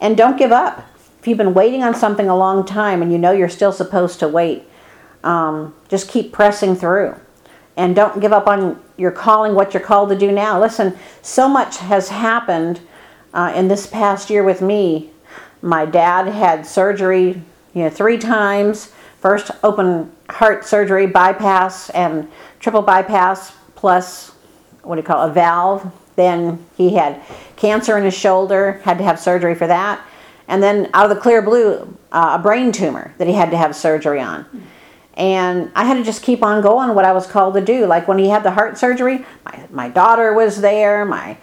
And 0.00 0.16
don't 0.16 0.36
give 0.36 0.52
up. 0.52 0.86
If 1.18 1.28
you've 1.28 1.38
been 1.38 1.54
waiting 1.54 1.82
on 1.82 1.94
something 1.94 2.28
a 2.28 2.36
long 2.36 2.66
time 2.66 3.00
and 3.00 3.10
you 3.10 3.18
know 3.18 3.32
you're 3.32 3.48
still 3.48 3.72
supposed 3.72 4.20
to 4.20 4.28
wait, 4.28 4.64
um, 5.22 5.74
just 5.88 6.08
keep 6.08 6.32
pressing 6.32 6.76
through. 6.76 7.16
And 7.76 7.96
don't 7.96 8.20
give 8.20 8.32
up 8.32 8.46
on 8.46 8.80
your 8.96 9.10
calling, 9.10 9.54
what 9.54 9.74
you're 9.74 9.82
called 9.82 10.10
to 10.10 10.16
do 10.16 10.30
now. 10.30 10.60
Listen, 10.60 10.96
so 11.22 11.48
much 11.48 11.78
has 11.78 12.10
happened 12.10 12.80
uh, 13.32 13.52
in 13.56 13.68
this 13.68 13.86
past 13.86 14.30
year 14.30 14.44
with 14.44 14.60
me. 14.60 15.10
My 15.62 15.86
dad 15.86 16.28
had 16.28 16.66
surgery, 16.66 17.42
you 17.72 17.82
know, 17.82 17.90
three 17.90 18.18
times. 18.18 18.92
First 19.18 19.50
open 19.62 20.12
heart 20.28 20.64
surgery, 20.64 21.06
bypass, 21.06 21.90
and 21.90 22.28
triple 22.60 22.82
bypass, 22.82 23.52
plus 23.74 24.32
what 24.82 24.96
do 24.96 25.00
you 25.00 25.06
call 25.06 25.26
it, 25.26 25.30
a 25.30 25.32
valve. 25.32 25.92
Then 26.16 26.64
he 26.76 26.94
had 26.94 27.20
cancer 27.56 27.98
in 27.98 28.04
his 28.04 28.14
shoulder, 28.14 28.80
had 28.84 28.98
to 28.98 29.04
have 29.04 29.18
surgery 29.18 29.54
for 29.54 29.66
that. 29.66 30.04
And 30.46 30.62
then 30.62 30.90
out 30.94 31.10
of 31.10 31.16
the 31.16 31.20
clear 31.20 31.42
blue, 31.42 31.96
uh, 32.12 32.36
a 32.38 32.42
brain 32.42 32.70
tumor 32.70 33.14
that 33.18 33.26
he 33.26 33.34
had 33.34 33.50
to 33.50 33.56
have 33.56 33.74
surgery 33.74 34.20
on. 34.20 34.46
And 35.14 35.70
I 35.74 35.84
had 35.84 35.94
to 35.94 36.02
just 36.02 36.22
keep 36.22 36.42
on 36.42 36.60
going 36.60 36.94
what 36.94 37.04
I 37.04 37.12
was 37.12 37.26
called 37.26 37.54
to 37.54 37.60
do. 37.60 37.86
Like 37.86 38.08
when 38.08 38.18
he 38.18 38.28
had 38.28 38.42
the 38.42 38.50
heart 38.50 38.76
surgery, 38.76 39.24
my, 39.44 39.66
my 39.70 39.88
daughter 39.88 40.34
was 40.34 40.60
there, 40.60 41.04
my, 41.04 41.36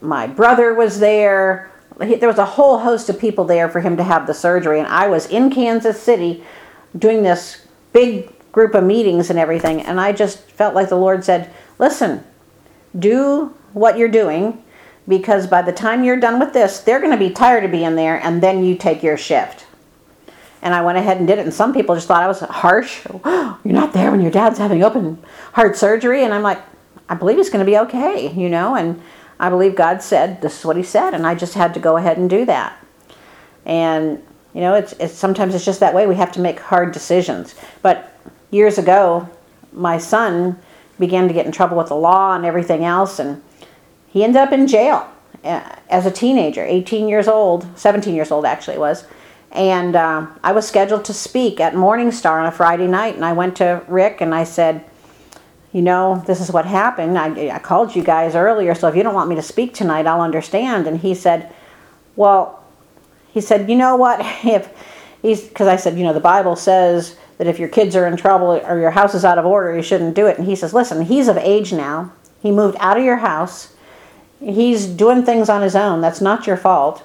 my 0.00 0.26
brother 0.26 0.74
was 0.74 0.98
there. 0.98 1.70
There 1.98 2.28
was 2.28 2.38
a 2.38 2.44
whole 2.44 2.78
host 2.78 3.10
of 3.10 3.18
people 3.18 3.44
there 3.44 3.68
for 3.68 3.80
him 3.80 3.96
to 3.98 4.02
have 4.02 4.26
the 4.26 4.34
surgery. 4.34 4.78
And 4.78 4.88
I 4.88 5.06
was 5.08 5.26
in 5.26 5.50
Kansas 5.50 6.00
City 6.00 6.42
doing 6.98 7.22
this 7.22 7.66
big 7.92 8.32
group 8.52 8.74
of 8.74 8.84
meetings 8.84 9.30
and 9.30 9.38
everything. 9.38 9.80
And 9.80 10.00
I 10.00 10.12
just 10.12 10.40
felt 10.50 10.74
like 10.74 10.88
the 10.88 10.96
Lord 10.96 11.24
said, 11.24 11.50
listen, 11.78 12.24
do 12.98 13.54
what 13.72 13.96
you're 13.96 14.08
doing 14.08 14.62
because 15.06 15.46
by 15.46 15.62
the 15.62 15.72
time 15.72 16.04
you're 16.04 16.18
done 16.18 16.38
with 16.38 16.52
this, 16.52 16.80
they're 16.80 17.00
going 17.00 17.12
to 17.12 17.18
be 17.18 17.30
tired 17.30 17.64
of 17.64 17.70
being 17.70 17.96
there 17.96 18.20
and 18.22 18.42
then 18.42 18.64
you 18.64 18.76
take 18.76 19.02
your 19.02 19.16
shift. 19.16 19.66
And 20.62 20.74
I 20.74 20.82
went 20.82 20.98
ahead 20.98 21.16
and 21.16 21.26
did 21.26 21.38
it. 21.38 21.42
And 21.42 21.54
some 21.54 21.72
people 21.72 21.94
just 21.94 22.06
thought 22.06 22.22
I 22.22 22.28
was 22.28 22.40
harsh. 22.40 23.06
you're 23.24 23.58
not 23.64 23.92
there 23.92 24.10
when 24.10 24.20
your 24.20 24.30
dad's 24.30 24.58
having 24.58 24.82
open 24.82 25.22
heart 25.54 25.76
surgery. 25.76 26.22
And 26.22 26.34
I'm 26.34 26.42
like, 26.42 26.60
I 27.08 27.14
believe 27.14 27.38
he's 27.38 27.50
going 27.50 27.64
to 27.64 27.70
be 27.70 27.78
okay, 27.78 28.30
you 28.32 28.48
know. 28.48 28.76
And 28.76 29.00
I 29.40 29.48
believe 29.48 29.74
God 29.74 30.02
said 30.02 30.42
this 30.42 30.60
is 30.60 30.64
what 30.66 30.76
He 30.76 30.82
said, 30.82 31.14
and 31.14 31.26
I 31.26 31.34
just 31.34 31.54
had 31.54 31.72
to 31.74 31.80
go 31.80 31.96
ahead 31.96 32.18
and 32.18 32.28
do 32.28 32.44
that. 32.44 32.78
And 33.64 34.22
you 34.54 34.60
know, 34.60 34.74
it's, 34.74 34.92
it's 34.94 35.14
sometimes 35.14 35.54
it's 35.54 35.64
just 35.64 35.80
that 35.80 35.94
way. 35.94 36.06
We 36.06 36.16
have 36.16 36.32
to 36.32 36.40
make 36.40 36.58
hard 36.58 36.92
decisions. 36.92 37.54
But 37.82 38.12
years 38.50 38.78
ago, 38.78 39.28
my 39.72 39.98
son 39.98 40.58
began 40.98 41.28
to 41.28 41.34
get 41.34 41.46
in 41.46 41.52
trouble 41.52 41.76
with 41.76 41.88
the 41.88 41.96
law 41.96 42.34
and 42.34 42.44
everything 42.44 42.84
else, 42.84 43.18
and 43.18 43.42
he 44.08 44.24
ended 44.24 44.40
up 44.40 44.52
in 44.52 44.66
jail 44.66 45.08
uh, 45.44 45.76
as 45.88 46.06
a 46.06 46.10
teenager, 46.10 46.64
18 46.64 47.08
years 47.08 47.28
old, 47.28 47.66
17 47.78 48.14
years 48.14 48.30
old 48.30 48.44
actually 48.44 48.78
was. 48.78 49.04
And 49.52 49.96
uh, 49.96 50.26
I 50.44 50.52
was 50.52 50.66
scheduled 50.66 51.04
to 51.06 51.14
speak 51.14 51.60
at 51.60 51.74
Morning 51.74 52.12
Star 52.12 52.40
on 52.40 52.46
a 52.46 52.52
Friday 52.52 52.86
night, 52.86 53.14
and 53.14 53.24
I 53.24 53.32
went 53.32 53.56
to 53.56 53.82
Rick 53.88 54.20
and 54.20 54.34
I 54.34 54.44
said, 54.44 54.84
you 55.72 55.82
know, 55.82 56.22
this 56.26 56.40
is 56.40 56.50
what 56.50 56.66
happened. 56.66 57.16
I, 57.16 57.50
I 57.50 57.58
called 57.58 57.94
you 57.94 58.02
guys 58.02 58.34
earlier, 58.34 58.74
so 58.74 58.88
if 58.88 58.96
you 58.96 59.02
don't 59.02 59.14
want 59.14 59.28
me 59.28 59.36
to 59.36 59.42
speak 59.42 59.74
tonight, 59.74 60.06
I'll 60.06 60.20
understand. 60.20 60.86
And 60.86 60.98
he 61.00 61.14
said, 61.14 61.52
well, 62.16 62.59
he 63.32 63.40
said, 63.40 63.68
you 63.68 63.76
know 63.76 63.96
what, 63.96 64.20
if 64.44 64.70
he's, 65.22 65.42
because 65.42 65.68
I 65.68 65.76
said, 65.76 65.98
you 65.98 66.04
know, 66.04 66.12
the 66.12 66.20
Bible 66.20 66.56
says 66.56 67.16
that 67.38 67.46
if 67.46 67.58
your 67.58 67.68
kids 67.68 67.96
are 67.96 68.06
in 68.06 68.16
trouble 68.16 68.48
or 68.48 68.80
your 68.80 68.90
house 68.90 69.14
is 69.14 69.24
out 69.24 69.38
of 69.38 69.46
order, 69.46 69.74
you 69.74 69.82
shouldn't 69.82 70.14
do 70.14 70.26
it. 70.26 70.38
And 70.38 70.46
he 70.46 70.56
says, 70.56 70.74
listen, 70.74 71.02
he's 71.02 71.28
of 71.28 71.36
age 71.38 71.72
now. 71.72 72.12
He 72.42 72.50
moved 72.50 72.76
out 72.80 72.98
of 72.98 73.04
your 73.04 73.16
house. 73.16 73.74
He's 74.40 74.86
doing 74.86 75.24
things 75.24 75.48
on 75.48 75.62
his 75.62 75.76
own. 75.76 76.00
That's 76.00 76.20
not 76.20 76.46
your 76.46 76.56
fault. 76.56 77.02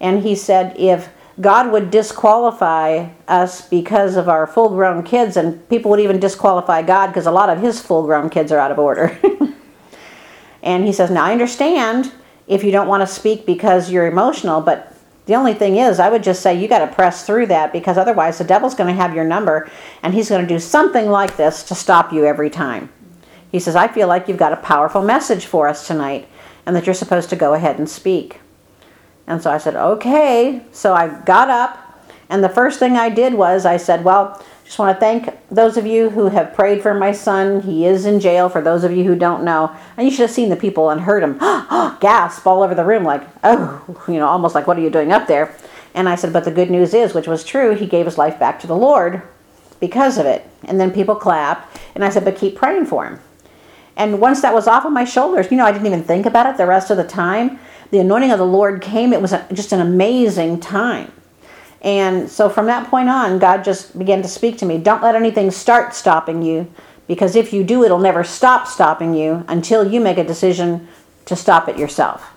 And 0.00 0.22
he 0.22 0.34
said, 0.34 0.76
if 0.78 1.08
God 1.40 1.72
would 1.72 1.90
disqualify 1.90 3.08
us 3.26 3.66
because 3.68 4.16
of 4.16 4.28
our 4.28 4.46
full 4.46 4.68
grown 4.68 5.02
kids, 5.02 5.36
and 5.36 5.66
people 5.68 5.90
would 5.90 6.00
even 6.00 6.20
disqualify 6.20 6.82
God 6.82 7.08
because 7.08 7.26
a 7.26 7.32
lot 7.32 7.48
of 7.48 7.60
his 7.60 7.80
full 7.80 8.04
grown 8.04 8.28
kids 8.28 8.52
are 8.52 8.58
out 8.58 8.70
of 8.70 8.78
order. 8.78 9.18
and 10.62 10.84
he 10.84 10.92
says, 10.92 11.10
Now 11.10 11.24
I 11.24 11.32
understand 11.32 12.12
if 12.46 12.62
you 12.62 12.70
don't 12.70 12.88
want 12.88 13.00
to 13.00 13.06
speak 13.06 13.46
because 13.46 13.90
you're 13.90 14.06
emotional, 14.06 14.60
but 14.60 14.91
the 15.26 15.34
only 15.34 15.54
thing 15.54 15.76
is, 15.76 16.00
I 16.00 16.10
would 16.10 16.22
just 16.22 16.42
say 16.42 16.60
you 16.60 16.66
got 16.68 16.80
to 16.80 16.94
press 16.94 17.24
through 17.24 17.46
that 17.46 17.72
because 17.72 17.96
otherwise 17.96 18.38
the 18.38 18.44
devil's 18.44 18.74
going 18.74 18.94
to 18.94 19.00
have 19.00 19.14
your 19.14 19.24
number 19.24 19.70
and 20.02 20.12
he's 20.12 20.28
going 20.28 20.42
to 20.46 20.54
do 20.54 20.58
something 20.58 21.08
like 21.08 21.36
this 21.36 21.62
to 21.64 21.74
stop 21.74 22.12
you 22.12 22.24
every 22.24 22.50
time. 22.50 22.90
He 23.52 23.60
says, 23.60 23.76
I 23.76 23.86
feel 23.86 24.08
like 24.08 24.26
you've 24.26 24.38
got 24.38 24.52
a 24.52 24.56
powerful 24.56 25.02
message 25.02 25.46
for 25.46 25.68
us 25.68 25.86
tonight 25.86 26.28
and 26.66 26.74
that 26.74 26.86
you're 26.86 26.94
supposed 26.94 27.30
to 27.30 27.36
go 27.36 27.54
ahead 27.54 27.78
and 27.78 27.88
speak. 27.88 28.40
And 29.26 29.40
so 29.40 29.50
I 29.50 29.58
said, 29.58 29.76
okay. 29.76 30.62
So 30.72 30.94
I 30.94 31.08
got 31.24 31.48
up 31.50 31.78
And 32.32 32.42
the 32.42 32.48
first 32.48 32.78
thing 32.78 32.96
I 32.96 33.10
did 33.10 33.34
was 33.34 33.66
I 33.66 33.76
said, 33.76 34.04
Well, 34.04 34.42
just 34.72 34.78
want 34.78 34.96
to 34.96 35.00
thank 35.00 35.28
those 35.50 35.76
of 35.76 35.84
you 35.84 36.08
who 36.08 36.28
have 36.28 36.54
prayed 36.54 36.80
for 36.80 36.94
my 36.94 37.12
son. 37.12 37.60
He 37.60 37.84
is 37.84 38.06
in 38.06 38.20
jail, 38.20 38.48
for 38.48 38.62
those 38.62 38.84
of 38.84 38.90
you 38.90 39.04
who 39.04 39.14
don't 39.14 39.44
know. 39.44 39.70
And 39.98 40.08
you 40.08 40.10
should 40.10 40.22
have 40.22 40.30
seen 40.30 40.48
the 40.48 40.56
people 40.56 40.88
and 40.88 40.98
heard 40.98 41.22
them 41.22 41.36
gasp 42.00 42.46
all 42.46 42.62
over 42.62 42.74
the 42.74 42.82
room, 42.82 43.04
like, 43.04 43.22
Oh, 43.44 43.84
you 44.08 44.14
know, 44.14 44.26
almost 44.26 44.54
like, 44.54 44.66
What 44.66 44.78
are 44.78 44.80
you 44.80 44.88
doing 44.88 45.12
up 45.12 45.26
there? 45.26 45.54
And 45.92 46.08
I 46.08 46.14
said, 46.14 46.32
But 46.32 46.46
the 46.46 46.50
good 46.50 46.70
news 46.70 46.94
is, 46.94 47.12
which 47.12 47.26
was 47.26 47.44
true, 47.44 47.74
he 47.74 47.84
gave 47.84 48.06
his 48.06 48.16
life 48.16 48.38
back 48.38 48.60
to 48.60 48.66
the 48.66 48.74
Lord 48.74 49.20
because 49.78 50.16
of 50.16 50.24
it. 50.24 50.46
And 50.64 50.80
then 50.80 50.90
people 50.90 51.16
clapped. 51.16 51.78
And 51.94 52.02
I 52.02 52.08
said, 52.08 52.24
But 52.24 52.38
keep 52.38 52.56
praying 52.56 52.86
for 52.86 53.04
him. 53.04 53.20
And 53.94 54.22
once 54.22 54.40
that 54.40 54.54
was 54.54 54.66
off 54.66 54.86
of 54.86 54.92
my 54.92 55.04
shoulders, 55.04 55.50
you 55.50 55.58
know, 55.58 55.66
I 55.66 55.72
didn't 55.72 55.86
even 55.86 56.02
think 56.02 56.24
about 56.24 56.46
it 56.46 56.56
the 56.56 56.66
rest 56.66 56.90
of 56.90 56.96
the 56.96 57.04
time. 57.04 57.58
The 57.90 57.98
anointing 57.98 58.30
of 58.30 58.38
the 58.38 58.46
Lord 58.46 58.80
came. 58.80 59.12
It 59.12 59.20
was 59.20 59.34
just 59.52 59.72
an 59.72 59.80
amazing 59.80 60.60
time. 60.60 61.12
And 61.82 62.30
so 62.30 62.48
from 62.48 62.66
that 62.66 62.88
point 62.88 63.08
on, 63.08 63.40
God 63.40 63.64
just 63.64 63.98
began 63.98 64.22
to 64.22 64.28
speak 64.28 64.56
to 64.58 64.66
me. 64.66 64.78
Don't 64.78 65.02
let 65.02 65.16
anything 65.16 65.50
start 65.50 65.94
stopping 65.94 66.40
you, 66.40 66.72
because 67.08 67.34
if 67.34 67.52
you 67.52 67.64
do, 67.64 67.82
it'll 67.82 67.98
never 67.98 68.22
stop 68.22 68.68
stopping 68.68 69.14
you 69.14 69.44
until 69.48 69.90
you 69.90 70.00
make 70.00 70.16
a 70.16 70.24
decision 70.24 70.86
to 71.26 71.34
stop 71.34 71.68
it 71.68 71.76
yourself. 71.76 72.32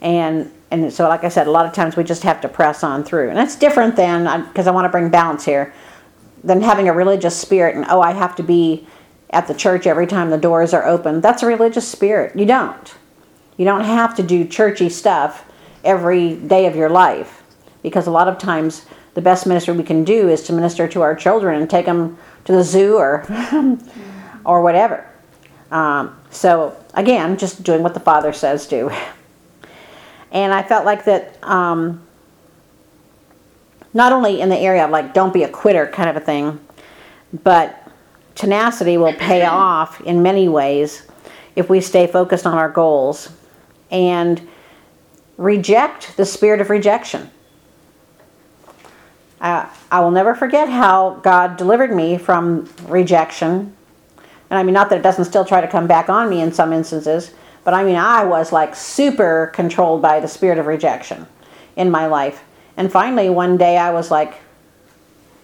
And 0.00 0.52
and 0.70 0.92
so, 0.92 1.08
like 1.08 1.24
I 1.24 1.28
said, 1.28 1.48
a 1.48 1.50
lot 1.50 1.66
of 1.66 1.72
times 1.72 1.96
we 1.96 2.04
just 2.04 2.22
have 2.22 2.40
to 2.42 2.48
press 2.48 2.84
on 2.84 3.02
through, 3.02 3.30
and 3.30 3.36
that's 3.36 3.56
different 3.56 3.96
than 3.96 4.44
because 4.44 4.66
I 4.66 4.70
want 4.70 4.84
to 4.84 4.90
bring 4.90 5.08
balance 5.08 5.44
here, 5.44 5.72
than 6.44 6.60
having 6.60 6.88
a 6.88 6.92
religious 6.92 7.36
spirit 7.36 7.74
and 7.74 7.86
oh, 7.88 8.00
I 8.00 8.12
have 8.12 8.36
to 8.36 8.42
be 8.42 8.86
at 9.30 9.48
the 9.48 9.54
church 9.54 9.86
every 9.86 10.06
time 10.06 10.30
the 10.30 10.38
doors 10.38 10.74
are 10.74 10.86
open. 10.86 11.20
That's 11.20 11.42
a 11.42 11.46
religious 11.46 11.88
spirit. 11.88 12.36
You 12.36 12.44
don't. 12.44 12.94
You 13.56 13.64
don't 13.64 13.84
have 13.84 14.14
to 14.16 14.22
do 14.22 14.44
churchy 14.44 14.88
stuff 14.88 15.44
every 15.84 16.36
day 16.36 16.66
of 16.66 16.76
your 16.76 16.88
life 16.88 17.39
because 17.82 18.06
a 18.06 18.10
lot 18.10 18.28
of 18.28 18.38
times 18.38 18.86
the 19.14 19.20
best 19.20 19.46
ministry 19.46 19.76
we 19.76 19.82
can 19.82 20.04
do 20.04 20.28
is 20.28 20.42
to 20.44 20.52
minister 20.52 20.86
to 20.88 21.02
our 21.02 21.14
children 21.14 21.60
and 21.60 21.68
take 21.68 21.86
them 21.86 22.16
to 22.44 22.52
the 22.52 22.62
zoo 22.62 22.96
or 22.96 23.26
or 24.44 24.62
whatever. 24.62 25.06
Um, 25.70 26.16
so 26.30 26.76
again, 26.94 27.36
just 27.36 27.62
doing 27.62 27.82
what 27.82 27.94
the 27.94 28.00
Father 28.00 28.32
says 28.32 28.66
do. 28.66 28.90
And 30.32 30.52
I 30.52 30.62
felt 30.62 30.84
like 30.84 31.04
that 31.04 31.42
um, 31.42 32.02
not 33.92 34.12
only 34.12 34.40
in 34.40 34.48
the 34.48 34.58
area 34.58 34.84
of 34.84 34.90
like 34.90 35.12
don't 35.14 35.32
be 35.32 35.42
a 35.42 35.48
quitter 35.48 35.86
kind 35.86 36.08
of 36.08 36.16
a 36.16 36.20
thing, 36.24 36.60
but 37.42 37.88
tenacity 38.34 38.96
will 38.96 39.14
pay 39.14 39.44
off 39.46 40.00
in 40.02 40.22
many 40.22 40.48
ways 40.48 41.06
if 41.56 41.68
we 41.68 41.80
stay 41.80 42.06
focused 42.06 42.46
on 42.46 42.56
our 42.56 42.68
goals 42.68 43.30
and 43.90 44.48
reject 45.36 46.16
the 46.16 46.24
spirit 46.24 46.60
of 46.60 46.70
rejection. 46.70 47.28
Uh, 49.40 49.66
I 49.90 50.00
will 50.00 50.10
never 50.10 50.34
forget 50.34 50.68
how 50.68 51.20
God 51.22 51.56
delivered 51.56 51.94
me 51.94 52.18
from 52.18 52.68
rejection. 52.86 53.74
And 54.50 54.58
I 54.58 54.62
mean, 54.62 54.74
not 54.74 54.90
that 54.90 54.98
it 54.98 55.02
doesn't 55.02 55.24
still 55.24 55.44
try 55.44 55.60
to 55.60 55.68
come 55.68 55.86
back 55.86 56.10
on 56.10 56.28
me 56.28 56.42
in 56.42 56.52
some 56.52 56.72
instances, 56.72 57.32
but 57.64 57.72
I 57.72 57.84
mean, 57.84 57.96
I 57.96 58.24
was 58.24 58.52
like 58.52 58.74
super 58.74 59.50
controlled 59.54 60.02
by 60.02 60.20
the 60.20 60.28
spirit 60.28 60.58
of 60.58 60.66
rejection 60.66 61.26
in 61.76 61.90
my 61.90 62.06
life. 62.06 62.42
And 62.76 62.90
finally, 62.90 63.30
one 63.30 63.56
day 63.56 63.78
I 63.78 63.92
was 63.92 64.10
like, 64.10 64.34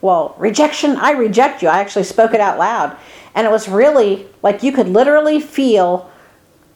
well, 0.00 0.35
rejection, 0.38 0.96
I 0.96 1.12
reject 1.12 1.62
you. 1.62 1.68
I 1.68 1.78
actually 1.78 2.04
spoke 2.04 2.35
it 2.35 2.40
out 2.40 2.59
loud. 2.59 2.96
And 3.35 3.46
it 3.46 3.50
was 3.50 3.68
really 3.68 4.26
like 4.42 4.62
you 4.62 4.72
could 4.72 4.88
literally 4.88 5.40
feel 5.40 6.11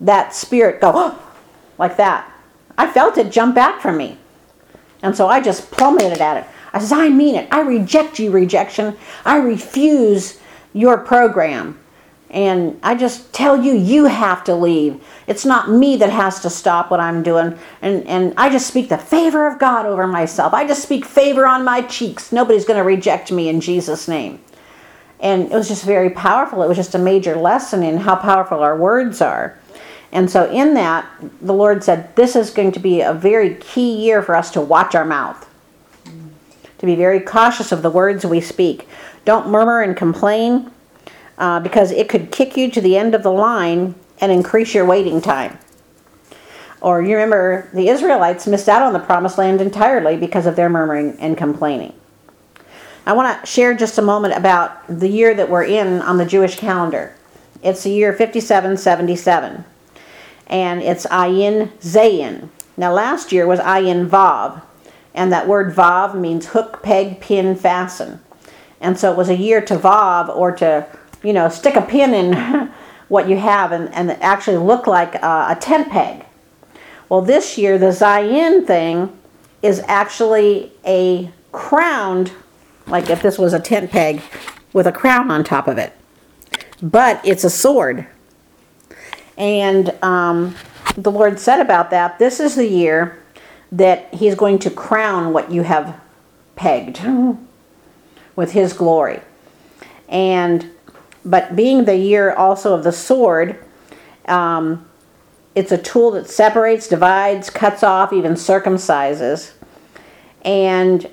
that 0.01 0.35
spirit 0.35 0.81
go, 0.81 0.93
oh, 0.95 1.23
like 1.79 1.97
that. 1.97 2.31
I 2.79 2.91
felt 2.91 3.19
it 3.19 3.31
jump 3.31 3.55
back 3.55 3.81
from 3.81 3.97
me. 3.97 4.19
And 5.03 5.17
so 5.17 5.29
I 5.29 5.41
just 5.41 5.71
plummeted 5.71 6.21
at 6.21 6.39
it. 6.39 6.45
I 6.73 6.79
said, 6.79 6.99
I 6.99 7.09
mean 7.09 7.35
it. 7.35 7.49
I 7.51 7.61
reject 7.61 8.19
you, 8.19 8.31
rejection. 8.31 8.97
I 9.25 9.37
refuse 9.37 10.39
your 10.73 10.99
program. 10.99 11.79
And 12.31 12.79
I 12.85 12.95
just 12.95 13.33
tell 13.33 13.61
you, 13.61 13.75
you 13.75 14.05
have 14.05 14.45
to 14.45 14.55
leave. 14.55 15.03
It's 15.27 15.45
not 15.45 15.69
me 15.69 15.97
that 15.97 16.11
has 16.11 16.41
to 16.41 16.51
stop 16.51 16.91
what 16.91 17.01
I'm 17.01 17.25
doing. 17.25 17.59
And, 17.83 18.07
and 18.07 18.35
I 18.37 18.51
just 18.51 18.69
speak 18.69 18.89
the 18.89 18.99
favor 18.99 19.49
of 19.49 19.59
God 19.59 19.85
over 19.85 20.07
myself. 20.07 20.55
I 20.55 20.65
just 20.67 20.83
speak 20.83 21.05
favor 21.05 21.45
on 21.45 21.65
my 21.65 21.83
cheeks. 21.83 22.31
Nobody's 22.31 22.65
going 22.65 22.79
to 22.79 22.85
reject 22.85 23.33
me 23.33 23.49
in 23.49 23.61
Jesus' 23.61 24.07
name. 24.07 24.41
And 25.19 25.51
it 25.51 25.55
was 25.55 25.69
just 25.69 25.85
very 25.85 26.11
powerful. 26.11 26.63
It 26.63 26.69
was 26.69 26.77
just 26.77 26.95
a 26.95 26.99
major 26.99 27.35
lesson 27.35 27.83
in 27.83 27.99
how 27.99 28.15
powerful 28.15 28.61
our 28.61 28.77
words 28.77 29.21
are. 29.21 29.59
And 30.13 30.31
so, 30.31 30.51
in 30.51 30.75
that, 30.75 31.09
the 31.41 31.53
Lord 31.53 31.85
said, 31.85 32.15
This 32.17 32.35
is 32.35 32.51
going 32.51 32.73
to 32.73 32.81
be 32.81 33.01
a 33.01 33.13
very 33.13 33.55
key 33.57 33.97
year 33.97 34.23
for 34.23 34.35
us 34.35 34.51
to 34.53 34.61
watch 34.61 34.95
our 34.95 35.05
mouth, 35.05 35.49
to 36.81 36.87
be 36.87 36.97
very 36.97 37.21
cautious 37.21 37.73
of 37.73 37.83
the 37.83 37.91
words 37.91 38.25
we 38.25 38.41
speak. 38.41 38.89
Don't 39.27 39.49
murmur 39.49 39.83
and 39.83 39.95
complain 39.95 40.71
uh, 41.37 41.61
because 41.61 41.91
it 41.91 42.09
could 42.09 42.33
kick 42.33 42.57
you 42.57 42.71
to 42.71 42.81
the 42.81 42.97
end 42.97 43.15
of 43.15 43.23
the 43.23 43.31
line 43.31 43.95
and 44.19 44.33
increase 44.33 44.75
your 44.75 44.87
waiting 44.87 45.21
time. 45.21 45.59
Or 46.81 47.03
you 47.03 47.13
remember 47.13 47.69
the 47.75 47.89
Israelites 47.89 48.47
missed 48.47 48.69
out 48.69 48.81
on 48.81 48.95
the 48.95 48.99
promised 48.99 49.37
land 49.37 49.61
entirely 49.61 50.17
because 50.17 50.47
of 50.47 50.57
their 50.57 50.71
murmuring 50.71 51.19
and 51.21 51.37
complaining. 51.37 51.93
I 53.05 53.13
want 53.13 53.39
to 53.39 53.47
share 53.47 53.75
just 53.75 53.99
a 53.99 54.03
moment 54.03 54.35
about 54.35 54.87
the 54.89 55.09
year 55.09 55.35
that 55.35 55.51
we're 55.51 55.65
in 55.65 56.01
on 56.01 56.17
the 56.17 56.25
Jewish 56.25 56.59
calendar. 56.59 57.15
It's 57.63 57.83
the 57.83 57.91
year 57.91 58.13
5777, 58.15 59.65
and 60.47 60.83
it's 60.83 61.05
Ayin 61.07 61.69
Zayin. 61.81 62.49
Now, 62.79 62.93
last 62.95 63.33
year 63.33 63.47
was 63.47 63.61
Ayin 63.61 64.09
Vav, 64.09 64.63
and 65.21 65.31
that 65.33 65.47
word 65.47 65.75
Vav 65.75 66.19
means 66.19 66.47
hook, 66.47 66.83
peg, 66.83 67.21
pin, 67.21 67.55
fasten. 67.55 68.21
And 68.81 68.99
so 68.99 69.13
it 69.13 69.19
was 69.19 69.29
a 69.29 69.37
year 69.37 69.61
to 69.61 69.77
Vav 69.77 70.35
or 70.35 70.51
to 70.53 70.87
you 71.23 71.35
know, 71.35 71.51
stick 71.51 71.77
a 71.77 71.83
pin 71.83 72.15
in 72.15 72.33
what 73.09 73.29
you 73.29 73.37
have 73.37 73.71
and, 73.71 73.93
and 73.93 74.13
actually 74.23 74.57
look 74.57 74.87
like 74.87 75.15
a, 75.17 75.49
a 75.51 75.59
tent 75.61 75.91
peg. 75.91 76.25
Well, 77.11 77.21
this 77.21 77.59
year, 77.59 77.77
the 77.77 77.89
Zayin 77.89 78.67
thing 78.67 79.15
is 79.61 79.83
actually 79.87 80.73
a 80.87 81.31
crowned, 81.53 82.33
like 82.87 83.11
if 83.11 83.21
this 83.21 83.39
was 83.39 83.53
a 83.53 83.61
tent 83.61 83.91
peg 83.91 84.23
with 84.73 84.87
a 84.87 84.93
crown 84.93 85.31
on 85.31 85.45
top 85.45 85.69
of 85.69 85.77
it. 85.77 85.93
But 86.81 87.21
it's 87.27 87.45
a 87.45 87.51
sword. 87.51 88.07
And 89.37 89.91
um, 90.03 90.55
the 90.97 91.11
Lord 91.11 91.39
said 91.39 91.61
about 91.61 91.91
that 91.91 92.19
this 92.19 92.41
is 92.41 92.55
the 92.55 92.67
year 92.67 93.20
that 93.73 94.13
He's 94.15 94.35
going 94.35 94.59
to 94.61 94.71
crown 94.71 95.33
what 95.33 95.51
you 95.51 95.63
have 95.63 96.01
pegged 96.57 97.01
with 98.37 98.53
His 98.53 98.73
glory. 98.73 99.21
And 100.09 100.71
but 101.25 101.55
being 101.55 101.85
the 101.85 101.97
year 101.97 102.33
also 102.33 102.75
of 102.75 102.83
the 102.83 102.93
sword, 102.93 103.63
um, 104.27 104.87
it's 105.55 105.73
a 105.73 105.79
tool 105.79 106.13
that 106.13 106.29
separates, 106.29 106.89
divides, 106.89 107.51
cuts 107.51 107.83
off, 107.83 108.13
even 108.13 108.33
circumcises, 108.33 109.53
and 110.43 111.09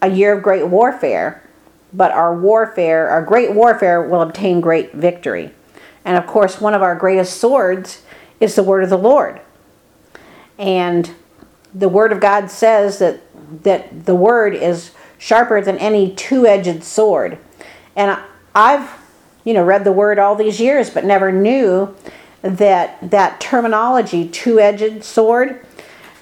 a 0.00 0.08
year 0.08 0.32
of 0.36 0.42
great 0.42 0.66
warfare. 0.66 1.46
But 1.92 2.12
our 2.12 2.34
warfare, 2.34 3.10
our 3.10 3.22
great 3.22 3.52
warfare, 3.52 4.02
will 4.02 4.22
obtain 4.22 4.60
great 4.60 4.92
victory. 4.94 5.50
And 6.04 6.16
of 6.16 6.26
course, 6.26 6.60
one 6.60 6.72
of 6.72 6.82
our 6.82 6.94
greatest 6.94 7.38
swords 7.38 8.02
is 8.38 8.54
the 8.54 8.62
word 8.62 8.84
of 8.84 8.90
the 8.90 8.98
Lord. 8.98 9.40
And 10.56 11.12
the 11.74 11.88
word 11.88 12.12
of 12.12 12.20
God 12.20 12.50
says 12.50 12.98
that 12.98 13.20
that 13.62 14.06
the 14.06 14.14
word 14.14 14.54
is 14.54 14.92
sharper 15.18 15.60
than 15.60 15.76
any 15.78 16.14
two-edged 16.14 16.84
sword. 16.84 17.38
And 17.96 18.18
I've 18.54 19.00
you 19.44 19.54
know, 19.54 19.64
read 19.64 19.84
the 19.84 19.92
word 19.92 20.18
all 20.18 20.34
these 20.36 20.60
years, 20.60 20.90
but 20.90 21.04
never 21.04 21.32
knew 21.32 21.94
that 22.42 23.10
that 23.10 23.40
terminology, 23.40 24.28
two-edged 24.28 25.04
sword, 25.04 25.64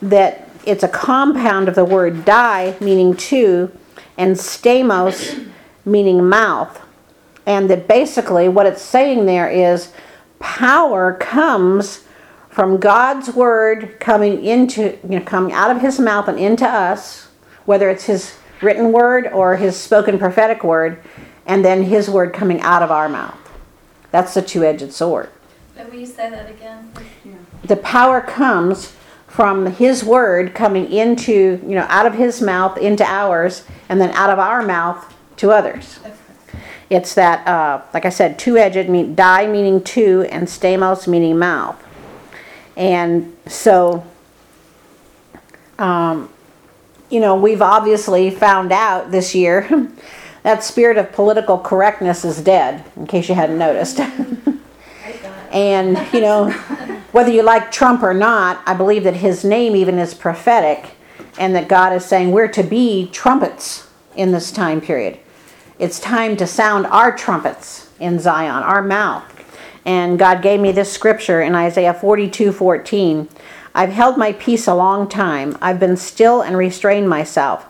that 0.01 0.49
it's 0.67 0.83
a 0.83 0.89
compound 0.89 1.69
of 1.69 1.75
the 1.75 1.85
word 1.85 2.25
die, 2.25 2.77
meaning 2.81 3.17
two, 3.17 3.71
and 4.17 4.37
stamos, 4.37 5.49
meaning 5.85 6.29
mouth. 6.29 6.81
And 7.47 7.71
that 7.71 7.89
basically 7.89 8.49
what 8.49 8.67
it's 8.67 8.83
saying 8.83 9.27
there 9.27 9.49
is 9.49 9.93
power 10.39 11.15
comes 11.15 12.05
from 12.59 12.79
God's 12.79 13.31
word 13.31 14.01
coming 14.01 14.45
into, 14.45 14.99
you 15.05 15.21
know, 15.21 15.21
coming 15.21 15.53
out 15.53 15.71
of 15.71 15.81
his 15.81 16.01
mouth 16.01 16.27
and 16.27 16.41
into 16.41 16.67
us, 16.67 17.29
whether 17.67 17.89
it's 17.89 18.07
his 18.07 18.35
written 18.61 18.91
word 18.91 19.29
or 19.29 19.55
his 19.55 19.77
spoken 19.77 20.19
prophetic 20.19 20.65
word 20.65 21.01
and 21.47 21.65
then 21.65 21.85
his 21.85 22.11
word 22.11 22.33
coming 22.33 22.61
out 22.63 22.83
of 22.83 22.91
our 22.91 23.09
mouth. 23.09 23.39
That's 24.11 24.35
the 24.35 24.43
two 24.43 24.65
edged 24.65 24.93
sword. 24.93 25.31
But 25.77 25.89
will 25.89 26.01
you 26.01 26.07
say 26.07 26.31
that 26.31 26.51
again? 26.51 26.93
The 27.63 27.77
power 27.77 28.21
comes 28.21 28.93
from 29.29 29.67
his 29.67 30.03
word 30.03 30.53
coming 30.53 30.91
into, 30.91 31.61
you 31.63 31.77
know, 31.77 31.87
out 31.89 32.07
of 32.07 32.15
his 32.15 32.43
mouth 32.43 32.77
into 32.77 33.05
ours, 33.05 33.63
and 33.89 34.01
then 34.01 34.11
out 34.15 34.31
of 34.31 34.41
our 34.41 34.67
mouth 34.67 35.15
to 35.37 35.53
others. 35.53 36.01
Okay. 36.05 36.13
It's 36.91 37.15
that, 37.15 37.47
uh, 37.47 37.83
like 37.95 38.05
I 38.05 38.09
said, 38.09 38.37
two 38.37 38.59
edged, 38.59 38.89
mean, 38.89 39.15
die 39.15 39.47
meaning 39.47 39.81
two, 39.81 40.27
and 40.33 40.49
stamos 40.49 41.07
meaning 41.07 41.39
mouth. 41.39 41.85
And 42.79 43.37
so, 43.47 44.07
um, 45.81 46.31
you 47.11 47.19
know, 47.19 47.35
we've 47.35 47.61
obviously 47.61 48.31
found 48.31 48.71
out 48.71 49.11
this 49.11 49.35
year 49.35 49.91
that 50.45 50.63
spirit 50.63 50.97
of 50.97 51.13
political 51.13 51.59
correctness 51.59 52.25
is 52.25 52.41
dead, 52.41 52.85
in 52.97 53.09
case 53.09 53.29
you 53.29 53.35
hadn't 53.35 53.59
noticed. 53.59 53.99
and, 55.51 55.99
you 56.13 56.21
know, 56.21 56.51
whether 57.11 57.33
you 57.33 57.43
like 57.43 57.73
Trump 57.73 58.05
or 58.05 58.15
not, 58.15 58.63
I 58.65 58.75
believe 58.75 59.03
that 59.05 59.17
his 59.17 59.45
name 59.45 59.75
even 59.75 59.99
is 59.99 60.15
prophetic 60.15 60.93
and 61.37 61.57
that 61.57 61.67
God 61.67 61.93
is 61.93 62.05
saying 62.05 62.31
we're 62.31 62.49
to 62.49 62.63
be 62.63 63.11
trumpets 63.11 63.89
in 64.15 64.31
this 64.31 64.53
time 64.53 64.81
period. 64.81 65.19
It's 65.81 65.99
time 65.99 66.37
to 66.37 66.47
sound 66.47 66.87
our 66.87 67.17
trumpets 67.17 67.91
in 67.99 68.21
Zion, 68.21 68.63
our 68.63 68.83
mouth. 68.83 69.38
And 69.85 70.19
God 70.19 70.43
gave 70.43 70.61
me 70.61 70.73
this 70.73 70.93
scripture 70.93 71.41
in 71.41 71.55
Isaiah 71.55 71.95
42 71.95 72.53
14. 72.53 73.29
I've 73.75 73.91
held 73.91 74.17
my 74.17 74.33
peace 74.33 74.67
a 74.67 74.75
long 74.75 75.09
time. 75.09 75.57
I've 75.61 75.79
been 75.79 75.97
still 75.97 76.43
and 76.43 76.57
restrained 76.57 77.09
myself. 77.09 77.67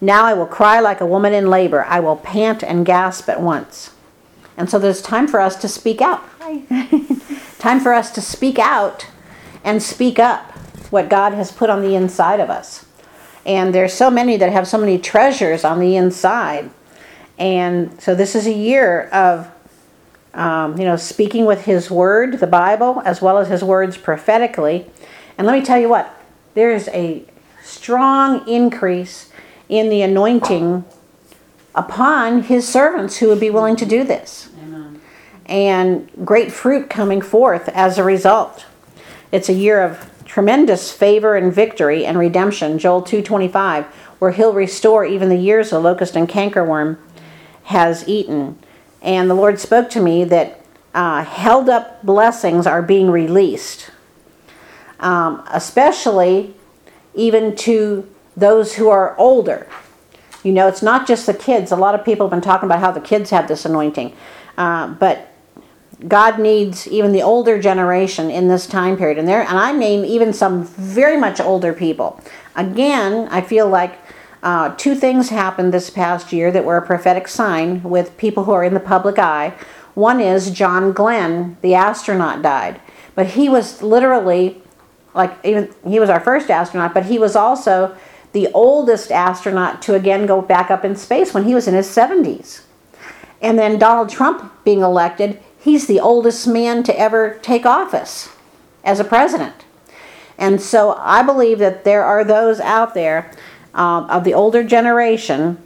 Now 0.00 0.24
I 0.24 0.32
will 0.32 0.46
cry 0.46 0.80
like 0.80 1.00
a 1.00 1.06
woman 1.06 1.34
in 1.34 1.50
labor. 1.50 1.84
I 1.84 2.00
will 2.00 2.16
pant 2.16 2.62
and 2.62 2.86
gasp 2.86 3.28
at 3.28 3.42
once. 3.42 3.90
And 4.56 4.70
so 4.70 4.78
there's 4.78 5.02
time 5.02 5.28
for 5.28 5.40
us 5.40 5.56
to 5.56 5.68
speak 5.68 6.00
out. 6.00 6.22
time 7.58 7.80
for 7.80 7.92
us 7.92 8.10
to 8.12 8.20
speak 8.20 8.58
out 8.58 9.06
and 9.62 9.82
speak 9.82 10.18
up 10.18 10.52
what 10.90 11.08
God 11.08 11.34
has 11.34 11.52
put 11.52 11.70
on 11.70 11.82
the 11.82 11.94
inside 11.94 12.40
of 12.40 12.50
us. 12.50 12.86
And 13.46 13.74
there's 13.74 13.92
so 13.92 14.10
many 14.10 14.36
that 14.36 14.52
have 14.52 14.66
so 14.66 14.78
many 14.78 14.98
treasures 14.98 15.64
on 15.64 15.78
the 15.78 15.96
inside. 15.96 16.70
And 17.38 18.00
so 18.00 18.14
this 18.14 18.34
is 18.34 18.46
a 18.46 18.52
year 18.52 19.08
of 19.10 19.50
um, 20.34 20.78
you 20.78 20.84
know, 20.84 20.96
speaking 20.96 21.44
with 21.44 21.64
His 21.64 21.90
Word, 21.90 22.40
the 22.40 22.46
Bible, 22.46 23.02
as 23.04 23.20
well 23.20 23.38
as 23.38 23.48
His 23.48 23.64
words 23.64 23.96
prophetically. 23.96 24.86
And 25.36 25.46
let 25.46 25.58
me 25.58 25.64
tell 25.64 25.78
you 25.78 25.88
what, 25.88 26.14
there 26.54 26.72
is 26.72 26.88
a 26.88 27.24
strong 27.62 28.46
increase 28.48 29.30
in 29.68 29.88
the 29.88 30.02
anointing 30.02 30.84
upon 31.74 32.42
His 32.44 32.68
servants 32.68 33.18
who 33.18 33.28
would 33.28 33.40
be 33.40 33.50
willing 33.50 33.76
to 33.76 33.86
do 33.86 34.04
this. 34.04 34.50
Amen. 34.62 35.00
And 35.46 36.10
great 36.24 36.52
fruit 36.52 36.90
coming 36.90 37.20
forth 37.20 37.68
as 37.70 37.98
a 37.98 38.04
result. 38.04 38.66
It's 39.32 39.48
a 39.48 39.52
year 39.52 39.82
of 39.82 40.10
tremendous 40.30 40.92
favor 40.92 41.34
and 41.34 41.52
victory 41.52 42.06
and 42.06 42.16
redemption, 42.16 42.78
Joel 42.78 43.02
2:25, 43.02 43.86
where 44.20 44.30
he'll 44.30 44.52
restore 44.52 45.04
even 45.04 45.28
the 45.28 45.36
years 45.36 45.70
the 45.70 45.80
locust 45.80 46.14
and 46.14 46.28
cankerworm 46.28 46.98
has 47.64 48.06
eaten. 48.06 48.56
And 49.02 49.30
the 49.30 49.34
Lord 49.34 49.58
spoke 49.58 49.90
to 49.90 50.00
me 50.00 50.24
that 50.24 50.60
uh, 50.94 51.24
held 51.24 51.68
up 51.68 52.02
blessings 52.04 52.66
are 52.66 52.82
being 52.82 53.10
released, 53.10 53.90
um, 54.98 55.42
especially 55.50 56.54
even 57.14 57.56
to 57.56 58.08
those 58.36 58.74
who 58.74 58.88
are 58.88 59.16
older. 59.16 59.68
You 60.42 60.52
know, 60.52 60.68
it's 60.68 60.82
not 60.82 61.06
just 61.06 61.26
the 61.26 61.34
kids. 61.34 61.70
A 61.70 61.76
lot 61.76 61.94
of 61.94 62.04
people 62.04 62.26
have 62.26 62.30
been 62.30 62.40
talking 62.40 62.66
about 62.66 62.80
how 62.80 62.90
the 62.90 63.00
kids 63.00 63.30
have 63.30 63.46
this 63.48 63.64
anointing. 63.64 64.16
Uh, 64.56 64.88
but 64.88 65.28
God 66.08 66.38
needs 66.38 66.88
even 66.88 67.12
the 67.12 67.22
older 67.22 67.60
generation 67.60 68.30
in 68.30 68.48
this 68.48 68.66
time 68.66 68.96
period. 68.96 69.18
And 69.18 69.28
there 69.28 69.42
and 69.42 69.58
I 69.58 69.72
name 69.72 70.04
even 70.04 70.32
some 70.32 70.64
very 70.64 71.18
much 71.18 71.40
older 71.40 71.72
people. 71.72 72.20
Again, 72.56 73.28
I 73.30 73.42
feel 73.42 73.68
like 73.68 73.98
uh, 74.42 74.74
two 74.76 74.94
things 74.94 75.28
happened 75.28 75.72
this 75.72 75.90
past 75.90 76.32
year 76.32 76.50
that 76.50 76.64
were 76.64 76.76
a 76.76 76.86
prophetic 76.86 77.28
sign 77.28 77.82
with 77.82 78.16
people 78.16 78.44
who 78.44 78.52
are 78.52 78.64
in 78.64 78.74
the 78.74 78.80
public 78.80 79.18
eye. 79.18 79.54
One 79.94 80.20
is 80.20 80.50
John 80.50 80.92
Glenn, 80.92 81.58
the 81.60 81.74
astronaut, 81.74 82.42
died. 82.42 82.80
But 83.14 83.28
he 83.28 83.48
was 83.48 83.82
literally, 83.82 84.62
like, 85.14 85.36
even 85.44 85.74
he 85.86 86.00
was 86.00 86.08
our 86.08 86.20
first 86.20 86.50
astronaut, 86.50 86.94
but 86.94 87.06
he 87.06 87.18
was 87.18 87.36
also 87.36 87.96
the 88.32 88.48
oldest 88.54 89.10
astronaut 89.10 89.82
to 89.82 89.94
again 89.94 90.24
go 90.26 90.40
back 90.40 90.70
up 90.70 90.84
in 90.84 90.96
space 90.96 91.34
when 91.34 91.44
he 91.44 91.54
was 91.54 91.66
in 91.68 91.74
his 91.74 91.88
70s. 91.88 92.62
And 93.42 93.58
then 93.58 93.78
Donald 93.78 94.08
Trump 94.08 94.52
being 94.64 94.80
elected, 94.80 95.40
he's 95.58 95.86
the 95.86 96.00
oldest 96.00 96.46
man 96.46 96.82
to 96.84 96.98
ever 96.98 97.38
take 97.42 97.66
office 97.66 98.30
as 98.84 99.00
a 99.00 99.04
president. 99.04 99.64
And 100.38 100.60
so 100.60 100.94
I 100.98 101.22
believe 101.22 101.58
that 101.58 101.84
there 101.84 102.02
are 102.02 102.24
those 102.24 102.60
out 102.60 102.94
there 102.94 103.30
um, 103.74 104.04
of 104.10 104.24
the 104.24 104.34
older 104.34 104.62
generation. 104.64 105.58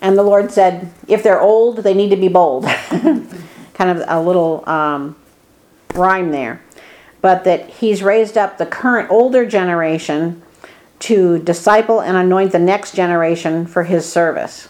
And 0.00 0.16
the 0.18 0.22
Lord 0.22 0.50
said, 0.50 0.92
if 1.08 1.22
they're 1.22 1.40
old, 1.40 1.78
they 1.78 1.94
need 1.94 2.10
to 2.10 2.16
be 2.16 2.28
bold. 2.28 2.64
kind 3.74 3.90
of 3.90 4.02
a 4.06 4.20
little 4.20 4.68
um, 4.68 5.16
rhyme 5.94 6.30
there. 6.32 6.62
But 7.20 7.44
that 7.44 7.68
He's 7.68 8.02
raised 8.02 8.36
up 8.36 8.58
the 8.58 8.66
current 8.66 9.10
older 9.10 9.46
generation 9.46 10.42
to 11.00 11.38
disciple 11.38 12.00
and 12.00 12.16
anoint 12.16 12.52
the 12.52 12.58
next 12.58 12.94
generation 12.94 13.66
for 13.66 13.84
His 13.84 14.10
service. 14.10 14.68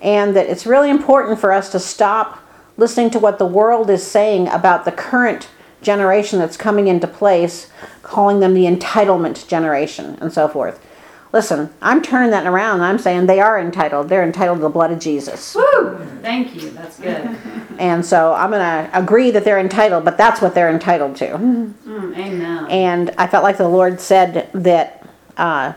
And 0.00 0.36
that 0.36 0.46
it's 0.46 0.66
really 0.66 0.90
important 0.90 1.38
for 1.40 1.52
us 1.52 1.70
to 1.72 1.80
stop 1.80 2.42
listening 2.76 3.10
to 3.10 3.18
what 3.18 3.38
the 3.38 3.46
world 3.46 3.90
is 3.90 4.06
saying 4.06 4.48
about 4.48 4.84
the 4.84 4.92
current 4.92 5.48
generation 5.82 6.38
that's 6.38 6.56
coming 6.56 6.88
into 6.88 7.06
place, 7.06 7.70
calling 8.02 8.40
them 8.40 8.54
the 8.54 8.64
entitlement 8.64 9.46
generation 9.48 10.16
and 10.20 10.32
so 10.32 10.48
forth. 10.48 10.84
Listen, 11.30 11.70
I'm 11.82 12.00
turning 12.00 12.30
that 12.30 12.46
around. 12.46 12.80
I'm 12.80 12.98
saying 12.98 13.26
they 13.26 13.40
are 13.40 13.60
entitled. 13.60 14.08
They're 14.08 14.24
entitled 14.24 14.58
to 14.58 14.62
the 14.62 14.68
blood 14.70 14.90
of 14.90 14.98
Jesus. 14.98 15.54
Woo! 15.54 15.98
Thank 16.22 16.54
you. 16.54 16.70
That's 16.70 16.98
good. 16.98 17.36
and 17.78 18.04
so 18.04 18.32
I'm 18.32 18.50
going 18.50 18.60
to 18.60 18.98
agree 18.98 19.30
that 19.32 19.44
they're 19.44 19.58
entitled, 19.58 20.04
but 20.04 20.16
that's 20.16 20.40
what 20.40 20.54
they're 20.54 20.70
entitled 20.70 21.16
to. 21.16 21.26
Mm, 21.28 22.16
amen. 22.16 22.66
And 22.70 23.10
I 23.18 23.26
felt 23.26 23.44
like 23.44 23.58
the 23.58 23.68
Lord 23.68 24.00
said 24.00 24.50
that 24.54 25.06
uh, 25.36 25.74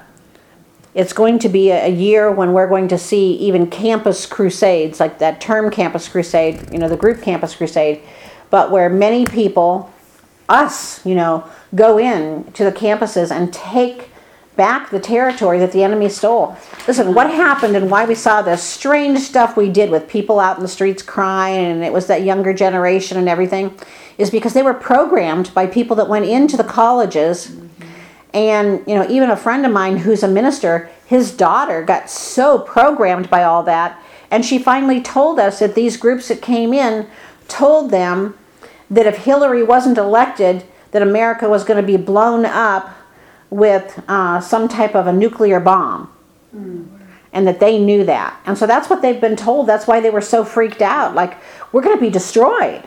it's 0.94 1.12
going 1.12 1.38
to 1.40 1.50
be 1.50 1.70
a, 1.72 1.88
a 1.88 1.92
year 1.92 2.32
when 2.32 2.54
we're 2.54 2.68
going 2.68 2.88
to 2.88 2.98
see 2.98 3.34
even 3.34 3.68
campus 3.68 4.26
crusades, 4.26 5.02
like 5.02 5.20
that 5.20 5.42
term 5.42 5.70
campus 5.70 6.08
crusade, 6.08 6.72
you 6.72 6.80
know, 6.80 6.88
the 6.88 6.98
group 6.98 7.22
campus 7.22 7.56
crusade, 7.56 8.02
but 8.50 8.72
where 8.72 8.90
many 8.90 9.26
people, 9.26 9.92
us, 10.48 11.06
you 11.06 11.16
know, 11.16 11.50
go 11.76 11.98
in 11.98 12.50
to 12.54 12.64
the 12.64 12.72
campuses 12.72 13.32
and 13.32 13.54
take 13.54 14.11
back 14.62 14.92
the 14.92 15.00
territory 15.00 15.58
that 15.58 15.72
the 15.72 15.84
enemy 15.84 16.08
stole. 16.08 16.56
Listen, 16.88 17.16
what 17.16 17.32
happened 17.32 17.76
and 17.76 17.90
why 17.90 18.06
we 18.06 18.14
saw 18.14 18.44
this 18.44 18.62
strange 18.62 19.18
stuff 19.18 19.58
we 19.58 19.70
did 19.72 19.90
with 19.90 20.08
people 20.08 20.40
out 20.40 20.58
in 20.58 20.62
the 20.62 20.70
streets 20.70 21.02
crying 21.02 21.66
and 21.66 21.84
it 21.84 21.92
was 21.92 22.06
that 22.06 22.22
younger 22.22 22.54
generation 22.54 23.18
and 23.18 23.28
everything 23.28 23.76
is 24.20 24.30
because 24.30 24.54
they 24.54 24.62
were 24.62 24.76
programmed 24.76 25.52
by 25.56 25.66
people 25.66 25.96
that 25.96 26.08
went 26.08 26.26
into 26.26 26.58
the 26.58 26.64
colleges. 26.64 27.48
Mm-hmm. 27.48 27.86
And, 28.36 28.84
you 28.86 28.94
know, 28.94 29.08
even 29.10 29.32
a 29.32 29.36
friend 29.36 29.66
of 29.66 29.72
mine 29.72 29.98
who's 29.98 30.22
a 30.22 30.28
minister, 30.28 30.92
his 31.08 31.36
daughter 31.36 31.82
got 31.82 32.08
so 32.08 32.60
programmed 32.60 33.32
by 33.32 33.44
all 33.44 33.64
that. 33.64 34.00
And 34.30 34.46
she 34.46 34.60
finally 34.60 35.02
told 35.02 35.40
us 35.40 35.58
that 35.58 35.74
these 35.74 35.98
groups 35.98 36.28
that 36.28 36.40
came 36.40 36.72
in 36.72 37.08
told 37.48 37.90
them 37.90 38.38
that 38.92 39.08
if 39.08 39.26
Hillary 39.26 39.64
wasn't 39.64 39.98
elected, 39.98 40.66
that 40.92 41.02
America 41.02 41.50
was 41.50 41.64
going 41.64 41.82
to 41.82 41.98
be 41.98 41.98
blown 41.98 42.46
up 42.46 42.96
with 43.52 44.02
uh, 44.08 44.42
some 44.42 44.68
type 44.68 44.96
of 44.96 45.06
a 45.06 45.14
nuclear 45.14 45.60
bomb. 45.60 46.12
Mm. 46.56 46.88
And 47.34 47.48
that 47.48 47.60
they 47.60 47.78
knew 47.78 48.04
that. 48.06 48.42
And 48.46 48.58
so 48.58 48.68
that's 48.68 48.90
what 48.90 49.02
they've 49.02 49.22
been 49.22 49.38
told. 49.38 49.68
That's 49.68 49.88
why 49.88 50.02
they 50.02 50.10
were 50.10 50.20
so 50.22 50.44
freaked 50.44 50.82
out. 50.82 51.16
Like, 51.16 51.38
we're 51.72 51.82
going 51.82 51.96
to 51.96 52.02
be 52.02 52.10
destroyed. 52.10 52.84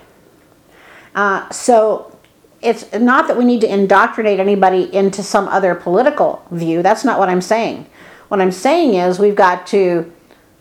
Uh, 1.14 1.48
so 1.50 2.18
it's 2.60 2.92
not 2.92 3.28
that 3.28 3.36
we 3.36 3.44
need 3.44 3.60
to 3.60 3.72
indoctrinate 3.72 4.40
anybody 4.40 4.92
into 4.94 5.22
some 5.22 5.48
other 5.48 5.74
political 5.74 6.44
view. 6.50 6.82
That's 6.82 7.04
not 7.04 7.18
what 7.18 7.28
I'm 7.28 7.40
saying. 7.40 7.86
What 8.28 8.40
I'm 8.40 8.52
saying 8.52 8.94
is 8.94 9.18
we've 9.18 9.36
got 9.36 9.66
to 9.68 10.10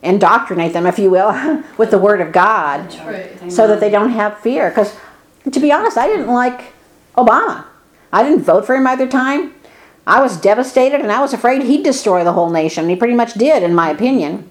indoctrinate 0.02 0.74
them, 0.74 0.86
if 0.86 0.98
you 0.98 1.10
will, 1.10 1.62
with 1.78 1.90
the 1.90 1.98
Word 1.98 2.20
of 2.20 2.30
God 2.30 2.94
right. 3.06 3.52
so 3.52 3.66
that 3.66 3.80
they 3.80 3.90
don't 3.90 4.10
have 4.10 4.38
fear. 4.38 4.68
Because 4.68 4.96
to 5.50 5.60
be 5.60 5.72
honest, 5.72 5.96
I 5.96 6.06
didn't 6.06 6.28
like 6.28 6.72
Obama. 7.16 7.64
I 8.12 8.22
didn't 8.22 8.44
vote 8.44 8.66
for 8.66 8.76
him 8.76 8.86
either 8.86 9.08
time. 9.08 9.53
I 10.06 10.20
was 10.20 10.36
devastated 10.36 11.00
and 11.00 11.10
I 11.10 11.20
was 11.20 11.32
afraid 11.32 11.62
he'd 11.62 11.82
destroy 11.82 12.24
the 12.24 12.32
whole 12.32 12.50
nation. 12.50 12.88
He 12.88 12.96
pretty 12.96 13.14
much 13.14 13.34
did, 13.34 13.62
in 13.62 13.74
my 13.74 13.90
opinion. 13.90 14.50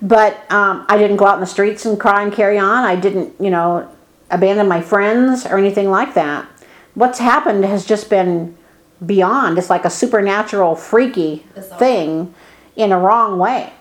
But 0.00 0.50
um, 0.50 0.84
I 0.88 0.98
didn't 0.98 1.16
go 1.16 1.26
out 1.26 1.34
in 1.34 1.40
the 1.40 1.46
streets 1.46 1.86
and 1.86 1.98
cry 1.98 2.22
and 2.22 2.32
carry 2.32 2.58
on. 2.58 2.84
I 2.84 2.96
didn't, 2.96 3.40
you 3.40 3.50
know, 3.50 3.88
abandon 4.30 4.66
my 4.66 4.80
friends 4.80 5.46
or 5.46 5.58
anything 5.58 5.90
like 5.90 6.14
that. 6.14 6.48
What's 6.94 7.20
happened 7.20 7.64
has 7.64 7.86
just 7.86 8.10
been 8.10 8.56
beyond. 9.06 9.58
It's 9.58 9.70
like 9.70 9.84
a 9.84 9.90
supernatural, 9.90 10.74
freaky 10.74 11.46
thing 11.78 12.34
in 12.74 12.90
a 12.90 12.98
wrong 12.98 13.38
way. 13.38 13.72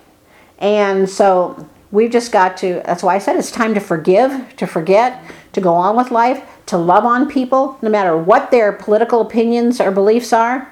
And 0.59 1.09
so 1.09 1.67
we've 1.91 2.11
just 2.11 2.31
got 2.31 2.55
to, 2.57 2.81
that's 2.85 3.01
why 3.01 3.15
I 3.15 3.17
said 3.17 3.35
it's 3.35 3.51
time 3.51 3.73
to 3.73 3.79
forgive, 3.79 4.55
to 4.57 4.67
forget, 4.67 5.23
to 5.53 5.61
go 5.61 5.73
on 5.73 5.95
with 5.95 6.11
life, 6.11 6.47
to 6.67 6.77
love 6.77 7.05
on 7.05 7.27
people, 7.29 7.79
no 7.81 7.89
matter 7.89 8.15
what 8.15 8.51
their 8.51 8.71
political 8.71 9.21
opinions 9.21 9.81
or 9.81 9.91
beliefs 9.91 10.31
are 10.31 10.71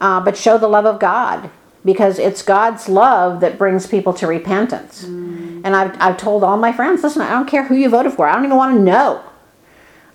uh, 0.00 0.20
but 0.20 0.36
show 0.36 0.58
the 0.58 0.68
love 0.68 0.86
of 0.86 0.98
God 0.98 1.50
because 1.84 2.18
it's 2.18 2.42
God's 2.42 2.88
love 2.88 3.40
that 3.40 3.58
brings 3.58 3.86
people 3.86 4.12
to 4.14 4.26
repentance. 4.26 5.04
Mm. 5.04 5.62
And 5.64 5.76
I've, 5.76 6.00
I've 6.00 6.16
told 6.16 6.42
all 6.42 6.56
my 6.56 6.72
friends 6.72 7.02
listen, 7.02 7.22
I 7.22 7.30
don't 7.30 7.48
care 7.48 7.64
who 7.64 7.74
you 7.74 7.88
voted 7.88 8.12
for, 8.12 8.26
I 8.26 8.34
don't 8.34 8.44
even 8.44 8.56
want 8.56 8.76
to 8.76 8.82
know. 8.82 9.22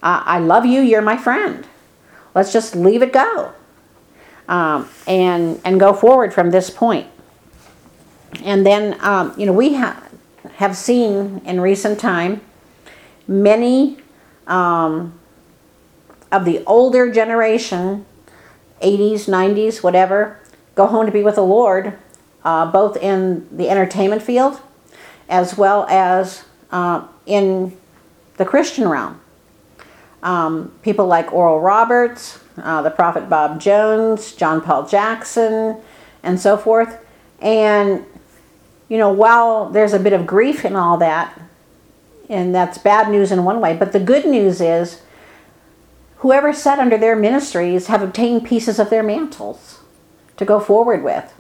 Uh, 0.02 0.24
I 0.26 0.40
love 0.40 0.66
you, 0.66 0.82
you're 0.82 1.02
my 1.02 1.18
friend. 1.18 1.68
Let's 2.34 2.54
just 2.54 2.76
leave 2.76 3.02
it 3.02 3.12
go 3.12 3.54
um, 4.48 4.90
and, 5.08 5.60
and 5.64 5.80
go 5.80 5.94
forward 5.94 6.34
from 6.34 6.52
this 6.52 6.70
point. 6.70 7.08
and 8.44 8.66
then, 8.66 8.98
um, 9.02 9.34
you 9.38 9.46
know, 9.46 9.54
we 9.54 9.76
ha- 9.76 10.04
have 10.56 10.76
seen 10.76 11.42
in 11.46 11.62
recent 11.62 12.00
time 12.00 12.42
many 13.28 13.98
um, 14.48 15.18
of 16.32 16.46
the 16.46 16.64
older 16.66 17.12
generation, 17.12 18.06
80s, 18.82 19.28
90s, 19.28 19.84
whatever, 19.84 20.40
go 20.76 20.88
home 20.88 21.06
to 21.06 21.12
be 21.12 21.24
with 21.24 21.36
the 21.36 21.44
Lord, 21.44 21.98
uh, 22.44 22.72
both 22.72 22.98
in 22.98 23.48
the 23.56 23.70
entertainment 23.70 24.22
field 24.22 24.62
as 25.30 25.58
well 25.58 25.86
as 25.88 26.44
uh, 26.72 27.08
in 27.26 27.78
the 28.38 28.46
Christian 28.46 28.90
realm. 28.90 29.22
Um, 30.22 30.74
people 30.82 31.08
like 31.08 31.32
Oral 31.32 31.62
Roberts, 31.62 32.40
uh, 32.58 32.82
the 32.82 32.90
prophet 32.90 33.30
Bob 33.30 33.62
Jones, 33.62 34.34
John 34.34 34.60
Paul 34.60 34.88
Jackson, 34.88 35.78
and 36.24 36.40
so 36.40 36.58
forth. 36.58 37.06
And, 37.42 38.04
you 38.90 38.98
know, 38.98 39.14
while 39.14 39.70
there's 39.70 39.94
a 39.94 40.00
bit 40.00 40.12
of 40.12 40.28
grief 40.28 40.66
in 40.66 40.76
all 40.76 40.98
that, 40.98 41.40
and 42.28 42.54
that's 42.54 42.78
bad 42.78 43.10
news 43.10 43.32
in 43.32 43.44
one 43.46 43.62
way, 43.62 43.76
but 43.78 43.94
the 43.94 44.00
good 44.00 44.26
news 44.26 44.60
is 44.60 45.02
whoever 46.20 46.54
sat 46.54 46.80
under 46.80 46.98
their 46.98 47.16
ministries 47.16 47.88
have 47.88 48.02
obtained 48.02 48.46
pieces 48.46 48.80
of 48.80 48.90
their 48.90 49.04
mantles 49.04 49.80
to 50.38 50.46
go 50.46 50.60
forward 50.60 51.04
with. 51.04 51.34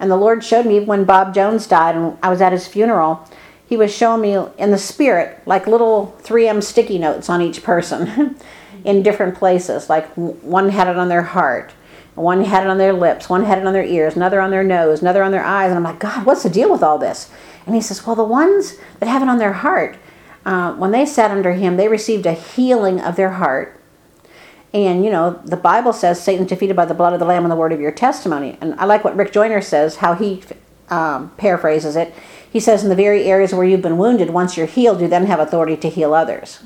And 0.00 0.10
the 0.10 0.16
Lord 0.16 0.44
showed 0.44 0.66
me 0.66 0.80
when 0.80 1.04
Bob 1.04 1.34
Jones 1.34 1.66
died 1.66 1.94
and 1.94 2.18
I 2.22 2.28
was 2.28 2.40
at 2.40 2.52
his 2.52 2.66
funeral, 2.66 3.28
he 3.66 3.76
was 3.76 3.94
showing 3.94 4.20
me 4.20 4.34
in 4.58 4.70
the 4.70 4.78
spirit 4.78 5.40
like 5.46 5.66
little 5.66 6.16
3M 6.22 6.62
sticky 6.62 6.98
notes 6.98 7.28
on 7.28 7.40
each 7.40 7.62
person 7.62 8.36
in 8.84 9.02
different 9.02 9.36
places. 9.36 9.88
Like 9.88 10.06
one 10.14 10.68
had 10.68 10.88
it 10.88 10.96
on 10.96 11.08
their 11.08 11.22
heart, 11.22 11.72
one 12.14 12.44
had 12.44 12.64
it 12.64 12.70
on 12.70 12.78
their 12.78 12.92
lips, 12.92 13.28
one 13.28 13.44
had 13.44 13.58
it 13.58 13.66
on 13.66 13.72
their 13.72 13.84
ears, 13.84 14.14
another 14.16 14.40
on 14.40 14.50
their 14.50 14.64
nose, 14.64 15.00
another 15.00 15.22
on 15.22 15.32
their 15.32 15.44
eyes. 15.44 15.70
And 15.70 15.76
I'm 15.76 15.84
like, 15.84 15.98
God, 15.98 16.26
what's 16.26 16.42
the 16.42 16.50
deal 16.50 16.70
with 16.70 16.82
all 16.82 16.98
this? 16.98 17.30
And 17.66 17.74
he 17.74 17.80
says, 17.80 18.06
Well, 18.06 18.16
the 18.16 18.24
ones 18.24 18.76
that 19.00 19.08
have 19.08 19.22
it 19.22 19.28
on 19.28 19.38
their 19.38 19.52
heart, 19.52 19.96
uh, 20.44 20.74
when 20.74 20.90
they 20.90 21.06
sat 21.06 21.30
under 21.30 21.52
him, 21.52 21.76
they 21.76 21.88
received 21.88 22.26
a 22.26 22.32
healing 22.32 23.00
of 23.00 23.16
their 23.16 23.30
heart. 23.30 23.80
And, 24.72 25.04
you 25.04 25.10
know, 25.10 25.40
the 25.44 25.56
Bible 25.56 25.92
says 25.92 26.22
Satan's 26.22 26.48
defeated 26.48 26.74
by 26.74 26.84
the 26.84 26.94
blood 26.94 27.12
of 27.12 27.20
the 27.20 27.24
Lamb 27.24 27.44
and 27.44 27.50
the 27.50 27.56
word 27.56 27.72
of 27.72 27.80
your 27.80 27.92
testimony. 27.92 28.58
And 28.60 28.74
I 28.74 28.86
like 28.86 29.04
what 29.04 29.16
Rick 29.16 29.32
Joyner 29.32 29.60
says, 29.60 29.96
how 29.96 30.14
he 30.14 30.42
um, 30.88 31.30
paraphrases 31.36 31.94
it. 31.94 32.12
He 32.50 32.60
says, 32.60 32.82
in 32.82 32.88
the 32.88 32.96
very 32.96 33.24
areas 33.24 33.54
where 33.54 33.64
you've 33.64 33.82
been 33.82 33.98
wounded, 33.98 34.30
once 34.30 34.56
you're 34.56 34.66
healed, 34.66 35.00
you 35.00 35.08
then 35.08 35.26
have 35.26 35.38
authority 35.38 35.76
to 35.76 35.88
heal 35.88 36.12
others. 36.12 36.62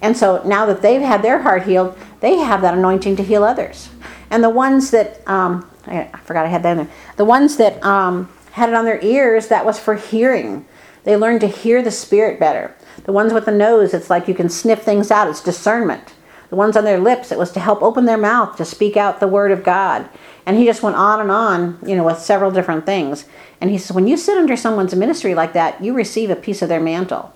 And 0.00 0.16
so 0.16 0.42
now 0.44 0.66
that 0.66 0.82
they've 0.82 1.00
had 1.00 1.22
their 1.22 1.42
heart 1.42 1.64
healed, 1.64 1.96
they 2.20 2.36
have 2.36 2.62
that 2.62 2.74
anointing 2.74 3.16
to 3.16 3.22
heal 3.22 3.44
others. 3.44 3.90
And 4.30 4.42
the 4.42 4.50
ones 4.50 4.90
that, 4.90 5.26
um, 5.28 5.70
I, 5.86 6.10
I 6.12 6.18
forgot 6.20 6.46
I 6.46 6.48
had 6.48 6.62
that 6.64 6.72
in 6.72 6.84
there, 6.84 6.94
the 7.16 7.24
ones 7.24 7.56
that 7.58 7.82
um, 7.84 8.30
had 8.52 8.68
it 8.68 8.74
on 8.74 8.84
their 8.84 9.00
ears, 9.02 9.48
that 9.48 9.64
was 9.64 9.78
for 9.78 9.94
hearing. 9.94 10.66
They 11.04 11.16
learned 11.16 11.40
to 11.42 11.48
hear 11.48 11.82
the 11.82 11.90
Spirit 11.90 12.40
better. 12.40 12.74
The 13.04 13.12
ones 13.12 13.32
with 13.32 13.44
the 13.44 13.52
nose, 13.52 13.94
it's 13.94 14.10
like 14.10 14.28
you 14.28 14.34
can 14.34 14.48
sniff 14.48 14.82
things 14.82 15.10
out, 15.10 15.28
it's 15.28 15.42
discernment. 15.42 16.14
The 16.48 16.56
ones 16.56 16.76
on 16.76 16.84
their 16.84 16.98
lips, 16.98 17.32
it 17.32 17.38
was 17.38 17.50
to 17.52 17.60
help 17.60 17.82
open 17.82 18.04
their 18.04 18.16
mouth 18.16 18.56
to 18.56 18.64
speak 18.64 18.96
out 18.96 19.20
the 19.20 19.28
word 19.28 19.50
of 19.50 19.64
God. 19.64 20.08
And 20.44 20.56
he 20.56 20.64
just 20.64 20.82
went 20.82 20.96
on 20.96 21.20
and 21.20 21.30
on, 21.30 21.78
you 21.84 21.96
know, 21.96 22.04
with 22.04 22.18
several 22.18 22.50
different 22.52 22.86
things. 22.86 23.24
And 23.60 23.70
he 23.70 23.78
says, 23.78 23.94
when 23.94 24.06
you 24.06 24.16
sit 24.16 24.38
under 24.38 24.56
someone's 24.56 24.94
ministry 24.94 25.34
like 25.34 25.54
that, 25.54 25.82
you 25.82 25.92
receive 25.92 26.30
a 26.30 26.36
piece 26.36 26.62
of 26.62 26.68
their 26.68 26.80
mantle. 26.80 27.32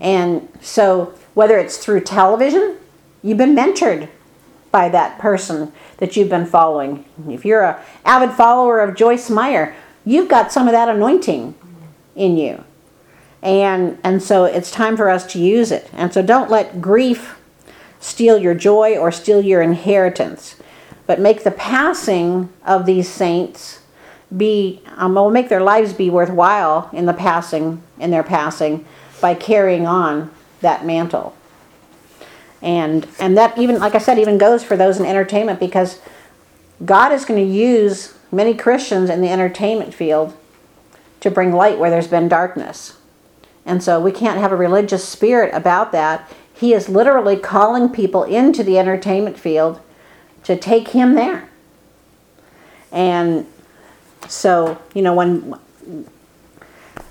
And 0.00 0.48
so, 0.60 1.14
whether 1.34 1.58
it's 1.58 1.78
through 1.78 2.02
television, 2.02 2.76
you've 3.22 3.38
been 3.38 3.56
mentored 3.56 4.08
by 4.70 4.88
that 4.90 5.18
person 5.18 5.72
that 5.98 6.16
you've 6.16 6.28
been 6.28 6.46
following. 6.46 7.04
If 7.28 7.44
you're 7.44 7.62
a 7.62 7.82
avid 8.04 8.32
follower 8.36 8.80
of 8.80 8.94
Joyce 8.94 9.30
Meyer, 9.30 9.74
you've 10.04 10.28
got 10.28 10.52
some 10.52 10.68
of 10.68 10.72
that 10.72 10.88
anointing 10.88 11.54
in 12.14 12.36
you. 12.36 12.62
And 13.42 13.98
and 14.02 14.22
so 14.22 14.44
it's 14.44 14.70
time 14.70 14.96
for 14.96 15.08
us 15.08 15.26
to 15.32 15.38
use 15.38 15.70
it. 15.70 15.88
And 15.92 16.12
so 16.12 16.22
don't 16.22 16.50
let 16.50 16.80
grief 16.80 17.38
steal 18.00 18.38
your 18.38 18.54
joy 18.54 18.96
or 18.96 19.10
steal 19.10 19.40
your 19.40 19.62
inheritance, 19.62 20.56
but 21.06 21.20
make 21.20 21.44
the 21.44 21.50
passing 21.50 22.52
of 22.64 22.86
these 22.86 23.08
saints 23.08 23.80
be 24.36 24.82
um, 24.96 25.14
will 25.14 25.30
make 25.30 25.48
their 25.48 25.62
lives 25.62 25.92
be 25.92 26.10
worthwhile 26.10 26.90
in 26.92 27.06
the 27.06 27.12
passing 27.12 27.82
in 27.98 28.10
their 28.10 28.24
passing 28.24 28.84
by 29.20 29.34
carrying 29.34 29.86
on 29.86 30.30
that 30.60 30.84
mantle. 30.84 31.36
And 32.62 33.06
and 33.20 33.36
that 33.36 33.56
even 33.58 33.78
like 33.78 33.94
I 33.94 33.98
said 33.98 34.18
even 34.18 34.38
goes 34.38 34.64
for 34.64 34.76
those 34.76 34.98
in 34.98 35.06
entertainment 35.06 35.60
because 35.60 36.00
God 36.84 37.12
is 37.12 37.24
going 37.24 37.40
to 37.44 37.54
use 37.54 38.14
many 38.32 38.54
Christians 38.54 39.08
in 39.08 39.20
the 39.20 39.28
entertainment 39.28 39.94
field 39.94 40.36
to 41.20 41.30
bring 41.30 41.52
light 41.52 41.78
where 41.78 41.90
there's 41.90 42.08
been 42.08 42.28
darkness. 42.28 42.95
And 43.66 43.82
so 43.82 44.00
we 44.00 44.12
can't 44.12 44.38
have 44.38 44.52
a 44.52 44.56
religious 44.56 45.06
spirit 45.06 45.52
about 45.52 45.92
that. 45.92 46.32
He 46.54 46.72
is 46.72 46.88
literally 46.88 47.36
calling 47.36 47.90
people 47.90 48.22
into 48.22 48.62
the 48.62 48.78
entertainment 48.78 49.38
field 49.38 49.80
to 50.44 50.56
take 50.56 50.88
him 50.88 51.14
there. 51.14 51.50
And 52.92 53.46
so, 54.28 54.80
you 54.94 55.02
know, 55.02 55.14
when 55.14 55.58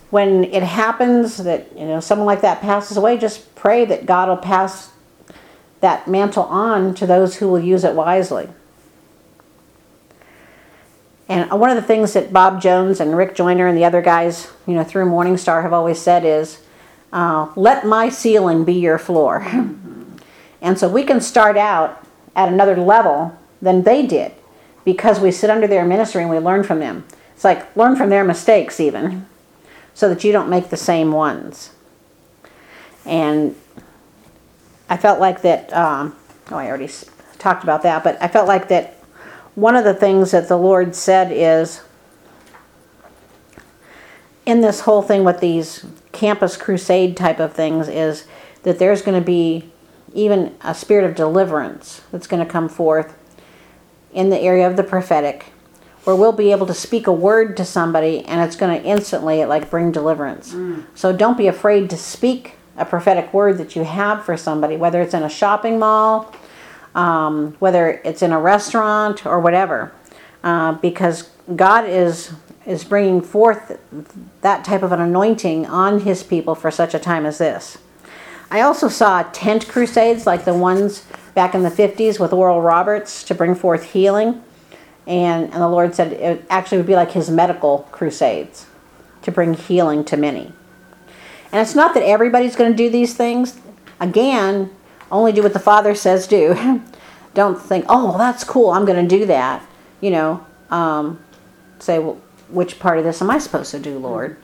when 0.10 0.46
it 0.46 0.64
happens 0.64 1.38
that, 1.38 1.78
you 1.78 1.86
know, 1.86 2.00
someone 2.00 2.26
like 2.26 2.40
that 2.42 2.62
passes 2.62 2.96
away, 2.96 3.18
just 3.18 3.54
pray 3.54 3.84
that 3.84 4.06
God 4.06 4.30
will 4.30 4.38
pass 4.38 4.92
that 5.82 6.08
mantle 6.08 6.44
on 6.44 6.96
to 6.96 7.06
those 7.06 7.36
who 7.36 7.50
will 7.50 7.60
use 7.60 7.84
it 7.84 7.94
wisely. 7.94 8.48
And 11.28 11.50
one 11.52 11.70
of 11.70 11.76
the 11.76 11.82
things 11.82 12.14
that 12.14 12.32
Bob 12.32 12.62
Jones 12.62 13.00
and 13.00 13.18
Rick 13.18 13.36
Joyner 13.36 13.68
and 13.68 13.78
the 13.78 13.86
other 13.86 14.02
guys, 14.02 14.52
you 14.68 14.76
know, 14.76 14.84
through 14.84 15.06
Morningstar 15.06 15.64
have 15.64 15.74
always 15.74 16.00
said 16.00 16.24
is, 16.24 16.62
uh, 17.12 17.50
"Let 17.56 17.86
my 17.86 18.10
ceiling 18.10 18.64
be 18.64 18.74
your 18.74 19.00
floor." 19.00 19.40
and 20.62 20.78
so 20.78 20.88
we 20.88 21.04
can 21.04 21.20
start 21.20 21.58
out 21.58 22.06
at 22.36 22.50
another 22.50 22.76
level 22.76 23.36
than 23.62 23.84
they 23.84 24.06
did, 24.06 24.34
because 24.84 25.20
we 25.20 25.32
sit 25.32 25.50
under 25.50 25.66
their 25.66 25.86
ministry 25.86 26.22
and 26.22 26.30
we 26.30 26.38
learn 26.38 26.64
from 26.64 26.80
them. 26.80 27.06
It's 27.34 27.44
like 27.44 27.76
learn 27.76 27.96
from 27.96 28.10
their 28.10 28.24
mistakes, 28.24 28.80
even, 28.80 29.26
so 29.96 30.08
that 30.10 30.24
you 30.24 30.32
don't 30.32 30.50
make 30.50 30.70
the 30.70 30.78
same 30.78 31.12
ones. 31.12 31.72
And 33.04 33.56
I 34.90 34.98
felt 34.98 35.20
like 35.20 35.42
that. 35.42 35.74
Um, 35.74 36.16
oh, 36.52 36.58
I 36.58 36.68
already 36.68 36.90
talked 37.40 37.64
about 37.64 37.82
that, 37.82 38.04
but 38.04 38.22
I 38.22 38.28
felt 38.28 38.48
like 38.48 38.68
that 38.68 38.95
one 39.56 39.76
of 39.76 39.84
the 39.84 39.94
things 39.94 40.32
that 40.32 40.48
the 40.48 40.58
Lord 40.58 40.96
said 40.96 41.32
is 41.32 41.82
in 44.46 44.62
this 44.62 44.82
whole 44.82 45.02
thing 45.02 45.24
with 45.24 45.40
these 45.40 45.86
campus 46.12 46.56
crusade 46.56 47.18
type 47.18 47.40
of 47.40 47.54
things 47.54 47.88
is 47.88 48.28
that 48.64 48.80
there's 48.80 49.02
going 49.02 49.20
to 49.20 49.26
be 49.26 49.70
even 50.14 50.56
a 50.62 50.74
spirit 50.74 51.04
of 51.04 51.16
deliverance 51.16 52.02
that's 52.12 52.28
going 52.28 52.46
to 52.46 52.50
come 52.50 52.70
forth 52.70 53.18
in 54.14 54.30
the 54.30 54.40
area 54.40 54.68
of 54.68 54.78
the 54.78 54.84
prophetic 54.84 55.48
where 56.04 56.16
we'll 56.16 56.32
be 56.32 56.52
able 56.52 56.68
to 56.68 56.74
speak 56.74 57.08
a 57.08 57.12
word 57.12 57.58
to 57.58 57.66
somebody 57.66 58.24
and 58.26 58.42
it's 58.42 58.56
going 58.56 58.80
to 58.80 58.88
instantly 58.88 59.44
like 59.44 59.70
bring 59.70 59.92
deliverance. 59.92 60.54
Mm. 60.54 60.86
So 60.94 61.12
don't 61.12 61.38
be 61.38 61.48
afraid 61.48 61.90
to 61.90 61.98
speak 61.98 62.54
a 62.78 62.86
prophetic 62.86 63.34
word 63.34 63.58
that 63.58 63.76
you 63.76 63.84
have 63.84 64.24
for 64.24 64.38
somebody 64.38 64.76
whether 64.76 65.02
it's 65.02 65.14
in 65.14 65.24
a 65.24 65.30
shopping 65.30 65.80
mall 65.80 66.34
um, 66.96 67.56
whether 67.60 68.02
it's 68.04 68.22
in 68.22 68.32
a 68.32 68.40
restaurant 68.40 69.26
or 69.26 69.40
whatever, 69.40 69.94
uh, 70.44 70.74
because 70.74 71.30
God 71.56 71.88
is 71.88 72.34
is 72.66 72.84
bringing 72.84 73.22
forth 73.22 73.80
that 74.42 74.66
type 74.66 74.82
of 74.82 74.92
an 74.92 75.00
anointing 75.00 75.68
on 75.68 76.00
His 76.00 76.24
people 76.24 76.56
for 76.56 76.72
such 76.72 76.96
a 76.96 77.00
time 77.00 77.26
as 77.26 77.38
this. 77.38 77.78
I 78.50 78.62
also 78.62 78.90
saw 78.90 79.24
tent 79.34 79.68
crusades 79.68 80.26
like 80.26 80.46
the 80.46 80.54
ones 80.54 81.06
back 81.36 81.54
in 81.54 81.64
the 81.64 81.70
50s 81.70 82.20
with 82.20 82.34
Oral 82.34 82.62
Roberts 82.62 83.24
to 83.26 83.36
bring 83.36 83.54
forth 83.54 83.92
healing. 83.92 84.44
And, 85.06 85.46
and 85.46 85.62
the 85.62 85.68
Lord 85.68 85.94
said 85.94 86.14
it 86.14 86.46
actually 86.50 86.80
would 86.80 86.88
be 86.88 86.96
like 86.96 87.12
his 87.12 87.30
medical 87.30 87.88
crusades 87.92 88.66
to 89.22 89.32
bring 89.32 89.54
healing 89.54 90.04
to 90.06 90.18
many. 90.18 90.54
And 91.52 91.62
it's 91.62 91.76
not 91.76 91.94
that 91.94 92.04
everybody's 92.04 92.56
going 92.56 92.72
to 92.72 92.78
do 92.78 92.90
these 92.90 93.14
things. 93.14 93.60
Again, 94.00 94.72
only 95.12 95.32
do 95.32 95.44
what 95.44 95.54
the 95.54 95.60
Father 95.60 95.96
says 95.96 96.28
do. 96.28 96.82
Don't 97.34 97.62
think, 97.62 97.86
oh, 97.90 98.06
well, 98.06 98.18
that's 98.18 98.44
cool. 98.44 98.70
I'm 98.70 98.86
going 98.86 99.08
to 99.08 99.18
do 99.18 99.26
that. 99.26 99.66
You 100.02 100.12
know, 100.12 100.46
um, 100.72 101.20
say, 101.80 102.00
well, 102.00 102.20
which 102.50 102.80
part 102.80 102.98
of 102.98 103.04
this 103.04 103.22
am 103.22 103.30
I 103.30 103.40
supposed 103.40 103.72
to 103.72 103.80
do, 103.80 103.98
Lord? 103.98 104.38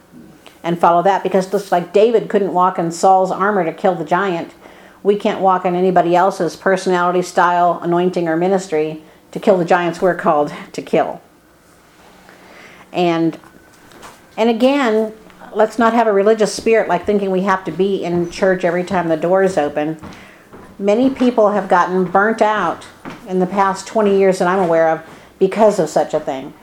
And 0.63 0.77
follow 0.79 1.01
that 1.03 1.23
because 1.23 1.49
just 1.49 1.71
like 1.71 1.93
David 1.93 2.29
couldn't 2.29 2.53
walk 2.53 2.77
in 2.77 2.91
Saul's 2.91 3.31
armor 3.31 3.63
to 3.63 3.73
kill 3.73 3.95
the 3.95 4.05
giant, 4.05 4.53
we 5.03 5.15
can't 5.15 5.41
walk 5.41 5.65
in 5.65 5.73
anybody 5.73 6.15
else's 6.15 6.55
personality, 6.55 7.21
style, 7.21 7.79
anointing, 7.81 8.27
or 8.27 8.37
ministry 8.37 9.01
to 9.31 9.39
kill 9.39 9.57
the 9.57 9.65
giants 9.65 10.01
we're 10.01 10.15
called 10.15 10.53
to 10.73 10.81
kill. 10.81 11.21
And 12.91 13.39
and 14.37 14.49
again, 14.49 15.13
let's 15.53 15.77
not 15.77 15.93
have 15.93 16.07
a 16.07 16.13
religious 16.13 16.53
spirit 16.53 16.87
like 16.87 17.05
thinking 17.05 17.31
we 17.31 17.41
have 17.41 17.63
to 17.65 17.71
be 17.71 18.03
in 18.03 18.29
church 18.31 18.63
every 18.63 18.83
time 18.83 19.09
the 19.09 19.17
door 19.17 19.43
is 19.43 19.57
open 19.57 19.97
many 20.81 21.09
people 21.09 21.51
have 21.51 21.69
gotten 21.69 22.05
burnt 22.05 22.41
out 22.41 22.85
in 23.27 23.39
the 23.39 23.47
past 23.47 23.87
20 23.87 24.17
years 24.17 24.39
that 24.39 24.47
I'm 24.47 24.59
aware 24.59 24.89
of 24.89 25.01
because 25.39 25.79
of 25.79 25.89
such 25.89 26.13
a 26.13 26.19
thing. 26.19 26.53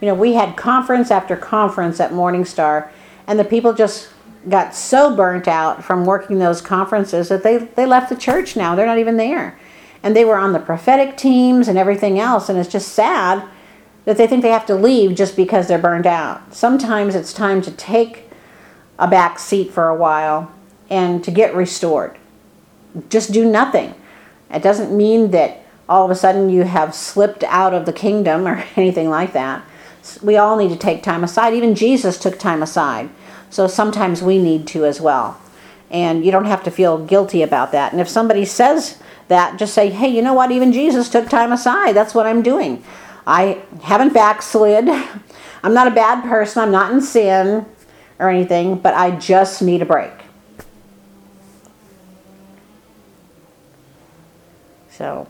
You 0.00 0.08
know, 0.08 0.14
we 0.14 0.32
had 0.34 0.56
conference 0.56 1.10
after 1.10 1.36
conference 1.36 2.00
at 2.00 2.10
Morningstar, 2.10 2.90
and 3.26 3.38
the 3.38 3.44
people 3.44 3.72
just 3.72 4.10
got 4.48 4.74
so 4.74 5.14
burnt 5.14 5.48
out 5.48 5.84
from 5.84 6.04
working 6.04 6.38
those 6.38 6.60
conferences 6.60 7.28
that 7.28 7.42
they, 7.42 7.58
they 7.58 7.86
left 7.86 8.08
the 8.08 8.16
church 8.16 8.56
now. 8.56 8.74
They're 8.74 8.86
not 8.86 8.98
even 8.98 9.16
there. 9.16 9.58
And 10.02 10.14
they 10.14 10.24
were 10.24 10.36
on 10.36 10.52
the 10.52 10.58
prophetic 10.58 11.16
teams 11.16 11.68
and 11.68 11.76
everything 11.76 12.18
else, 12.18 12.48
and 12.48 12.58
it's 12.58 12.70
just 12.70 12.88
sad 12.88 13.46
that 14.04 14.16
they 14.16 14.26
think 14.26 14.42
they 14.42 14.50
have 14.50 14.66
to 14.66 14.74
leave 14.74 15.16
just 15.16 15.36
because 15.36 15.66
they're 15.66 15.78
burned 15.78 16.06
out. 16.06 16.54
Sometimes 16.54 17.14
it's 17.14 17.32
time 17.32 17.60
to 17.62 17.72
take 17.72 18.30
a 18.98 19.08
back 19.08 19.38
seat 19.38 19.72
for 19.72 19.88
a 19.88 19.96
while 19.96 20.52
and 20.88 21.24
to 21.24 21.30
get 21.30 21.54
restored. 21.54 22.16
Just 23.08 23.32
do 23.32 23.44
nothing. 23.44 23.94
It 24.50 24.62
doesn't 24.62 24.96
mean 24.96 25.30
that 25.32 25.62
all 25.88 26.04
of 26.04 26.10
a 26.10 26.14
sudden 26.14 26.50
you 26.50 26.64
have 26.64 26.94
slipped 26.94 27.44
out 27.44 27.74
of 27.74 27.86
the 27.86 27.92
kingdom 27.92 28.46
or 28.46 28.64
anything 28.76 29.08
like 29.08 29.32
that. 29.32 29.64
We 30.22 30.36
all 30.36 30.56
need 30.56 30.70
to 30.70 30.76
take 30.76 31.02
time 31.02 31.24
aside. 31.24 31.54
Even 31.54 31.74
Jesus 31.74 32.18
took 32.18 32.38
time 32.38 32.62
aside. 32.62 33.10
So 33.50 33.66
sometimes 33.66 34.22
we 34.22 34.38
need 34.38 34.66
to 34.68 34.84
as 34.84 35.00
well. 35.00 35.40
And 35.90 36.24
you 36.24 36.32
don't 36.32 36.46
have 36.46 36.64
to 36.64 36.70
feel 36.70 37.04
guilty 37.04 37.42
about 37.42 37.72
that. 37.72 37.92
And 37.92 38.00
if 38.00 38.08
somebody 38.08 38.44
says 38.44 38.98
that, 39.28 39.58
just 39.58 39.74
say, 39.74 39.90
hey, 39.90 40.08
you 40.08 40.22
know 40.22 40.34
what? 40.34 40.50
Even 40.50 40.72
Jesus 40.72 41.08
took 41.08 41.28
time 41.28 41.52
aside. 41.52 41.92
That's 41.92 42.14
what 42.14 42.26
I'm 42.26 42.42
doing. 42.42 42.84
I 43.26 43.62
haven't 43.82 44.12
backslid. 44.14 44.88
I'm 45.62 45.74
not 45.74 45.88
a 45.88 45.92
bad 45.92 46.22
person. 46.22 46.62
I'm 46.62 46.70
not 46.70 46.92
in 46.92 47.00
sin 47.00 47.66
or 48.18 48.28
anything, 48.28 48.78
but 48.78 48.94
I 48.94 49.12
just 49.12 49.62
need 49.62 49.82
a 49.82 49.86
break. 49.86 50.12
So 54.96 55.28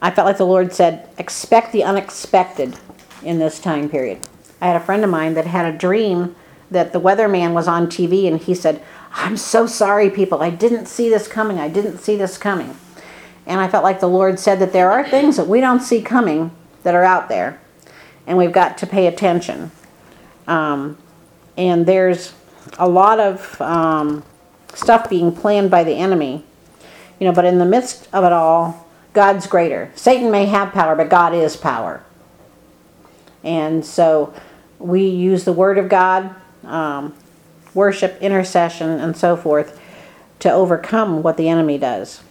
I 0.00 0.10
felt 0.10 0.26
like 0.26 0.38
the 0.38 0.46
Lord 0.46 0.72
said, 0.72 1.08
expect 1.18 1.72
the 1.72 1.82
unexpected 1.82 2.76
in 3.22 3.38
this 3.38 3.58
time 3.58 3.88
period. 3.88 4.20
I 4.60 4.68
had 4.68 4.76
a 4.76 4.84
friend 4.84 5.02
of 5.02 5.10
mine 5.10 5.34
that 5.34 5.46
had 5.46 5.74
a 5.74 5.76
dream 5.76 6.36
that 6.70 6.92
the 6.92 7.00
weatherman 7.00 7.52
was 7.54 7.66
on 7.66 7.88
TV 7.88 8.28
and 8.28 8.40
he 8.40 8.54
said, 8.54 8.82
I'm 9.12 9.36
so 9.36 9.66
sorry, 9.66 10.10
people. 10.10 10.42
I 10.42 10.50
didn't 10.50 10.86
see 10.86 11.08
this 11.08 11.26
coming. 11.26 11.58
I 11.58 11.68
didn't 11.68 11.98
see 11.98 12.16
this 12.16 12.38
coming. 12.38 12.76
And 13.46 13.60
I 13.60 13.68
felt 13.68 13.84
like 13.84 14.00
the 14.00 14.08
Lord 14.08 14.38
said 14.38 14.58
that 14.60 14.72
there 14.72 14.90
are 14.90 15.08
things 15.08 15.36
that 15.36 15.46
we 15.46 15.60
don't 15.60 15.80
see 15.80 16.02
coming 16.02 16.50
that 16.82 16.94
are 16.94 17.04
out 17.04 17.28
there, 17.28 17.60
and 18.26 18.36
we've 18.36 18.52
got 18.52 18.76
to 18.78 18.86
pay 18.86 19.06
attention. 19.06 19.70
Um, 20.46 20.98
and 21.56 21.86
there's 21.86 22.32
a 22.78 22.88
lot 22.88 23.20
of 23.20 23.60
um, 23.60 24.24
stuff 24.74 25.08
being 25.08 25.34
planned 25.34 25.70
by 25.70 25.84
the 25.84 25.94
enemy, 25.94 26.44
you 27.18 27.26
know, 27.26 27.32
but 27.32 27.44
in 27.44 27.58
the 27.58 27.64
midst 27.64 28.08
of 28.12 28.24
it 28.24 28.32
all, 28.32 28.86
God's 29.12 29.46
greater. 29.46 29.90
Satan 29.94 30.30
may 30.30 30.46
have 30.46 30.72
power, 30.72 30.94
but 30.94 31.08
God 31.08 31.34
is 31.34 31.56
power. 31.56 32.02
And 33.42 33.84
so 33.84 34.34
we 34.78 35.06
use 35.06 35.44
the 35.44 35.52
Word 35.52 35.78
of 35.78 35.88
God, 35.88 36.34
um, 36.64 37.14
worship, 37.74 38.20
intercession, 38.20 38.88
and 38.88 39.16
so 39.16 39.36
forth 39.36 39.80
to 40.40 40.52
overcome 40.52 41.22
what 41.22 41.36
the 41.36 41.48
enemy 41.48 41.78
does. 41.78 42.22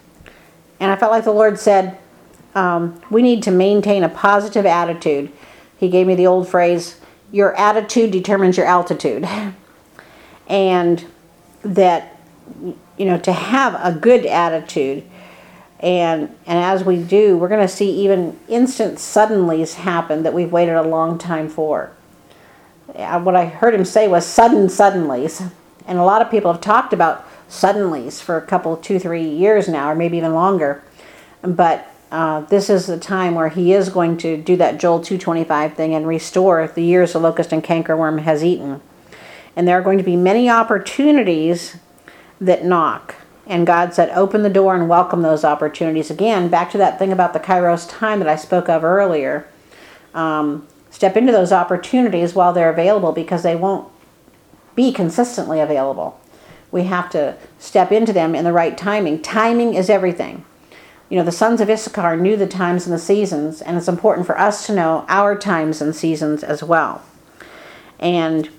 And 0.79 0.91
I 0.91 0.95
felt 0.95 1.11
like 1.11 1.23
the 1.23 1.31
Lord 1.31 1.57
said, 1.59 1.97
um, 2.53 3.01
we 3.09 3.21
need 3.21 3.43
to 3.43 3.51
maintain 3.51 4.03
a 4.03 4.09
positive 4.09 4.65
attitude. 4.65 5.31
He 5.77 5.89
gave 5.89 6.07
me 6.07 6.15
the 6.15 6.27
old 6.27 6.47
phrase, 6.47 6.99
your 7.31 7.55
attitude 7.55 8.11
determines 8.11 8.57
your 8.57 8.65
altitude. 8.65 9.27
and 10.47 11.05
that, 11.63 12.19
you 12.97 13.05
know, 13.05 13.17
to 13.19 13.33
have 13.33 13.75
a 13.75 13.97
good 13.97 14.25
attitude. 14.25 15.03
And, 15.79 16.35
and 16.45 16.59
as 16.59 16.83
we 16.83 17.03
do, 17.03 17.37
we're 17.37 17.49
going 17.49 17.65
to 17.65 17.73
see 17.73 17.91
even 18.03 18.39
instant 18.47 18.95
suddenlies 18.95 19.75
happen 19.75 20.23
that 20.23 20.33
we've 20.33 20.51
waited 20.51 20.75
a 20.75 20.83
long 20.83 21.17
time 21.17 21.49
for. 21.49 21.91
What 22.87 23.35
I 23.35 23.45
heard 23.45 23.73
him 23.73 23.85
say 23.85 24.07
was 24.07 24.25
sudden 24.25 24.67
suddenlies. 24.67 25.51
And 25.85 25.99
a 25.99 26.03
lot 26.03 26.21
of 26.21 26.31
people 26.31 26.51
have 26.51 26.61
talked 26.61 26.93
about 26.93 27.27
suddenlies 27.49 28.21
for 28.21 28.37
a 28.37 28.41
couple, 28.41 28.77
two, 28.77 28.99
three 28.99 29.27
years 29.27 29.67
now, 29.67 29.91
or 29.91 29.95
maybe 29.95 30.17
even 30.17 30.33
longer. 30.33 30.83
But 31.41 31.91
uh, 32.11 32.41
this 32.41 32.69
is 32.69 32.87
the 32.87 32.97
time 32.97 33.35
where 33.35 33.49
he 33.49 33.73
is 33.73 33.89
going 33.89 34.17
to 34.17 34.37
do 34.37 34.55
that 34.55 34.79
Joel 34.79 35.01
225 35.01 35.75
thing 35.75 35.93
and 35.93 36.07
restore 36.07 36.67
the 36.67 36.81
years 36.81 37.13
the 37.13 37.19
locust 37.19 37.51
and 37.51 37.63
cankerworm 37.63 38.21
has 38.21 38.43
eaten. 38.43 38.81
And 39.55 39.67
there 39.67 39.77
are 39.77 39.81
going 39.81 39.97
to 39.97 40.03
be 40.03 40.15
many 40.15 40.49
opportunities 40.49 41.77
that 42.39 42.65
knock. 42.65 43.15
And 43.47 43.67
God 43.67 43.93
said, 43.93 44.09
open 44.09 44.43
the 44.43 44.49
door 44.49 44.75
and 44.75 44.89
welcome 44.89 45.21
those 45.21 45.43
opportunities. 45.43 46.09
Again, 46.09 46.49
back 46.49 46.71
to 46.71 46.77
that 46.79 46.97
thing 46.97 47.11
about 47.11 47.33
the 47.33 47.39
Kairos 47.39 47.87
time 47.89 48.19
that 48.19 48.27
I 48.27 48.35
spoke 48.35 48.69
of 48.69 48.83
earlier. 48.83 49.47
Um, 50.13 50.67
step 50.89 51.15
into 51.15 51.31
those 51.31 51.51
opportunities 51.51 52.33
while 52.33 52.53
they're 52.53 52.71
available 52.71 53.11
because 53.11 53.43
they 53.43 53.55
won't 53.55 53.91
be 54.75 54.91
consistently 54.91 55.59
available 55.59 56.19
we 56.75 56.83
have 56.83 57.09
to 57.09 57.37
step 57.57 57.89
into 57.89 58.11
them 58.11 58.35
in 58.35 58.43
the 58.43 58.51
right 58.51 58.77
timing. 58.77 59.21
Timing 59.21 59.75
is 59.75 59.89
everything. 59.89 60.43
You 61.09 61.17
know, 61.17 61.23
the 61.23 61.31
sons 61.31 61.61
of 61.61 61.69
Issachar 61.69 62.17
knew 62.17 62.35
the 62.35 62.47
times 62.47 62.85
and 62.85 62.93
the 62.93 62.99
seasons, 62.99 63.61
and 63.61 63.77
it's 63.77 63.87
important 63.87 64.27
for 64.27 64.37
us 64.37 64.65
to 64.67 64.75
know 64.75 65.05
our 65.07 65.37
times 65.37 65.81
and 65.81 65.95
seasons 65.95 66.43
as 66.43 66.61
well. 66.61 67.01
And 67.97 68.49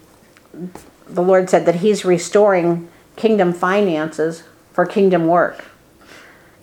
the 1.07 1.23
Lord 1.23 1.51
said 1.51 1.67
that 1.67 1.77
He's 1.77 2.07
restoring 2.07 2.89
kingdom 3.17 3.53
finances 3.53 4.45
for 4.73 4.87
kingdom 4.87 5.27
work. 5.27 5.65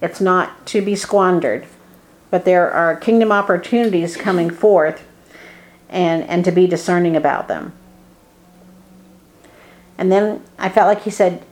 It's 0.02 0.22
not 0.22 0.66
to 0.68 0.82
be 0.82 0.96
squandered, 0.96 1.66
but 2.30 2.46
there 2.46 2.70
are 2.70 2.96
kingdom 2.96 3.32
opportunities 3.32 4.16
coming 4.18 4.50
forth 4.50 5.06
and, 5.90 6.24
and 6.24 6.44
to 6.46 6.52
be 6.52 6.68
discerning 6.68 7.16
about 7.16 7.48
them. 7.48 7.74
And 9.98 10.12
then 10.12 10.44
I 10.58 10.70
felt 10.70 10.88
like 10.88 11.04
he 11.04 11.10
said, 11.10 11.44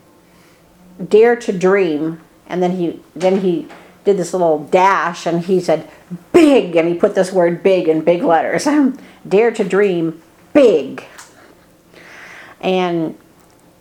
"Dare 1.03 1.35
to 1.37 1.53
dream." 1.53 2.19
And 2.47 2.61
then 2.61 2.71
he 2.71 2.99
then 3.15 3.41
he 3.41 3.67
did 4.03 4.17
this 4.17 4.33
little 4.33 4.65
dash, 4.65 5.25
and 5.25 5.45
he 5.45 5.59
said, 5.59 5.87
"Big," 6.33 6.75
and 6.75 6.87
he 6.87 6.95
put 6.95 7.15
this 7.15 7.31
word 7.31 7.63
"big" 7.63 7.87
in 7.87 8.01
big 8.01 8.23
letters. 8.23 8.67
Dare 9.27 9.51
to 9.51 9.63
dream 9.63 10.21
big. 10.53 11.05
And 12.59 13.17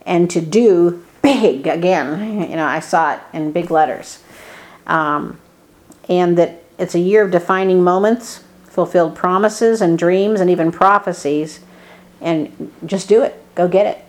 and 0.06 0.30
to 0.30 0.40
do 0.40 1.04
big 1.22 1.66
again. 1.66 2.50
You 2.50 2.56
know, 2.56 2.66
I 2.66 2.80
saw 2.80 3.14
it 3.14 3.20
in 3.32 3.52
big 3.52 3.70
letters. 3.70 4.22
Um, 4.86 5.38
and 6.08 6.36
that 6.38 6.62
it's 6.78 6.94
a 6.94 6.98
year 6.98 7.24
of 7.24 7.30
defining 7.30 7.82
moments, 7.82 8.42
fulfilled 8.64 9.14
promises 9.14 9.80
and 9.80 9.98
dreams, 9.98 10.40
and 10.40 10.50
even 10.50 10.72
prophecies. 10.72 11.60
And 12.20 12.72
just 12.86 13.08
do 13.08 13.22
it. 13.22 13.42
Go 13.54 13.68
get 13.68 13.86
it 13.86 14.04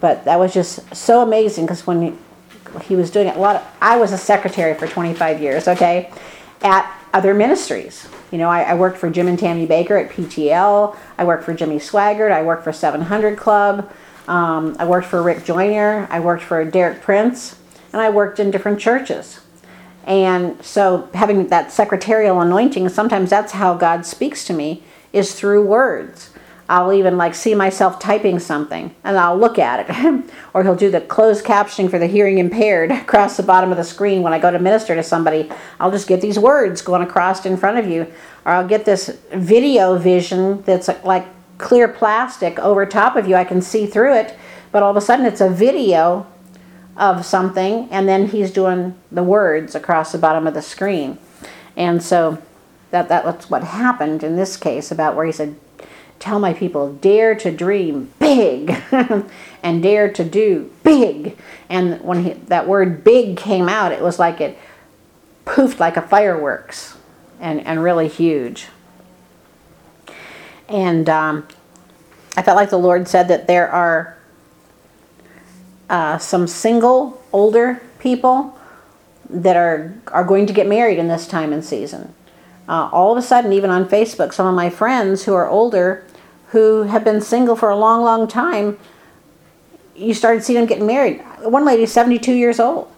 but 0.00 0.24
that 0.24 0.38
was 0.38 0.52
just 0.52 0.94
so 0.94 1.22
amazing 1.22 1.64
because 1.64 1.86
when 1.86 2.02
he, 2.02 2.12
he 2.84 2.96
was 2.96 3.10
doing 3.10 3.28
it, 3.28 3.36
a 3.36 3.38
lot 3.38 3.56
of, 3.56 3.66
I 3.80 3.96
was 3.96 4.12
a 4.12 4.18
secretary 4.18 4.74
for 4.74 4.86
25 4.86 5.40
years, 5.40 5.66
okay, 5.68 6.10
at 6.62 6.92
other 7.12 7.34
ministries. 7.34 8.06
You 8.30 8.38
know, 8.38 8.48
I, 8.48 8.62
I, 8.62 8.74
worked 8.74 8.98
for 8.98 9.08
Jim 9.08 9.28
and 9.28 9.38
Tammy 9.38 9.66
Bakker 9.66 10.04
at 10.04 10.10
PTL. 10.10 10.96
I 11.16 11.24
worked 11.24 11.44
for 11.44 11.54
Jimmy 11.54 11.78
Swaggart. 11.78 12.32
I 12.32 12.42
worked 12.42 12.64
for 12.64 12.72
700 12.72 13.38
Club. 13.38 13.90
Um, 14.28 14.76
I 14.78 14.86
worked 14.86 15.06
for 15.06 15.22
Rick 15.22 15.44
Joyner. 15.44 16.06
I 16.10 16.20
worked 16.20 16.42
for 16.42 16.64
Derek 16.64 17.02
Prince. 17.02 17.58
And 17.92 18.02
I 18.02 18.10
worked 18.10 18.38
in 18.38 18.50
different 18.50 18.80
churches. 18.80 19.40
And 20.04 20.62
so 20.64 21.08
having 21.14 21.48
that 21.48 21.72
secretarial 21.72 22.40
anointing, 22.40 22.88
sometimes 22.90 23.30
that's 23.30 23.52
how 23.52 23.74
God 23.74 24.06
speaks 24.06 24.44
to 24.44 24.52
me, 24.52 24.82
is 25.12 25.34
through 25.34 25.66
words. 25.66 26.30
I'll 26.68 26.92
even 26.92 27.16
like 27.16 27.34
see 27.34 27.54
myself 27.54 28.00
typing 28.00 28.40
something 28.40 28.92
and 29.04 29.16
I'll 29.16 29.38
look 29.38 29.58
at 29.58 29.88
it. 29.88 30.30
or 30.54 30.64
he'll 30.64 30.74
do 30.74 30.90
the 30.90 31.00
closed 31.00 31.44
captioning 31.44 31.88
for 31.88 31.98
the 31.98 32.06
hearing 32.06 32.38
impaired 32.38 32.90
across 32.92 33.36
the 33.36 33.42
bottom 33.42 33.70
of 33.70 33.76
the 33.76 33.84
screen 33.84 34.22
when 34.22 34.32
I 34.32 34.38
go 34.38 34.50
to 34.50 34.58
minister 34.58 34.94
to 34.94 35.02
somebody. 35.02 35.50
I'll 35.78 35.92
just 35.92 36.08
get 36.08 36.20
these 36.20 36.38
words 36.38 36.82
going 36.82 37.02
across 37.02 37.46
in 37.46 37.56
front 37.56 37.78
of 37.78 37.86
you. 37.86 38.02
Or 38.44 38.52
I'll 38.52 38.66
get 38.66 38.84
this 38.84 39.16
video 39.32 39.96
vision 39.96 40.62
that's 40.62 40.88
like 41.04 41.26
clear 41.58 41.88
plastic 41.88 42.58
over 42.58 42.84
top 42.86 43.16
of 43.16 43.28
you. 43.28 43.34
I 43.34 43.44
can 43.44 43.62
see 43.62 43.86
through 43.86 44.14
it, 44.14 44.36
but 44.72 44.82
all 44.82 44.90
of 44.90 44.96
a 44.96 45.00
sudden 45.00 45.26
it's 45.26 45.40
a 45.40 45.50
video 45.50 46.26
of 46.96 47.24
something 47.24 47.88
and 47.90 48.08
then 48.08 48.28
he's 48.28 48.50
doing 48.50 48.94
the 49.12 49.22
words 49.22 49.74
across 49.74 50.12
the 50.12 50.18
bottom 50.18 50.46
of 50.46 50.54
the 50.54 50.62
screen. 50.62 51.18
And 51.76 52.02
so 52.02 52.42
that, 52.90 53.08
that 53.08 53.24
that's 53.24 53.50
what 53.50 53.64
happened 53.64 54.22
in 54.22 54.36
this 54.36 54.56
case 54.56 54.90
about 54.90 55.16
where 55.16 55.26
he 55.26 55.32
said 55.32 55.56
tell 56.18 56.38
my 56.38 56.54
people 56.54 56.94
dare 56.94 57.34
to 57.34 57.50
dream 57.50 58.10
big 58.18 58.70
and 59.62 59.82
dare 59.82 60.10
to 60.10 60.24
do 60.24 60.70
big 60.82 61.36
and 61.68 62.00
when 62.02 62.24
he, 62.24 62.32
that 62.32 62.66
word 62.66 63.04
big 63.04 63.36
came 63.36 63.68
out 63.68 63.92
it 63.92 64.00
was 64.00 64.18
like 64.18 64.40
it 64.40 64.56
poofed 65.44 65.78
like 65.78 65.96
a 65.96 66.02
fireworks 66.02 66.96
and, 67.38 67.60
and 67.66 67.82
really 67.82 68.08
huge 68.08 68.68
and 70.68 71.08
um, 71.08 71.46
i 72.36 72.42
felt 72.42 72.56
like 72.56 72.70
the 72.70 72.78
lord 72.78 73.06
said 73.08 73.28
that 73.28 73.46
there 73.46 73.68
are 73.68 74.16
uh, 75.88 76.18
some 76.18 76.46
single 76.46 77.22
older 77.32 77.80
people 77.98 78.58
that 79.30 79.56
are 79.56 79.94
are 80.08 80.24
going 80.24 80.46
to 80.46 80.52
get 80.52 80.66
married 80.66 80.98
in 80.98 81.08
this 81.08 81.26
time 81.26 81.52
and 81.52 81.64
season 81.64 82.12
uh, 82.68 82.88
all 82.92 83.12
of 83.12 83.18
a 83.18 83.22
sudden, 83.22 83.52
even 83.52 83.70
on 83.70 83.84
Facebook, 83.86 84.32
some 84.32 84.46
of 84.46 84.54
my 84.54 84.70
friends 84.70 85.24
who 85.24 85.34
are 85.34 85.48
older, 85.48 86.04
who 86.48 86.82
have 86.82 87.04
been 87.04 87.20
single 87.20 87.54
for 87.54 87.70
a 87.70 87.76
long, 87.76 88.02
long 88.02 88.26
time, 88.26 88.78
you 89.94 90.12
started 90.12 90.42
seeing 90.42 90.58
them 90.58 90.66
getting 90.66 90.86
married. 90.86 91.22
One 91.40 91.64
lady 91.64 91.84
is 91.84 91.92
72 91.92 92.32
years 92.32 92.58
old. 92.58 92.90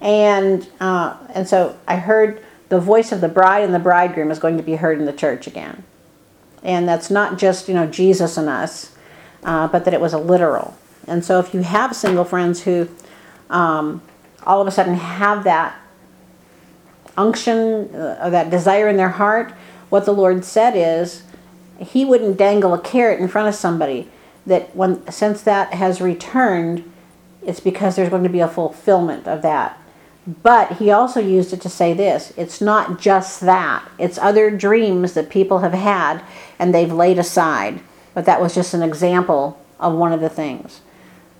And, 0.00 0.68
uh, 0.80 1.16
and 1.34 1.48
so 1.48 1.76
I 1.88 1.96
heard 1.96 2.44
the 2.68 2.78
voice 2.78 3.10
of 3.10 3.20
the 3.20 3.28
bride 3.28 3.64
and 3.64 3.74
the 3.74 3.78
bridegroom 3.78 4.30
is 4.30 4.38
going 4.38 4.56
to 4.56 4.62
be 4.62 4.76
heard 4.76 4.98
in 4.98 5.04
the 5.04 5.12
church 5.12 5.46
again. 5.46 5.82
And 6.64 6.88
that's 6.88 7.10
not 7.10 7.38
just, 7.38 7.68
you 7.68 7.74
know, 7.74 7.86
Jesus 7.86 8.36
and 8.36 8.48
us, 8.48 8.96
uh, 9.44 9.68
but 9.68 9.84
that 9.84 9.94
it 9.94 10.00
was 10.00 10.12
a 10.12 10.18
literal. 10.18 10.76
And 11.06 11.24
so 11.24 11.38
if 11.38 11.54
you 11.54 11.60
have 11.60 11.94
single 11.94 12.24
friends 12.24 12.62
who 12.62 12.88
um, 13.50 14.02
all 14.44 14.60
of 14.60 14.66
a 14.66 14.70
sudden 14.70 14.94
have 14.94 15.44
that 15.44 15.76
unction 17.16 17.94
uh, 17.94 18.18
or 18.24 18.30
that 18.30 18.50
desire 18.50 18.88
in 18.88 18.96
their 18.96 19.10
heart, 19.10 19.52
what 19.90 20.06
the 20.06 20.12
Lord 20.12 20.44
said 20.44 20.74
is 20.74 21.22
he 21.78 22.04
wouldn't 22.04 22.36
dangle 22.36 22.74
a 22.74 22.80
carrot 22.80 23.20
in 23.20 23.28
front 23.28 23.48
of 23.48 23.54
somebody 23.54 24.08
that 24.46 24.74
when 24.74 25.10
since 25.10 25.42
that 25.42 25.72
has 25.72 26.00
returned 26.00 26.90
it's 27.46 27.60
because 27.60 27.96
there's 27.96 28.08
going 28.08 28.22
to 28.22 28.28
be 28.28 28.40
a 28.40 28.48
fulfillment 28.48 29.26
of 29.26 29.42
that 29.42 29.78
but 30.26 30.78
he 30.78 30.90
also 30.90 31.20
used 31.20 31.52
it 31.52 31.60
to 31.62 31.68
say 31.68 31.92
this 31.92 32.32
it's 32.36 32.60
not 32.60 32.98
just 32.98 33.40
that. 33.40 33.86
It's 33.98 34.18
other 34.18 34.50
dreams 34.50 35.12
that 35.14 35.28
people 35.28 35.58
have 35.58 35.74
had 35.74 36.22
and 36.58 36.74
they've 36.74 36.92
laid 36.92 37.18
aside. 37.18 37.80
But 38.14 38.24
that 38.26 38.40
was 38.40 38.54
just 38.54 38.74
an 38.74 38.82
example 38.82 39.60
of 39.78 39.94
one 39.94 40.12
of 40.12 40.20
the 40.20 40.28
things. 40.28 40.80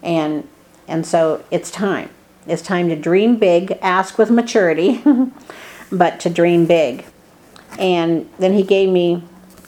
And 0.03 0.49
and 0.87 1.07
so 1.07 1.45
it's 1.51 1.71
time. 1.71 2.11
It's 2.47 2.61
time 2.61 2.91
to 2.91 2.97
dream 2.97 3.37
big 3.37 3.79
ask 3.81 4.19
with 4.19 4.31
maturity 4.31 5.03
but 5.93 6.21
to 6.21 6.31
dream 6.31 6.67
big. 6.67 7.07
And 7.79 8.29
then 8.39 8.53
he 8.53 8.63
gave 8.63 8.91
me 8.91 9.23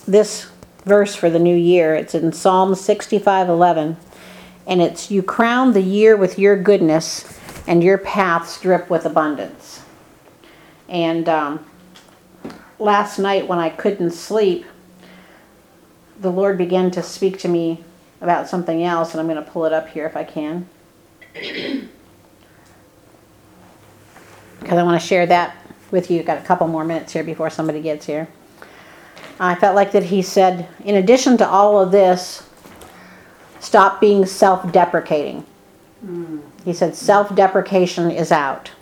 this 0.07 0.51
verse 0.85 1.15
for 1.15 1.31
the 1.31 1.39
new 1.39 1.57
year. 1.57 1.95
It's 1.95 2.15
in 2.15 2.33
psalm 2.33 2.75
65 2.75 3.49
11 3.49 3.97
and 4.67 4.83
it's 4.83 5.11
you 5.11 5.23
crown 5.23 5.73
the 5.73 5.83
year 5.83 6.17
with 6.17 6.39
your 6.39 6.61
goodness 6.61 7.36
and 7.67 7.83
your 7.83 7.99
paths 7.99 8.61
drip 8.61 8.89
with 8.91 9.05
abundance. 9.05 9.83
And 10.89 11.29
um, 11.29 11.67
last 12.79 13.19
night 13.19 13.49
when 13.49 13.59
i 13.59 13.71
couldn't 13.71 14.11
sleep 14.11 14.67
the 16.21 16.31
lord 16.31 16.59
began 16.59 16.91
to 16.91 17.03
speak 17.03 17.39
to 17.39 17.49
me 17.49 17.83
about 18.21 18.49
something 18.49 18.83
else 18.83 19.13
and 19.13 19.21
i'm 19.21 19.27
going 19.27 19.43
to 19.43 19.51
pull 19.51 19.65
it 19.65 19.73
up 19.73 19.89
here 19.89 20.07
if 20.07 20.17
i 20.17 20.25
can. 20.25 20.69
Because 21.33 21.89
i 24.79 24.83
want 24.83 25.01
to 25.01 25.07
share 25.07 25.27
that 25.27 25.57
with 25.91 26.11
you. 26.11 26.23
Got 26.23 26.39
a 26.39 26.43
couple 26.43 26.67
more 26.67 26.85
minutes 26.85 27.13
here 27.13 27.23
before 27.23 27.49
somebody 27.49 27.81
gets 27.81 28.07
here. 28.07 28.27
I 29.39 29.55
felt 29.55 29.77
like 29.77 29.93
that 29.93 30.03
he 30.05 30.21
said 30.21 30.69
in 30.85 30.97
addition 30.97 31.37
to 31.39 31.49
all 31.49 31.81
of 31.81 31.93
this 31.93 32.43
stop 33.61 34.01
being 34.01 34.27
self-deprecating 34.27 35.45
he 36.67 36.73
said 36.73 36.97
self 36.97 37.33
deprecation 37.33 38.11
is 38.11 38.33
out. 38.33 38.73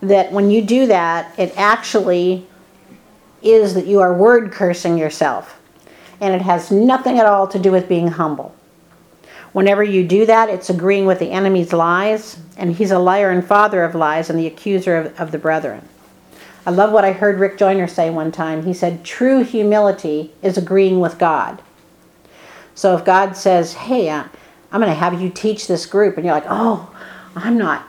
That 0.00 0.32
when 0.32 0.50
you 0.50 0.62
do 0.62 0.86
that, 0.86 1.38
it 1.38 1.52
actually 1.54 2.46
is 3.42 3.74
that 3.74 3.86
you 3.86 4.00
are 4.00 4.14
word 4.14 4.50
cursing 4.50 4.96
yourself. 4.96 5.60
And 6.18 6.34
it 6.34 6.40
has 6.40 6.70
nothing 6.70 7.18
at 7.18 7.26
all 7.26 7.46
to 7.48 7.58
do 7.58 7.70
with 7.70 7.90
being 7.90 8.08
humble. 8.08 8.56
Whenever 9.52 9.82
you 9.82 10.02
do 10.06 10.24
that, 10.24 10.48
it's 10.48 10.70
agreeing 10.70 11.04
with 11.04 11.18
the 11.18 11.30
enemy's 11.30 11.74
lies, 11.74 12.38
and 12.56 12.74
he's 12.74 12.90
a 12.90 12.98
liar 12.98 13.30
and 13.30 13.46
father 13.46 13.84
of 13.84 13.94
lies 13.94 14.30
and 14.30 14.38
the 14.38 14.46
accuser 14.46 14.96
of, 14.96 15.20
of 15.20 15.30
the 15.30 15.38
brethren. 15.38 15.86
I 16.64 16.70
love 16.70 16.90
what 16.90 17.04
I 17.04 17.12
heard 17.12 17.38
Rick 17.38 17.58
Joyner 17.58 17.86
say 17.86 18.08
one 18.08 18.32
time. 18.32 18.64
He 18.64 18.72
said, 18.72 19.04
True 19.04 19.44
humility 19.44 20.32
is 20.42 20.56
agreeing 20.56 21.00
with 21.00 21.18
God. 21.18 21.60
So 22.74 22.96
if 22.96 23.04
God 23.04 23.36
says, 23.36 23.74
Hey, 23.74 24.08
uh, 24.08 24.24
I'm 24.70 24.80
going 24.80 24.92
to 24.92 24.98
have 24.98 25.20
you 25.20 25.30
teach 25.30 25.66
this 25.66 25.86
group. 25.86 26.16
And 26.16 26.26
you're 26.26 26.34
like, 26.34 26.46
oh, 26.48 26.94
I'm 27.34 27.56
not 27.56 27.86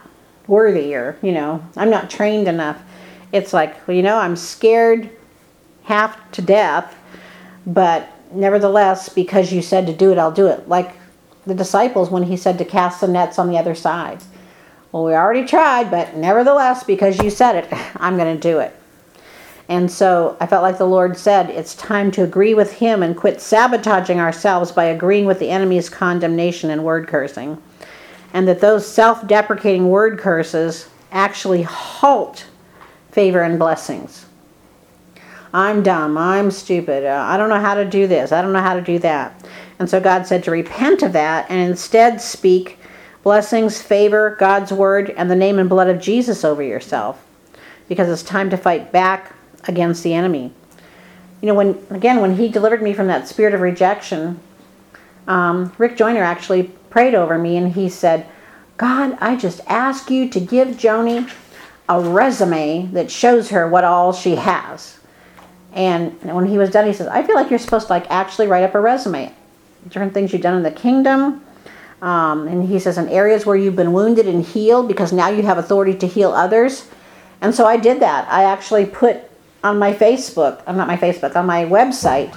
worthy 0.47 0.95
or, 0.95 1.17
you 1.21 1.31
know, 1.31 1.63
I'm 1.75 1.89
not 1.89 2.09
trained 2.09 2.47
enough. 2.47 2.81
It's 3.31 3.53
like, 3.53 3.87
well, 3.87 3.95
you 3.95 4.03
know, 4.03 4.17
I'm 4.17 4.35
scared 4.35 5.09
half 5.83 6.31
to 6.31 6.41
death, 6.41 6.95
but 7.65 8.09
nevertheless, 8.31 9.09
because 9.09 9.51
you 9.51 9.61
said 9.61 9.87
to 9.87 9.93
do 9.93 10.11
it, 10.11 10.17
I'll 10.17 10.31
do 10.31 10.47
it. 10.47 10.67
Like 10.67 10.93
the 11.45 11.55
disciples 11.55 12.09
when 12.09 12.23
he 12.23 12.37
said 12.37 12.57
to 12.57 12.65
cast 12.65 13.01
the 13.01 13.07
nets 13.07 13.39
on 13.39 13.49
the 13.49 13.57
other 13.57 13.75
side. 13.75 14.23
Well, 14.91 15.05
we 15.05 15.13
already 15.13 15.45
tried, 15.45 15.91
but 15.91 16.15
nevertheless, 16.15 16.83
because 16.83 17.21
you 17.21 17.29
said 17.29 17.63
it, 17.63 17.67
I'm 17.97 18.17
going 18.17 18.35
to 18.35 18.41
do 18.41 18.59
it. 18.59 18.75
And 19.69 19.89
so 19.89 20.35
I 20.39 20.47
felt 20.47 20.63
like 20.63 20.79
the 20.79 20.85
Lord 20.85 21.15
said, 21.15 21.51
it's 21.51 21.75
time 21.75 22.09
to 22.11 22.23
agree 22.23 22.55
with 22.55 22.73
Him 22.73 23.03
and 23.03 23.15
quit 23.15 23.39
sabotaging 23.39 24.19
ourselves 24.19 24.71
by 24.71 24.85
agreeing 24.85 25.27
with 25.27 25.37
the 25.37 25.51
enemy's 25.51 25.89
condemnation 25.89 26.71
and 26.71 26.83
word 26.83 27.07
cursing. 27.07 27.61
And 28.33 28.47
that 28.47 28.61
those 28.61 28.85
self 28.85 29.25
deprecating 29.27 29.89
word 29.89 30.17
curses 30.17 30.89
actually 31.11 31.61
halt 31.61 32.47
favor 33.11 33.41
and 33.41 33.59
blessings. 33.59 34.25
I'm 35.53 35.83
dumb. 35.83 36.17
I'm 36.17 36.49
stupid. 36.49 37.05
Uh, 37.05 37.23
I 37.27 37.37
don't 37.37 37.49
know 37.49 37.59
how 37.59 37.75
to 37.75 37.85
do 37.85 38.07
this. 38.07 38.31
I 38.31 38.41
don't 38.41 38.53
know 38.53 38.61
how 38.61 38.75
to 38.75 38.81
do 38.81 38.97
that. 38.99 39.47
And 39.77 39.87
so 39.87 39.99
God 39.99 40.25
said 40.25 40.43
to 40.43 40.51
repent 40.51 41.03
of 41.03 41.13
that 41.13 41.49
and 41.49 41.69
instead 41.69 42.21
speak 42.21 42.79
blessings, 43.21 43.81
favor, 43.81 44.35
God's 44.39 44.71
word, 44.71 45.11
and 45.11 45.29
the 45.29 45.35
name 45.35 45.59
and 45.59 45.69
blood 45.69 45.89
of 45.89 46.01
Jesus 46.01 46.43
over 46.43 46.63
yourself. 46.63 47.23
Because 47.87 48.09
it's 48.09 48.27
time 48.27 48.49
to 48.51 48.57
fight 48.57 48.91
back 48.91 49.33
against 49.67 50.03
the 50.03 50.13
enemy. 50.13 50.51
You 51.41 51.47
know, 51.47 51.53
when 51.53 51.77
again, 51.89 52.21
when 52.21 52.35
he 52.35 52.49
delivered 52.49 52.81
me 52.81 52.93
from 52.93 53.07
that 53.07 53.27
spirit 53.27 53.53
of 53.53 53.61
rejection, 53.61 54.39
um, 55.27 55.73
Rick 55.77 55.95
Joyner 55.95 56.23
actually 56.23 56.63
prayed 56.89 57.15
over 57.15 57.37
me 57.37 57.57
and 57.57 57.73
he 57.73 57.89
said, 57.89 58.25
God, 58.77 59.17
I 59.21 59.35
just 59.35 59.61
ask 59.67 60.09
you 60.09 60.29
to 60.29 60.39
give 60.39 60.69
Joni 60.69 61.29
a 61.87 61.99
resume 61.99 62.87
that 62.93 63.11
shows 63.11 63.49
her 63.49 63.67
what 63.67 63.83
all 63.83 64.13
she 64.13 64.35
has. 64.35 64.99
And 65.73 66.21
when 66.23 66.45
he 66.45 66.57
was 66.57 66.71
done, 66.71 66.87
he 66.87 66.93
says, 66.93 67.07
I 67.07 67.23
feel 67.23 67.35
like 67.35 67.49
you're 67.49 67.59
supposed 67.59 67.87
to 67.87 67.93
like 67.93 68.09
actually 68.09 68.47
write 68.47 68.63
up 68.63 68.75
a 68.75 68.79
resume. 68.79 69.33
Different 69.87 70.13
things 70.13 70.33
you've 70.33 70.41
done 70.41 70.55
in 70.55 70.63
the 70.63 70.71
kingdom. 70.71 71.43
Um, 72.01 72.47
and 72.47 72.67
he 72.67 72.79
says, 72.79 72.97
in 72.97 73.07
areas 73.09 73.45
where 73.45 73.55
you've 73.55 73.75
been 73.75 73.93
wounded 73.93 74.27
and 74.27 74.43
healed, 74.43 74.87
because 74.87 75.11
now 75.11 75.29
you 75.29 75.43
have 75.43 75.57
authority 75.57 75.93
to 75.97 76.07
heal 76.07 76.31
others. 76.31 76.87
And 77.41 77.53
so 77.53 77.65
I 77.65 77.77
did 77.77 77.99
that. 78.01 78.27
I 78.29 78.43
actually 78.43 78.85
put 78.85 79.28
on 79.63 79.77
my 79.77 79.93
Facebook, 79.93 80.61
I'm 80.65 80.75
uh, 80.75 80.77
not 80.77 80.87
my 80.87 80.97
Facebook, 80.97 81.35
on 81.35 81.45
my 81.45 81.65
website, 81.65 82.35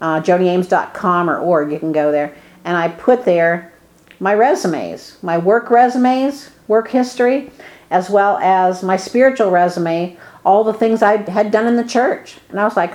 uh, 0.00 0.20
joniames.com 0.20 1.30
or 1.30 1.38
org, 1.38 1.72
you 1.72 1.78
can 1.78 1.92
go 1.92 2.12
there, 2.12 2.34
and 2.64 2.76
I 2.76 2.88
put 2.88 3.24
there 3.24 3.72
my 4.20 4.34
resumes, 4.34 5.18
my 5.22 5.36
work 5.38 5.70
resumes, 5.70 6.50
work 6.68 6.88
history, 6.88 7.50
as 7.90 8.08
well 8.08 8.38
as 8.38 8.82
my 8.82 8.96
spiritual 8.96 9.50
resume, 9.50 10.16
all 10.44 10.62
the 10.62 10.72
things 10.72 11.02
I 11.02 11.28
had 11.30 11.50
done 11.50 11.66
in 11.66 11.76
the 11.76 11.84
church. 11.84 12.36
And 12.48 12.60
I 12.60 12.64
was 12.64 12.76
like, 12.76 12.94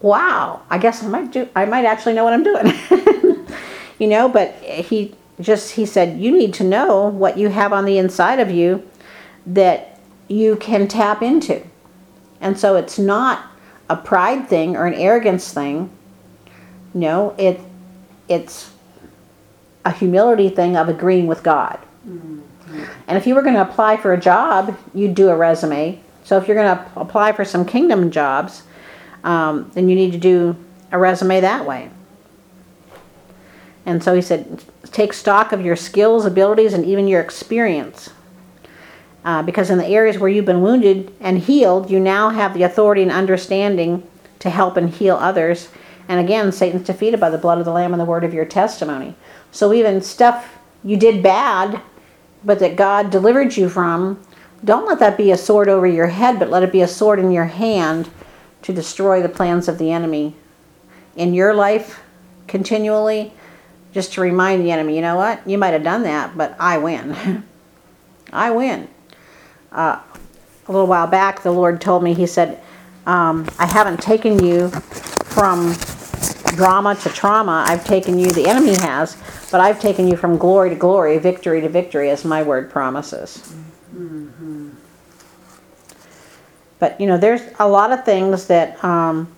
wow, 0.00 0.62
I 0.70 0.78
guess 0.78 1.02
I 1.02 1.08
might 1.08 1.30
do, 1.30 1.48
I 1.54 1.64
might 1.64 1.84
actually 1.84 2.14
know 2.14 2.24
what 2.24 2.32
I'm 2.32 2.42
doing. 2.42 3.46
you 3.98 4.08
know, 4.08 4.28
but 4.28 4.52
he 4.54 5.14
just, 5.40 5.72
he 5.72 5.86
said, 5.86 6.18
you 6.18 6.36
need 6.36 6.52
to 6.54 6.64
know 6.64 7.06
what 7.08 7.38
you 7.38 7.50
have 7.50 7.72
on 7.72 7.84
the 7.84 7.98
inside 7.98 8.40
of 8.40 8.50
you 8.50 8.88
that 9.46 10.00
you 10.28 10.56
can 10.56 10.88
tap 10.88 11.22
into 11.22 11.62
and 12.44 12.56
so 12.58 12.76
it's 12.76 12.98
not 12.98 13.46
a 13.90 13.96
pride 13.96 14.48
thing 14.48 14.76
or 14.76 14.86
an 14.86 14.94
arrogance 14.94 15.52
thing. 15.52 15.90
No, 16.92 17.34
it 17.36 17.58
it's 18.28 18.70
a 19.84 19.90
humility 19.90 20.50
thing 20.50 20.76
of 20.76 20.88
agreeing 20.88 21.26
with 21.26 21.42
God. 21.42 21.78
Mm-hmm. 22.06 22.40
And 23.08 23.18
if 23.18 23.26
you 23.26 23.34
were 23.34 23.42
going 23.42 23.54
to 23.54 23.62
apply 23.62 23.96
for 23.96 24.12
a 24.12 24.20
job, 24.20 24.76
you'd 24.94 25.14
do 25.14 25.28
a 25.28 25.36
resume. 25.36 26.00
So 26.22 26.38
if 26.38 26.46
you're 26.46 26.56
going 26.56 26.76
to 26.76 26.86
apply 26.96 27.32
for 27.32 27.44
some 27.44 27.64
kingdom 27.64 28.10
jobs, 28.10 28.62
um, 29.24 29.70
then 29.74 29.88
you 29.88 29.94
need 29.94 30.12
to 30.12 30.18
do 30.18 30.56
a 30.90 30.98
resume 30.98 31.40
that 31.40 31.66
way. 31.66 31.90
And 33.84 34.02
so 34.02 34.14
he 34.14 34.22
said, 34.22 34.64
take 34.84 35.12
stock 35.12 35.52
of 35.52 35.62
your 35.62 35.76
skills, 35.76 36.24
abilities, 36.24 36.72
and 36.72 36.84
even 36.86 37.06
your 37.06 37.20
experience. 37.20 38.10
Uh, 39.24 39.42
because 39.42 39.70
in 39.70 39.78
the 39.78 39.86
areas 39.86 40.18
where 40.18 40.28
you've 40.28 40.44
been 40.44 40.60
wounded 40.60 41.10
and 41.18 41.38
healed, 41.38 41.90
you 41.90 41.98
now 41.98 42.28
have 42.28 42.52
the 42.52 42.62
authority 42.62 43.02
and 43.02 43.10
understanding 43.10 44.06
to 44.38 44.50
help 44.50 44.76
and 44.76 44.90
heal 44.90 45.16
others. 45.16 45.70
And 46.08 46.20
again, 46.20 46.52
Satan's 46.52 46.86
defeated 46.86 47.18
by 47.18 47.30
the 47.30 47.38
blood 47.38 47.58
of 47.58 47.64
the 47.64 47.72
Lamb 47.72 47.94
and 47.94 48.00
the 48.00 48.04
word 48.04 48.24
of 48.24 48.34
your 48.34 48.44
testimony. 48.44 49.14
So 49.50 49.72
even 49.72 50.02
stuff 50.02 50.58
you 50.82 50.98
did 50.98 51.22
bad, 51.22 51.80
but 52.44 52.58
that 52.58 52.76
God 52.76 53.10
delivered 53.10 53.56
you 53.56 53.70
from, 53.70 54.22
don't 54.62 54.86
let 54.86 54.98
that 54.98 55.16
be 55.16 55.30
a 55.30 55.38
sword 55.38 55.70
over 55.70 55.86
your 55.86 56.08
head, 56.08 56.38
but 56.38 56.50
let 56.50 56.62
it 56.62 56.72
be 56.72 56.82
a 56.82 56.88
sword 56.88 57.18
in 57.18 57.30
your 57.30 57.46
hand 57.46 58.10
to 58.60 58.74
destroy 58.74 59.22
the 59.22 59.28
plans 59.30 59.68
of 59.68 59.78
the 59.78 59.90
enemy 59.90 60.36
in 61.16 61.32
your 61.32 61.54
life 61.54 62.02
continually, 62.46 63.32
just 63.92 64.12
to 64.12 64.20
remind 64.20 64.62
the 64.62 64.70
enemy, 64.70 64.96
you 64.96 65.00
know 65.00 65.16
what? 65.16 65.46
You 65.48 65.56
might 65.56 65.72
have 65.72 65.82
done 65.82 66.02
that, 66.02 66.36
but 66.36 66.54
I 66.58 66.76
win. 66.76 67.44
I 68.32 68.50
win 68.50 68.88
uh, 69.74 70.00
a 70.66 70.72
little 70.72 70.86
while 70.86 71.06
back, 71.06 71.42
the 71.42 71.52
Lord 71.52 71.80
told 71.80 72.02
me, 72.02 72.14
He 72.14 72.26
said, 72.26 72.60
Um, 73.06 73.48
I 73.58 73.66
haven't 73.66 74.00
taken 74.02 74.42
you 74.44 74.68
from 74.70 75.74
drama 76.56 76.94
to 76.96 77.08
trauma. 77.10 77.64
I've 77.66 77.84
taken 77.84 78.18
you, 78.18 78.30
the 78.30 78.46
enemy 78.46 78.74
has, 78.76 79.16
but 79.50 79.60
I've 79.60 79.80
taken 79.80 80.08
you 80.08 80.16
from 80.16 80.38
glory 80.38 80.70
to 80.70 80.76
glory, 80.76 81.18
victory 81.18 81.60
to 81.60 81.68
victory, 81.68 82.10
as 82.10 82.24
my 82.24 82.42
word 82.42 82.70
promises. 82.70 83.54
But 86.78 87.00
you 87.00 87.06
know, 87.06 87.18
there's 87.18 87.42
a 87.58 87.68
lot 87.68 87.92
of 87.92 88.04
things 88.04 88.46
that 88.46 88.82
um, 88.84 89.28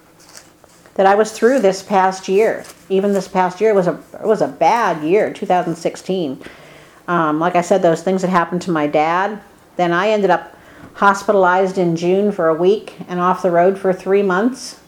that 0.94 1.06
I 1.06 1.14
was 1.14 1.32
through 1.32 1.60
this 1.60 1.82
past 1.82 2.28
year. 2.28 2.64
Even 2.88 3.12
this 3.12 3.28
past 3.28 3.60
year 3.60 3.74
was 3.74 3.86
a 3.86 4.00
it 4.14 4.26
was 4.26 4.42
a 4.42 4.48
bad 4.48 5.04
year, 5.04 5.32
2016. 5.32 6.42
Um, 7.08 7.38
like 7.38 7.54
I 7.54 7.60
said, 7.60 7.82
those 7.82 8.02
things 8.02 8.22
that 8.22 8.30
happened 8.30 8.62
to 8.62 8.70
my 8.70 8.86
dad. 8.86 9.40
Then 9.76 9.92
I 9.92 10.08
ended 10.08 10.30
up 10.30 10.56
hospitalized 10.94 11.78
in 11.78 11.94
June 11.96 12.32
for 12.32 12.48
a 12.48 12.54
week 12.54 12.94
and 13.08 13.20
off 13.20 13.42
the 13.42 13.50
road 13.50 13.78
for 13.78 13.92
three 13.92 14.22
months. 14.22 14.80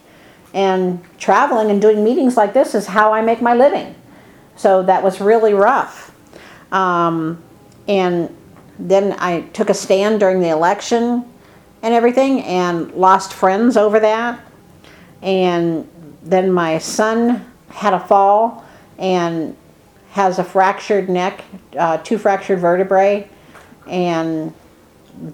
And 0.54 1.04
traveling 1.18 1.70
and 1.70 1.80
doing 1.80 2.02
meetings 2.02 2.36
like 2.36 2.54
this 2.54 2.74
is 2.74 2.86
how 2.86 3.12
I 3.12 3.20
make 3.20 3.42
my 3.42 3.54
living. 3.54 3.94
So 4.56 4.82
that 4.82 5.02
was 5.02 5.20
really 5.20 5.52
rough. 5.52 6.14
Um, 6.72 7.42
and 7.86 8.34
then 8.78 9.14
I 9.18 9.42
took 9.52 9.70
a 9.70 9.74
stand 9.74 10.20
during 10.20 10.40
the 10.40 10.48
election 10.48 11.24
and 11.82 11.94
everything 11.94 12.42
and 12.42 12.92
lost 12.94 13.32
friends 13.32 13.76
over 13.76 14.00
that. 14.00 14.40
And 15.22 15.88
then 16.22 16.50
my 16.50 16.78
son 16.78 17.44
had 17.70 17.92
a 17.92 18.00
fall 18.00 18.64
and 18.98 19.56
has 20.12 20.38
a 20.38 20.44
fractured 20.44 21.08
neck, 21.08 21.44
uh, 21.78 21.98
two 21.98 22.18
fractured 22.18 22.58
vertebrae, 22.58 23.28
and 23.86 24.52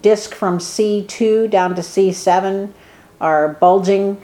disc 0.02 0.34
from 0.34 0.58
C2 0.58 1.50
down 1.50 1.74
to 1.74 1.82
C7 1.82 2.72
are 3.20 3.54
bulging, 3.54 4.20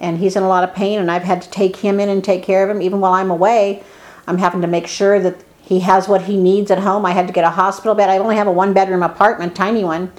and 0.00 0.18
he's 0.18 0.36
in 0.36 0.42
a 0.42 0.48
lot 0.48 0.64
of 0.64 0.74
pain. 0.74 0.98
And 0.98 1.10
I've 1.10 1.22
had 1.22 1.42
to 1.42 1.50
take 1.50 1.76
him 1.76 2.00
in 2.00 2.08
and 2.08 2.22
take 2.22 2.42
care 2.42 2.62
of 2.62 2.74
him, 2.74 2.82
even 2.82 3.00
while 3.00 3.12
I'm 3.12 3.30
away. 3.30 3.82
I'm 4.26 4.38
having 4.38 4.60
to 4.60 4.66
make 4.66 4.86
sure 4.86 5.18
that 5.20 5.42
he 5.60 5.80
has 5.80 6.08
what 6.08 6.22
he 6.22 6.36
needs 6.36 6.70
at 6.70 6.78
home. 6.78 7.04
I 7.04 7.12
had 7.12 7.26
to 7.26 7.32
get 7.32 7.44
a 7.44 7.50
hospital 7.50 7.94
bed. 7.94 8.08
I 8.08 8.18
only 8.18 8.36
have 8.36 8.46
a 8.46 8.52
one 8.52 8.72
bedroom 8.72 9.02
apartment, 9.02 9.54
tiny 9.54 9.84
one. 9.84 10.12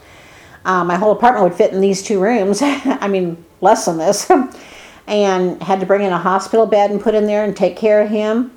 Um, 0.66 0.88
my 0.88 0.96
whole 0.96 1.12
apartment 1.12 1.44
would 1.44 1.56
fit 1.56 1.74
in 1.74 1.82
these 1.82 2.04
two 2.04 2.20
rooms. 2.20 2.62
I 2.62 3.08
mean, 3.08 3.44
less 3.62 3.86
than 3.86 3.98
this. 3.98 4.30
and 5.08 5.62
had 5.64 5.80
to 5.80 5.86
bring 5.88 6.04
in 6.04 6.14
a 6.14 6.18
hospital 6.20 6.68
bed 6.68 6.92
and 6.92 7.02
put 7.02 7.16
in 7.16 7.26
there 7.26 7.44
and 7.44 7.58
take 7.58 7.76
care 7.76 8.02
of 8.02 8.10
him. 8.10 8.52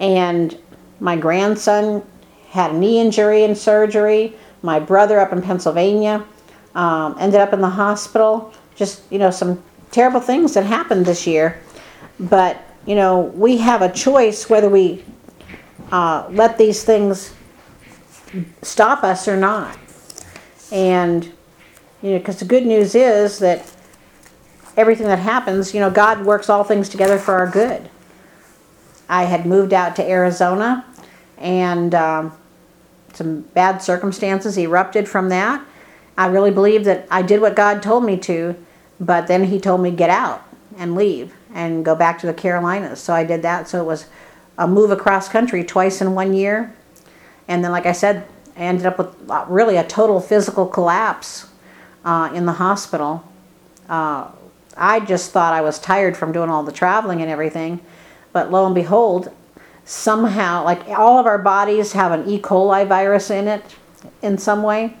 And 0.00 0.56
my 1.00 1.16
grandson 1.16 2.04
had 2.50 2.72
a 2.72 2.74
knee 2.74 3.00
injury 3.00 3.44
and 3.44 3.56
surgery. 3.56 4.34
My 4.62 4.80
brother 4.80 5.18
up 5.20 5.32
in 5.32 5.42
Pennsylvania 5.42 6.24
um, 6.74 7.16
ended 7.18 7.40
up 7.40 7.52
in 7.52 7.60
the 7.60 7.68
hospital. 7.68 8.52
Just, 8.76 9.02
you 9.10 9.18
know, 9.18 9.30
some 9.30 9.62
terrible 9.90 10.20
things 10.20 10.54
that 10.54 10.64
happened 10.64 11.06
this 11.06 11.26
year. 11.26 11.60
But, 12.20 12.60
you 12.86 12.94
know, 12.94 13.20
we 13.20 13.58
have 13.58 13.82
a 13.82 13.92
choice 13.92 14.48
whether 14.50 14.68
we 14.68 15.04
uh, 15.90 16.26
let 16.30 16.58
these 16.58 16.84
things 16.84 17.34
stop 18.62 19.02
us 19.04 19.28
or 19.28 19.36
not. 19.36 19.78
And, 20.70 21.24
you 22.02 22.12
know, 22.12 22.18
because 22.18 22.38
the 22.38 22.44
good 22.44 22.66
news 22.66 22.94
is 22.94 23.38
that 23.38 23.72
everything 24.76 25.06
that 25.06 25.18
happens, 25.18 25.74
you 25.74 25.80
know, 25.80 25.90
God 25.90 26.24
works 26.24 26.48
all 26.48 26.64
things 26.64 26.88
together 26.88 27.18
for 27.18 27.34
our 27.34 27.50
good. 27.50 27.88
I 29.08 29.24
had 29.24 29.46
moved 29.46 29.72
out 29.72 29.96
to 29.96 30.08
Arizona 30.08 30.84
and 31.38 31.94
um, 31.94 32.37
some 33.18 33.42
bad 33.42 33.82
circumstances 33.82 34.56
erupted 34.56 35.08
from 35.08 35.28
that. 35.28 35.64
I 36.16 36.26
really 36.26 36.50
believe 36.50 36.84
that 36.84 37.06
I 37.10 37.22
did 37.22 37.40
what 37.40 37.54
God 37.54 37.82
told 37.82 38.04
me 38.04 38.16
to, 38.18 38.56
but 38.98 39.26
then 39.26 39.44
He 39.44 39.60
told 39.60 39.82
me 39.82 39.90
get 39.90 40.08
out 40.08 40.42
and 40.76 40.94
leave 40.94 41.34
and 41.52 41.84
go 41.84 41.94
back 41.94 42.18
to 42.20 42.26
the 42.26 42.32
Carolinas. 42.34 43.00
So 43.00 43.12
I 43.12 43.24
did 43.24 43.42
that. 43.42 43.68
So 43.68 43.80
it 43.80 43.84
was 43.84 44.06
a 44.56 44.66
move 44.66 44.90
across 44.90 45.28
country 45.28 45.62
twice 45.64 46.00
in 46.00 46.14
one 46.14 46.32
year. 46.32 46.74
And 47.46 47.62
then, 47.62 47.72
like 47.72 47.86
I 47.86 47.92
said, 47.92 48.26
I 48.56 48.60
ended 48.60 48.86
up 48.86 48.98
with 48.98 49.30
uh, 49.30 49.44
really 49.48 49.76
a 49.76 49.84
total 49.84 50.20
physical 50.20 50.66
collapse 50.66 51.48
uh, 52.04 52.30
in 52.34 52.46
the 52.46 52.52
hospital. 52.52 53.24
Uh, 53.88 54.28
I 54.76 55.00
just 55.00 55.32
thought 55.32 55.52
I 55.52 55.60
was 55.60 55.78
tired 55.78 56.16
from 56.16 56.32
doing 56.32 56.50
all 56.50 56.62
the 56.62 56.72
traveling 56.72 57.20
and 57.20 57.30
everything. 57.30 57.80
But 58.32 58.50
lo 58.50 58.66
and 58.66 58.74
behold, 58.74 59.32
somehow, 59.88 60.62
like 60.64 60.86
all 60.90 61.18
of 61.18 61.24
our 61.24 61.38
bodies 61.38 61.92
have 61.92 62.12
an 62.12 62.28
E. 62.28 62.38
coli 62.38 62.86
virus 62.86 63.30
in 63.30 63.48
it 63.48 63.64
in 64.20 64.36
some 64.36 64.62
way. 64.62 64.94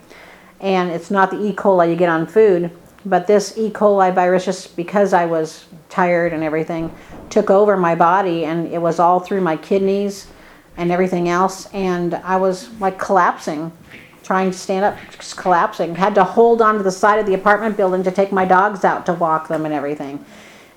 And 0.60 0.90
it's 0.90 1.10
not 1.10 1.30
the 1.30 1.38
E. 1.38 1.52
coli 1.52 1.90
you 1.90 1.96
get 1.96 2.08
on 2.08 2.26
food, 2.26 2.70
but 3.04 3.26
this 3.26 3.58
E. 3.58 3.68
coli 3.68 4.14
virus, 4.14 4.46
just 4.46 4.76
because 4.76 5.12
I 5.12 5.26
was 5.26 5.66
tired 5.90 6.32
and 6.32 6.42
everything, 6.42 6.90
took 7.28 7.50
over 7.50 7.76
my 7.76 7.94
body 7.94 8.46
and 8.46 8.66
it 8.72 8.80
was 8.80 8.98
all 8.98 9.20
through 9.20 9.42
my 9.42 9.58
kidneys 9.58 10.26
and 10.78 10.90
everything 10.90 11.28
else. 11.28 11.66
And 11.74 12.14
I 12.14 12.36
was 12.36 12.70
like 12.80 12.98
collapsing, 12.98 13.70
trying 14.22 14.50
to 14.52 14.56
stand 14.56 14.86
up, 14.86 14.96
just 15.14 15.36
collapsing. 15.36 15.96
Had 15.96 16.14
to 16.14 16.24
hold 16.24 16.62
onto 16.62 16.82
the 16.82 16.90
side 16.90 17.18
of 17.18 17.26
the 17.26 17.34
apartment 17.34 17.76
building 17.76 18.02
to 18.04 18.10
take 18.10 18.32
my 18.32 18.46
dogs 18.46 18.84
out 18.84 19.04
to 19.04 19.12
walk 19.12 19.48
them 19.48 19.66
and 19.66 19.74
everything. 19.74 20.24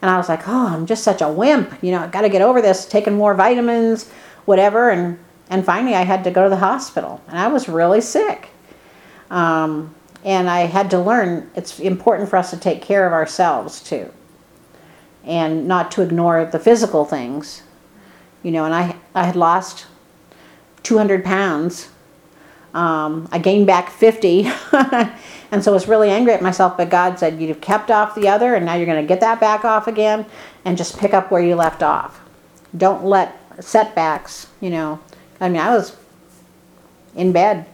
And 0.01 0.09
I 0.09 0.17
was 0.17 0.29
like, 0.29 0.47
oh, 0.47 0.67
I'm 0.67 0.85
just 0.85 1.03
such 1.03 1.21
a 1.21 1.29
wimp. 1.29 1.83
You 1.83 1.91
know, 1.91 1.99
I 1.99 2.07
got 2.07 2.21
to 2.21 2.29
get 2.29 2.41
over 2.41 2.61
this, 2.61 2.85
taking 2.85 3.13
more 3.13 3.35
vitamins, 3.35 4.09
whatever. 4.45 4.89
And, 4.89 5.19
and 5.49 5.63
finally, 5.63 5.93
I 5.93 6.01
had 6.01 6.23
to 6.23 6.31
go 6.31 6.43
to 6.43 6.49
the 6.49 6.57
hospital. 6.57 7.21
And 7.27 7.37
I 7.37 7.47
was 7.47 7.69
really 7.69 8.01
sick. 8.01 8.49
Um, 9.29 9.93
and 10.23 10.49
I 10.49 10.61
had 10.61 10.89
to 10.91 10.99
learn 10.99 11.49
it's 11.55 11.79
important 11.79 12.29
for 12.29 12.37
us 12.37 12.49
to 12.51 12.57
take 12.57 12.81
care 12.81 13.05
of 13.05 13.13
ourselves 13.13 13.81
too. 13.81 14.11
And 15.23 15.67
not 15.67 15.91
to 15.91 16.01
ignore 16.01 16.45
the 16.45 16.59
physical 16.59 17.05
things. 17.05 17.61
You 18.41 18.51
know, 18.51 18.65
and 18.65 18.73
I, 18.73 18.95
I 19.13 19.25
had 19.25 19.35
lost 19.35 19.85
200 20.81 21.23
pounds. 21.23 21.89
Um, 22.73 23.29
I 23.31 23.37
gained 23.37 23.67
back 23.67 23.91
50. 23.91 24.49
and 25.51 25.61
so 25.61 25.71
I 25.71 25.73
was 25.73 25.87
really 25.87 26.09
angry 26.09 26.33
at 26.33 26.41
myself, 26.41 26.77
but 26.77 26.89
God 26.89 27.19
said, 27.19 27.39
You've 27.39 27.59
kept 27.59 27.91
off 27.91 28.15
the 28.15 28.29
other, 28.29 28.55
and 28.55 28.65
now 28.65 28.75
you're 28.75 28.85
going 28.85 29.03
to 29.03 29.07
get 29.07 29.19
that 29.19 29.39
back 29.39 29.65
off 29.65 29.87
again 29.87 30.25
and 30.63 30.77
just 30.77 30.97
pick 30.97 31.13
up 31.13 31.29
where 31.29 31.41
you 31.41 31.55
left 31.55 31.83
off. 31.83 32.21
Don't 32.75 33.03
let 33.03 33.37
setbacks, 33.59 34.47
you 34.61 34.69
know. 34.69 34.99
I 35.41 35.49
mean, 35.49 35.61
I 35.61 35.75
was 35.75 35.95
in 37.15 37.33
bed 37.33 37.65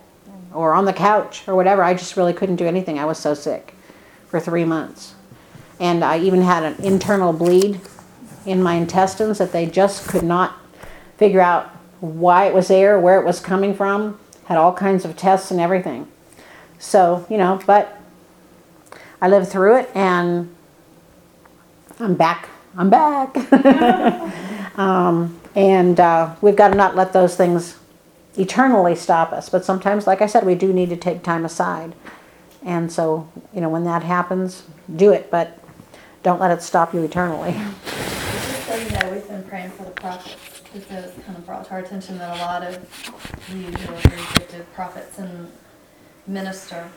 or 0.54 0.74
on 0.74 0.86
the 0.86 0.94
couch 0.94 1.48
or 1.48 1.56
whatever. 1.56 1.84
I 1.84 1.94
just 1.94 2.18
really 2.18 2.34
couldn't 2.34 2.56
do 2.56 2.66
anything. 2.66 2.98
I 2.98 3.06
was 3.06 3.20
so 3.20 3.36
sick 3.36 3.76
for 4.28 4.40
three 4.40 4.66
months. 4.66 5.14
And 5.80 6.04
I 6.04 6.18
even 6.20 6.42
had 6.42 6.64
an 6.64 6.84
internal 6.84 7.32
bleed 7.32 7.80
in 8.46 8.64
my 8.64 8.76
intestines 8.76 9.38
that 9.38 9.52
they 9.52 9.68
just 9.68 10.08
could 10.08 10.24
not 10.24 10.58
figure 11.18 11.42
out 11.42 11.68
why 12.00 12.46
it 12.46 12.54
was 12.56 12.70
there, 12.70 13.00
where 13.00 13.20
it 13.20 13.26
was 13.26 13.40
coming 13.40 13.76
from. 13.76 14.20
Had 14.46 14.58
all 14.58 14.74
kinds 14.74 15.06
of 15.06 15.16
tests 15.16 15.52
and 15.52 15.60
everything. 15.60 16.08
So, 16.80 17.26
you 17.30 17.38
know, 17.38 17.60
but 17.66 18.00
I 19.22 19.28
lived 19.28 19.48
through 19.48 19.78
it 19.78 19.90
and 19.96 20.54
I'm 22.00 22.16
back. 22.16 22.50
I'm 22.78 22.90
back. 22.90 23.36
um, 24.78 25.40
and 25.56 26.00
uh, 26.00 26.36
we've 26.42 26.56
got 26.56 26.70
to 26.70 26.76
not 26.76 26.96
let 26.96 27.14
those 27.14 27.36
things 27.36 27.78
eternally 28.38 28.96
stop 28.96 29.32
us. 29.32 29.50
But 29.50 29.66
sometimes, 29.66 30.06
like 30.06 30.22
I 30.22 30.28
said, 30.28 30.46
we 30.46 30.56
do 30.56 30.72
need 30.72 30.90
to 30.90 30.98
take 30.98 31.24
time 31.24 31.46
aside. 31.46 31.96
And 32.64 32.92
so, 32.92 33.28
you 33.54 33.62
know, 33.62 33.70
when 33.70 33.84
that 33.86 34.04
happens, 34.04 34.64
do 34.96 35.12
it, 35.12 35.32
but 35.32 35.58
don't 36.22 36.40
let 36.40 36.52
it 36.52 36.62
stop 36.62 36.94
you 36.94 37.04
eternally. 37.04 37.54
Praying 39.48 39.72
for 39.72 39.86
the 39.86 39.92
prophets 39.92 40.62
because 40.74 41.06
it's 41.06 41.26
kind 41.26 41.38
of 41.38 41.46
brought 41.46 41.66
to 41.66 41.72
our 41.72 41.80
attention 41.80 42.18
that 42.18 42.36
a 42.38 42.42
lot 42.42 42.64
of 42.64 42.78
very 43.48 44.18
gifted 44.36 44.74
prophets 44.74 45.18
and 45.20 45.50
minister 46.28 46.90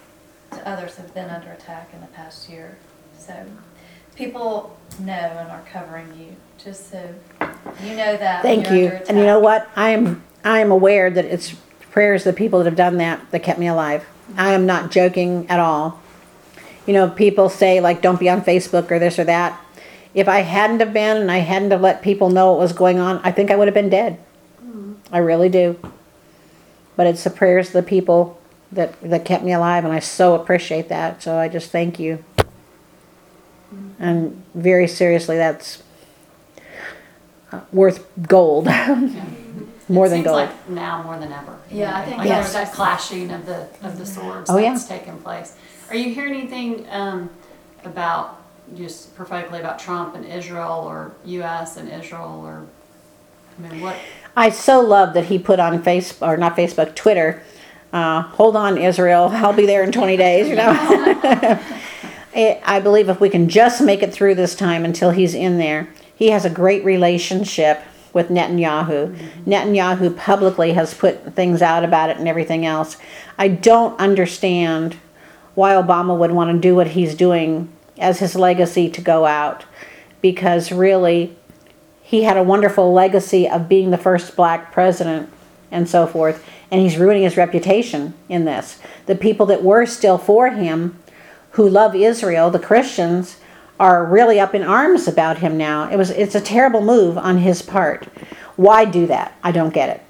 to 0.51 0.69
others 0.69 0.97
have 0.97 1.15
been 1.15 1.31
under 1.31 1.53
attack 1.53 1.91
in 1.93 2.01
the 2.01 2.07
past 2.09 2.49
year. 2.49 2.77
So 3.17 3.47
people 4.17 4.77
know 4.99 5.13
and 5.13 5.51
are 5.51 5.63
covering 5.71 6.09
you, 6.19 6.37
just 6.63 6.91
so 6.91 7.15
you 7.83 7.97
know 7.97 8.17
that. 8.17 8.43
Thank 8.43 8.67
you're 8.67 8.77
you. 8.77 8.89
under 8.89 9.05
And 9.09 9.19
you 9.19 9.25
know 9.25 9.39
what? 9.39 9.69
I 9.77 9.91
am 9.91 10.23
I 10.45 10.61
am 10.61 10.71
aware 10.71 11.11
that 11.11 11.25
it's 11.25 11.55
prayers 11.91 12.27
of 12.27 12.35
the 12.35 12.39
people 12.39 12.59
that 12.61 12.67
have 12.67 12.77
done 12.77 12.99
that 12.99 13.31
that 13.31 13.43
kept 13.43 13.59
me 13.59 13.67
alive. 13.67 14.07
I 14.37 14.53
am 14.53 14.67
not 14.67 14.91
joking 14.91 15.49
at 15.49 15.61
all. 15.61 16.01
You 16.87 16.95
know, 16.95 17.09
people 17.09 17.49
say 17.49 17.81
like 17.81 18.03
don't 18.03 18.19
be 18.19 18.29
on 18.29 18.43
Facebook 18.43 18.91
or 18.91 18.99
this 18.99 19.19
or 19.19 19.25
that. 19.25 19.61
If 20.13 20.29
I 20.29 20.41
hadn't 20.41 20.81
have 20.81 20.93
been 20.93 21.19
and 21.19 21.31
I 21.31 21.39
hadn't 21.39 21.71
have 21.71 21.81
let 21.81 22.03
people 22.03 22.31
know 22.31 22.51
what 22.51 22.59
was 22.59 22.73
going 22.73 22.99
on, 22.99 23.21
I 23.23 23.31
think 23.31 23.51
I 23.51 23.57
would 23.57 23.69
have 23.69 23.75
been 23.75 23.91
dead. 23.91 24.19
Mm-hmm. 24.61 24.95
I 25.13 25.19
really 25.19 25.49
do. 25.49 25.79
But 26.97 27.07
it's 27.07 27.23
the 27.23 27.31
prayers 27.31 27.69
of 27.69 27.75
the 27.75 27.83
people 27.85 28.40
that 28.73 29.01
that 29.03 29.25
kept 29.25 29.43
me 29.45 29.53
alive 29.53 29.85
and 29.85 29.93
I 29.93 29.99
so 29.99 30.35
appreciate 30.35 30.89
that. 30.89 31.23
So 31.23 31.37
I 31.39 31.49
just 31.49 31.71
thank 31.71 31.99
you. 31.99 32.25
And 33.99 34.43
very 34.55 34.89
seriously 34.89 35.37
that's 35.37 35.83
uh, 37.53 37.61
worth 37.73 38.07
gold. 38.27 38.67
More 39.89 40.09
than 40.09 40.19
Seems 40.19 40.25
gold. 40.27 40.37
like 40.37 40.69
now 40.71 41.03
more 41.03 41.19
than 41.19 41.33
ever. 41.33 41.59
you 41.69 41.81
Yeah, 41.81 41.97
I 41.97 42.01
know, 42.01 42.05
think 42.07 42.19
like 42.19 42.29
Yes. 42.29 42.53
there's 42.53 42.69
that 42.69 42.75
clashing 42.77 43.33
of 43.33 43.45
the 43.45 43.67
of 43.83 43.99
the 43.99 44.07
swords 44.07 44.49
Oh, 44.49 44.57
yeah. 44.57 44.71
that's 44.73 44.85
taking 44.87 45.19
place. 45.19 45.57
Are 45.89 45.97
you 45.97 46.15
hearing 46.15 46.35
anything 46.35 46.87
um, 46.91 47.29
about 47.85 48.41
just 48.77 49.17
prophetically 49.17 49.59
about 49.59 49.81
Trump 49.81 50.15
and 50.15 50.25
Israel 50.25 50.85
or 50.87 51.11
U.S. 51.25 51.77
and 51.77 51.91
Israel 51.91 52.41
or, 52.47 52.65
I 53.59 53.69
mean, 53.69 53.81
what? 53.81 53.97
I 54.37 54.51
so 54.51 54.79
love 54.81 55.13
that 55.15 55.25
he 55.25 55.41
put 55.41 55.59
on 55.59 55.83
face 55.83 56.23
or 56.23 56.37
not 56.37 56.57
Facebook, 56.57 56.95
Twitter. 56.95 57.43
Uh, 57.93 58.23
hold 58.23 58.57
on, 58.57 58.79
Israel. 58.79 59.29
I'll 59.33 59.53
be 59.53 59.67
there 59.67 59.83
in 59.83 59.93
20 59.93 60.17
days. 60.17 60.49
You 60.49 60.57
know. 60.57 60.71
I 62.35 62.61
I 62.65 62.81
believe 62.81 63.09
if 63.09 63.21
we 63.21 63.29
can 63.29 63.49
just 63.49 63.83
make 63.83 64.03
it 64.03 64.13
through 64.13 64.37
this 64.37 64.55
time 64.55 64.85
until 64.85 65.11
he's 65.11 65.35
in 65.35 65.59
there, 65.59 65.89
he 66.15 66.31
has 66.31 66.45
a 66.45 66.51
great 66.51 66.85
relationship 66.85 67.83
with 68.13 68.29
Netanyahu. 68.29 69.17
Netanyahu 69.45 70.17
publicly 70.17 70.73
has 70.73 70.95
put 70.95 71.35
things 71.35 71.63
out 71.63 71.85
about 71.85 72.11
it 72.11 72.19
and 72.19 72.29
everything 72.29 72.67
else. 72.67 72.97
I 73.39 73.49
don't 73.49 73.99
understand 74.01 74.97
why 75.55 75.73
Obama 75.73 76.17
would 76.17 76.33
want 76.33 76.53
to 76.53 76.59
do 76.59 76.75
what 76.75 76.89
he's 76.89 77.15
doing 77.15 77.71
as 77.99 78.19
his 78.19 78.35
legacy 78.35 78.89
to 78.91 79.01
go 79.01 79.27
out 79.27 79.65
because 80.21 80.73
really 80.73 81.37
he 82.03 82.23
had 82.25 82.37
a 82.37 82.43
wonderful 82.43 82.93
legacy 82.93 83.49
of 83.49 83.69
being 83.69 83.91
the 83.91 83.99
first 83.99 84.37
black 84.37 84.73
president 84.73 85.31
and 85.71 85.89
so 85.89 86.07
forth 86.07 86.45
and 86.71 86.81
he's 86.81 86.97
ruining 86.97 87.23
his 87.23 87.37
reputation 87.37 88.15
in 88.29 88.45
this. 88.45 88.79
The 89.07 89.15
people 89.15 89.47
that 89.47 89.63
were 89.63 89.87
still 89.87 90.19
for 90.19 90.51
him 90.51 90.99
who 91.53 91.69
love 91.69 91.97
israel 91.97 92.49
the 92.49 92.61
christians 92.61 93.39
are 93.81 94.05
really 94.05 94.39
up 94.39 94.55
in 94.55 94.63
arms 94.63 95.09
about 95.09 95.39
him 95.39 95.57
now. 95.57 95.91
It 95.91 95.97
was 95.97 96.11
it's 96.11 96.35
a 96.35 96.41
terrible 96.41 96.83
move 96.83 97.17
on 97.17 97.39
his 97.39 97.63
part. 97.63 98.05
Why 98.57 98.85
do 98.85 99.07
that? 99.07 99.37
I 99.43 99.53
don't 99.53 99.73
get 99.73 99.89
it. 99.89 100.03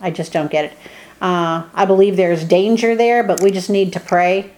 I 0.00 0.10
just 0.10 0.32
don't 0.32 0.50
get 0.50 0.66
it. 0.66 0.72
Uh, 1.20 1.62
i 1.72 1.84
believe 1.84 2.16
there's 2.16 2.42
danger 2.44 2.96
there 2.96 3.22
but 3.22 3.40
we 3.40 3.52
just 3.52 3.70
need 3.70 3.92
to 3.92 4.00
pray. 4.00 4.50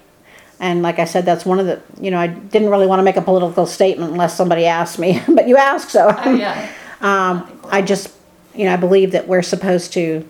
And 0.61 0.82
like 0.82 0.98
I 0.98 1.05
said, 1.05 1.26
that's 1.26 1.44
one 1.44 1.59
of 1.59 1.66
the, 1.66 1.82
you 2.00 2.11
know, 2.11 2.18
I 2.18 2.28
didn't 2.28 2.70
really 2.70 2.86
want 2.86 3.00
to 3.00 3.02
make 3.02 3.16
a 3.16 3.22
political 3.22 3.66
statement 3.66 4.12
unless 4.12 4.36
somebody 4.36 4.66
asked 4.66 4.98
me, 4.98 5.20
but 5.28 5.48
you 5.48 5.57
asked, 5.57 5.90
so. 5.90 6.14
Oh, 6.16 6.34
yeah. 6.34 6.72
Um, 7.00 7.61
I 7.68 7.82
just, 7.82 8.11
you 8.55 8.64
know, 8.64 8.72
I 8.72 8.76
believe 8.76 9.11
that 9.11 9.28
we're 9.28 9.42
supposed 9.42 9.92
to, 9.92 10.26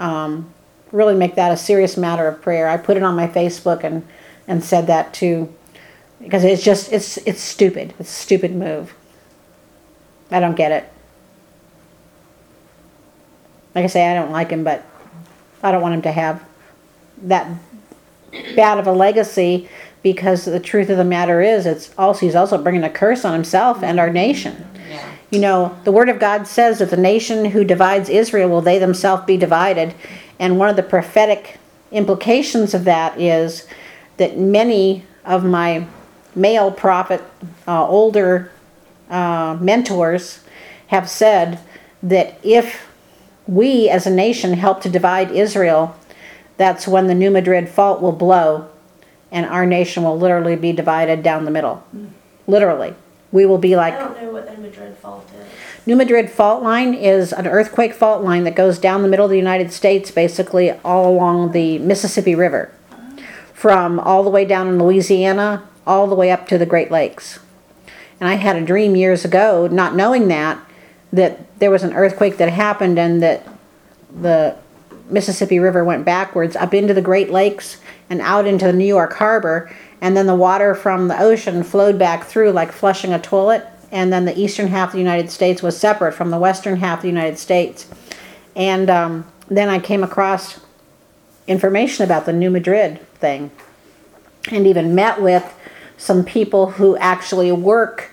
um, 0.00 0.52
really 0.90 1.14
make 1.14 1.36
that 1.36 1.52
a 1.52 1.56
serious 1.56 1.96
matter 1.96 2.26
of 2.26 2.42
prayer. 2.42 2.68
I 2.68 2.76
put 2.76 2.96
it 2.96 3.04
on 3.04 3.14
my 3.14 3.28
Facebook 3.28 3.84
and, 3.84 4.06
and 4.48 4.64
said 4.64 4.88
that 4.88 5.14
too, 5.14 5.54
because 6.20 6.42
it's 6.42 6.64
just, 6.64 6.92
it's, 6.92 7.18
it's 7.18 7.40
stupid. 7.40 7.94
It's 8.00 8.10
a 8.10 8.12
stupid 8.12 8.54
move. 8.54 8.94
I 10.32 10.40
don't 10.40 10.56
get 10.56 10.72
it. 10.72 10.92
Like 13.74 13.84
I 13.84 13.88
say, 13.88 14.10
I 14.10 14.14
don't 14.14 14.32
like 14.32 14.50
him, 14.50 14.64
but 14.64 14.84
I 15.62 15.70
don't 15.70 15.82
want 15.82 15.94
him 15.94 16.02
to 16.02 16.12
have 16.12 16.44
that 17.22 17.46
bad 18.56 18.78
of 18.78 18.86
a 18.86 18.92
legacy 18.92 19.68
because 20.02 20.44
the 20.44 20.60
truth 20.60 20.88
of 20.88 20.96
the 20.96 21.04
matter 21.04 21.42
is 21.42 21.66
it's 21.66 21.92
also 21.98 22.20
he's 22.20 22.34
also 22.34 22.56
bringing 22.56 22.84
a 22.84 22.90
curse 22.90 23.24
on 23.24 23.34
himself 23.34 23.82
and 23.82 24.00
our 24.00 24.10
nation. 24.10 24.66
You 25.30 25.38
know 25.38 25.76
the 25.84 25.92
word 25.92 26.08
of 26.08 26.18
god 26.18 26.46
says 26.46 26.78
that 26.78 26.90
the 26.90 26.96
nation 26.96 27.46
who 27.46 27.64
divides 27.64 28.08
israel 28.08 28.48
will 28.48 28.60
they 28.60 28.78
themselves 28.78 29.24
be 29.24 29.36
divided 29.36 29.94
and 30.38 30.58
one 30.58 30.68
of 30.68 30.76
the 30.76 30.82
prophetic 30.82 31.58
implications 31.92 32.74
of 32.74 32.84
that 32.84 33.18
is 33.20 33.66
that 34.16 34.38
many 34.38 35.04
of 35.24 35.44
my 35.44 35.86
male 36.34 36.70
prophet 36.70 37.22
uh, 37.66 37.86
older 37.86 38.50
uh, 39.08 39.56
mentors 39.60 40.44
have 40.88 41.08
said 41.08 41.58
that 42.02 42.38
if 42.42 42.88
we 43.46 43.88
as 43.88 44.06
a 44.06 44.10
nation 44.10 44.52
help 44.52 44.80
to 44.80 44.88
divide 44.88 45.30
israel 45.30 45.96
that's 46.60 46.86
when 46.86 47.06
the 47.06 47.14
New 47.14 47.30
Madrid 47.30 47.70
fault 47.70 48.02
will 48.02 48.12
blow 48.12 48.68
and 49.32 49.46
our 49.46 49.64
nation 49.64 50.02
will 50.02 50.18
literally 50.18 50.56
be 50.56 50.72
divided 50.72 51.22
down 51.22 51.46
the 51.46 51.50
middle. 51.50 51.82
Literally. 52.46 52.94
We 53.32 53.46
will 53.46 53.58
be 53.58 53.74
I 53.74 53.90
like 53.90 53.98
don't 53.98 54.20
know 54.20 54.32
what 54.32 54.46
the 54.46 54.60
Madrid 54.60 54.96
fault 54.96 55.28
is. 55.38 55.46
New 55.86 55.96
Madrid 55.96 56.30
fault 56.30 56.62
line 56.62 56.94
is 56.94 57.32
an 57.32 57.46
earthquake 57.46 57.94
fault 57.94 58.22
line 58.22 58.44
that 58.44 58.54
goes 58.54 58.78
down 58.78 59.02
the 59.02 59.08
middle 59.08 59.24
of 59.24 59.30
the 59.30 59.36
United 59.36 59.72
States, 59.72 60.10
basically 60.10 60.72
all 60.84 61.10
along 61.10 61.52
the 61.52 61.78
Mississippi 61.78 62.34
River, 62.34 62.72
from 63.54 64.00
all 64.00 64.22
the 64.22 64.30
way 64.30 64.44
down 64.44 64.68
in 64.68 64.78
Louisiana, 64.78 65.62
all 65.86 66.06
the 66.06 66.14
way 66.14 66.30
up 66.30 66.46
to 66.48 66.58
the 66.58 66.66
Great 66.66 66.90
Lakes. 66.90 67.38
And 68.20 68.28
I 68.28 68.34
had 68.34 68.56
a 68.56 68.64
dream 68.64 68.96
years 68.96 69.24
ago, 69.24 69.68
not 69.68 69.94
knowing 69.94 70.28
that, 70.28 70.58
that 71.12 71.58
there 71.58 71.70
was 71.70 71.82
an 71.82 71.94
earthquake 71.94 72.36
that 72.36 72.50
happened 72.50 72.98
and 72.98 73.22
that 73.22 73.46
the 74.14 74.56
Mississippi 75.08 75.58
River 75.58 75.84
went 75.84 76.04
backwards 76.04 76.56
up 76.56 76.74
into 76.74 76.94
the 76.94 77.02
Great 77.02 77.30
Lakes 77.30 77.78
and 78.08 78.20
out 78.20 78.46
into 78.46 78.66
the 78.66 78.72
New 78.72 78.86
York 78.86 79.14
Harbor, 79.14 79.74
and 80.00 80.16
then 80.16 80.26
the 80.26 80.34
water 80.34 80.74
from 80.74 81.08
the 81.08 81.20
ocean 81.20 81.62
flowed 81.62 81.98
back 81.98 82.24
through 82.24 82.52
like 82.52 82.72
flushing 82.72 83.12
a 83.12 83.18
toilet, 83.18 83.66
and 83.92 84.12
then 84.12 84.24
the 84.24 84.38
eastern 84.38 84.68
half 84.68 84.88
of 84.88 84.92
the 84.92 84.98
United 84.98 85.30
States 85.30 85.62
was 85.62 85.76
separate 85.76 86.12
from 86.12 86.30
the 86.30 86.38
western 86.38 86.76
half 86.76 86.98
of 86.98 87.02
the 87.02 87.08
United 87.08 87.38
States. 87.38 87.88
And 88.56 88.88
um, 88.88 89.26
then 89.48 89.68
I 89.68 89.78
came 89.78 90.02
across 90.02 90.60
information 91.46 92.04
about 92.04 92.26
the 92.26 92.32
New 92.32 92.50
Madrid 92.50 93.00
thing, 93.16 93.50
and 94.50 94.66
even 94.66 94.94
met 94.94 95.20
with 95.20 95.54
some 95.96 96.24
people 96.24 96.70
who 96.72 96.96
actually 96.96 97.52
work 97.52 98.10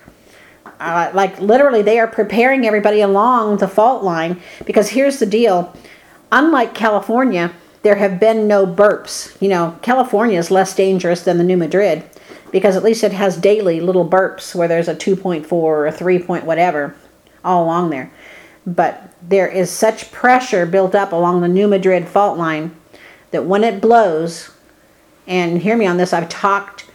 uh, 0.80 1.10
like 1.12 1.40
literally 1.40 1.82
they 1.82 1.98
are 1.98 2.06
preparing 2.06 2.66
everybody 2.66 3.00
along 3.00 3.56
the 3.56 3.66
fault 3.66 4.04
line 4.04 4.40
because 4.64 4.90
here's 4.90 5.18
the 5.18 5.26
deal 5.26 5.74
unlike 6.30 6.74
california 6.74 7.52
there 7.82 7.96
have 7.96 8.18
been 8.20 8.46
no 8.46 8.66
burps 8.66 9.40
you 9.40 9.48
know 9.48 9.78
california 9.82 10.38
is 10.38 10.50
less 10.50 10.74
dangerous 10.74 11.22
than 11.22 11.38
the 11.38 11.44
new 11.44 11.56
madrid 11.56 12.02
because 12.50 12.76
at 12.76 12.82
least 12.82 13.04
it 13.04 13.12
has 13.12 13.36
daily 13.36 13.80
little 13.80 14.08
burps 14.08 14.54
where 14.54 14.68
there's 14.68 14.88
a 14.88 14.94
2.4 14.94 15.52
or 15.52 15.86
a 15.86 15.92
3 15.92 16.18
point 16.20 16.44
whatever 16.44 16.94
all 17.44 17.64
along 17.64 17.90
there 17.90 18.10
but 18.66 19.12
there 19.22 19.48
is 19.48 19.70
such 19.70 20.12
pressure 20.12 20.66
built 20.66 20.94
up 20.94 21.12
along 21.12 21.40
the 21.40 21.48
new 21.48 21.68
madrid 21.68 22.06
fault 22.06 22.38
line 22.38 22.74
that 23.30 23.44
when 23.44 23.64
it 23.64 23.80
blows 23.80 24.50
and 25.26 25.62
hear 25.62 25.76
me 25.76 25.86
on 25.86 25.96
this 25.96 26.12
i've 26.12 26.28
talked 26.28 26.88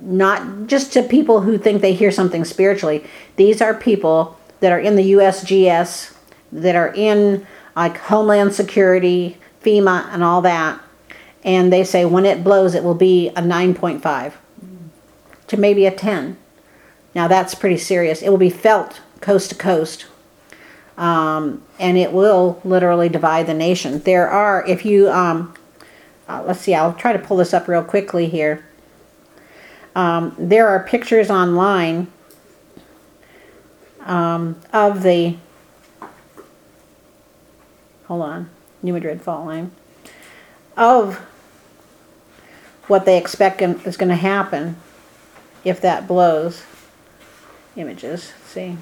not 0.00 0.66
just 0.66 0.92
to 0.92 1.02
people 1.02 1.40
who 1.40 1.58
think 1.58 1.82
they 1.82 1.94
hear 1.94 2.10
something 2.10 2.44
spiritually. 2.44 3.04
These 3.36 3.60
are 3.60 3.74
people 3.74 4.38
that 4.60 4.72
are 4.72 4.78
in 4.78 4.96
the 4.96 5.12
USGS, 5.12 6.14
that 6.52 6.76
are 6.76 6.92
in 6.94 7.46
like 7.76 7.98
Homeland 7.98 8.54
Security, 8.54 9.36
FEMA, 9.64 10.08
and 10.12 10.22
all 10.22 10.42
that. 10.42 10.80
And 11.42 11.72
they 11.72 11.84
say 11.84 12.04
when 12.04 12.24
it 12.24 12.44
blows, 12.44 12.74
it 12.74 12.84
will 12.84 12.94
be 12.94 13.28
a 13.30 13.42
9.5 13.42 14.32
to 15.48 15.56
maybe 15.56 15.86
a 15.86 15.90
10. 15.90 16.36
Now 17.14 17.28
that's 17.28 17.54
pretty 17.54 17.76
serious. 17.76 18.22
It 18.22 18.30
will 18.30 18.38
be 18.38 18.50
felt 18.50 19.00
coast 19.20 19.50
to 19.50 19.56
coast. 19.56 20.06
Um, 20.96 21.62
and 21.78 21.98
it 21.98 22.12
will 22.12 22.60
literally 22.64 23.08
divide 23.08 23.46
the 23.46 23.54
nation. 23.54 23.98
There 24.00 24.28
are, 24.28 24.64
if 24.66 24.84
you, 24.84 25.10
um, 25.10 25.54
uh, 26.28 26.44
let's 26.46 26.60
see, 26.60 26.74
I'll 26.74 26.92
try 26.92 27.12
to 27.12 27.18
pull 27.18 27.36
this 27.36 27.52
up 27.52 27.66
real 27.66 27.82
quickly 27.82 28.28
here 28.28 28.64
um, 29.94 30.34
there 30.38 30.68
are 30.68 30.84
pictures 30.84 31.30
online 31.30 32.08
um, 34.00 34.56
of 34.72 35.02
the 35.02 35.36
hold 38.06 38.22
on 38.22 38.50
new 38.84 38.92
madrid 38.92 39.20
fault 39.20 39.44
line 39.46 39.70
of 40.76 41.16
what 42.86 43.04
they 43.06 43.16
expect 43.18 43.60
in- 43.62 43.80
is 43.80 43.96
going 43.96 44.08
to 44.10 44.14
happen 44.14 44.76
if 45.64 45.80
that 45.80 46.06
blows 46.06 46.62
images 47.76 48.32
see 48.46 48.76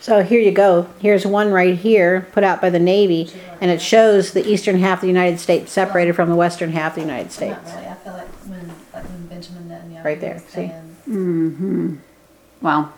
So 0.00 0.24
here 0.24 0.40
you 0.40 0.50
go. 0.50 0.88
Here's 0.98 1.24
one 1.24 1.52
right 1.52 1.78
here, 1.78 2.26
put 2.32 2.42
out 2.42 2.60
by 2.60 2.70
the 2.70 2.80
Navy, 2.80 3.30
and 3.60 3.70
it 3.70 3.80
shows 3.80 4.32
the 4.32 4.44
eastern 4.44 4.80
half 4.80 4.98
of 4.98 5.02
the 5.02 5.06
United 5.06 5.38
States 5.38 5.70
separated 5.70 6.14
from 6.16 6.28
the 6.28 6.34
western 6.34 6.72
half 6.72 6.92
of 6.92 6.94
the 6.96 7.00
United 7.02 7.30
States. 7.30 7.54
Not 7.68 7.76
really. 7.76 7.86
I 7.86 7.94
feel 7.94 8.12
like 8.14 8.26
when, 8.26 8.68
like 8.92 9.04
when 9.04 9.26
Benjamin 9.28 9.68
Netanyahu 9.68 10.04
Right 10.04 10.20
there, 10.20 10.34
was 10.34 10.42
see? 10.42 10.50
saying, 10.52 10.96
Mm-hmm. 11.08 11.96
Wow. 12.62 12.92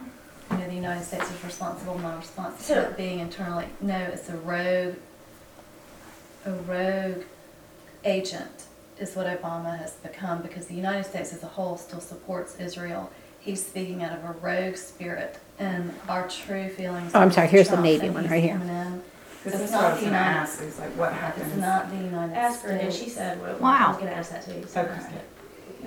You 0.84 0.90
know, 0.90 0.96
the 0.98 1.04
United 1.04 1.06
States 1.06 1.30
is 1.38 1.44
responsible, 1.44 1.98
not 1.98 2.18
responsible 2.18 2.62
So- 2.62 2.84
for 2.84 2.90
being 2.92 3.18
internally. 3.20 3.66
No, 3.80 3.96
it's 3.96 4.28
a 4.28 4.36
rogue, 4.36 4.96
a 6.44 6.50
rogue 6.52 7.24
agent 8.04 8.64
is 8.98 9.16
what 9.16 9.26
Obama 9.26 9.78
has 9.78 9.92
become 9.94 10.42
because 10.42 10.66
the 10.66 10.74
United 10.74 11.04
States 11.04 11.32
as 11.32 11.42
a 11.42 11.46
whole 11.46 11.76
still 11.78 12.00
supports 12.00 12.56
Israel. 12.60 13.10
He's 13.40 13.64
speaking 13.64 14.02
out 14.02 14.12
of 14.12 14.24
a 14.24 14.32
rogue 14.40 14.76
spirit, 14.76 15.38
and 15.58 15.92
our 16.08 16.28
true 16.28 16.68
feelings. 16.68 17.12
Oh, 17.14 17.20
I'm 17.20 17.30
sorry, 17.32 17.48
here's 17.48 17.66
the 17.68 17.72
Trump, 17.76 17.84
Navy 17.84 18.06
and 18.06 18.14
one 18.14 18.24
he's 18.24 18.30
right 18.32 18.42
here. 18.42 18.52
coming 18.58 18.68
in. 18.68 19.02
Because 19.42 19.60
It's 19.60 19.70
that's 19.70 19.72
what 19.72 19.80
I 19.80 19.88
not 19.88 19.92
was 19.92 20.00
the 20.00 20.06
gonna 20.10 20.18
United. 20.18 20.38
ask, 20.40 20.62
is 20.62 20.78
like 20.78 20.90
what 20.96 21.12
It's 21.12 21.20
happens? 21.20 21.56
not 21.56 21.90
the 21.90 21.96
United 21.96 22.34
Ask 22.34 22.62
her, 22.62 22.68
and 22.70 22.92
States. 22.92 22.96
she 23.04 23.10
said, 23.10 23.40
well, 23.42 23.56
Wow. 23.58 23.86
I 23.86 23.88
was 23.90 23.96
gonna 23.98 24.10
ask 24.12 24.30
that 24.32 24.44
too. 24.44 24.64
so 24.66 24.80
Okay. 24.80 24.90
that's 24.92 25.06
good. 25.06 25.20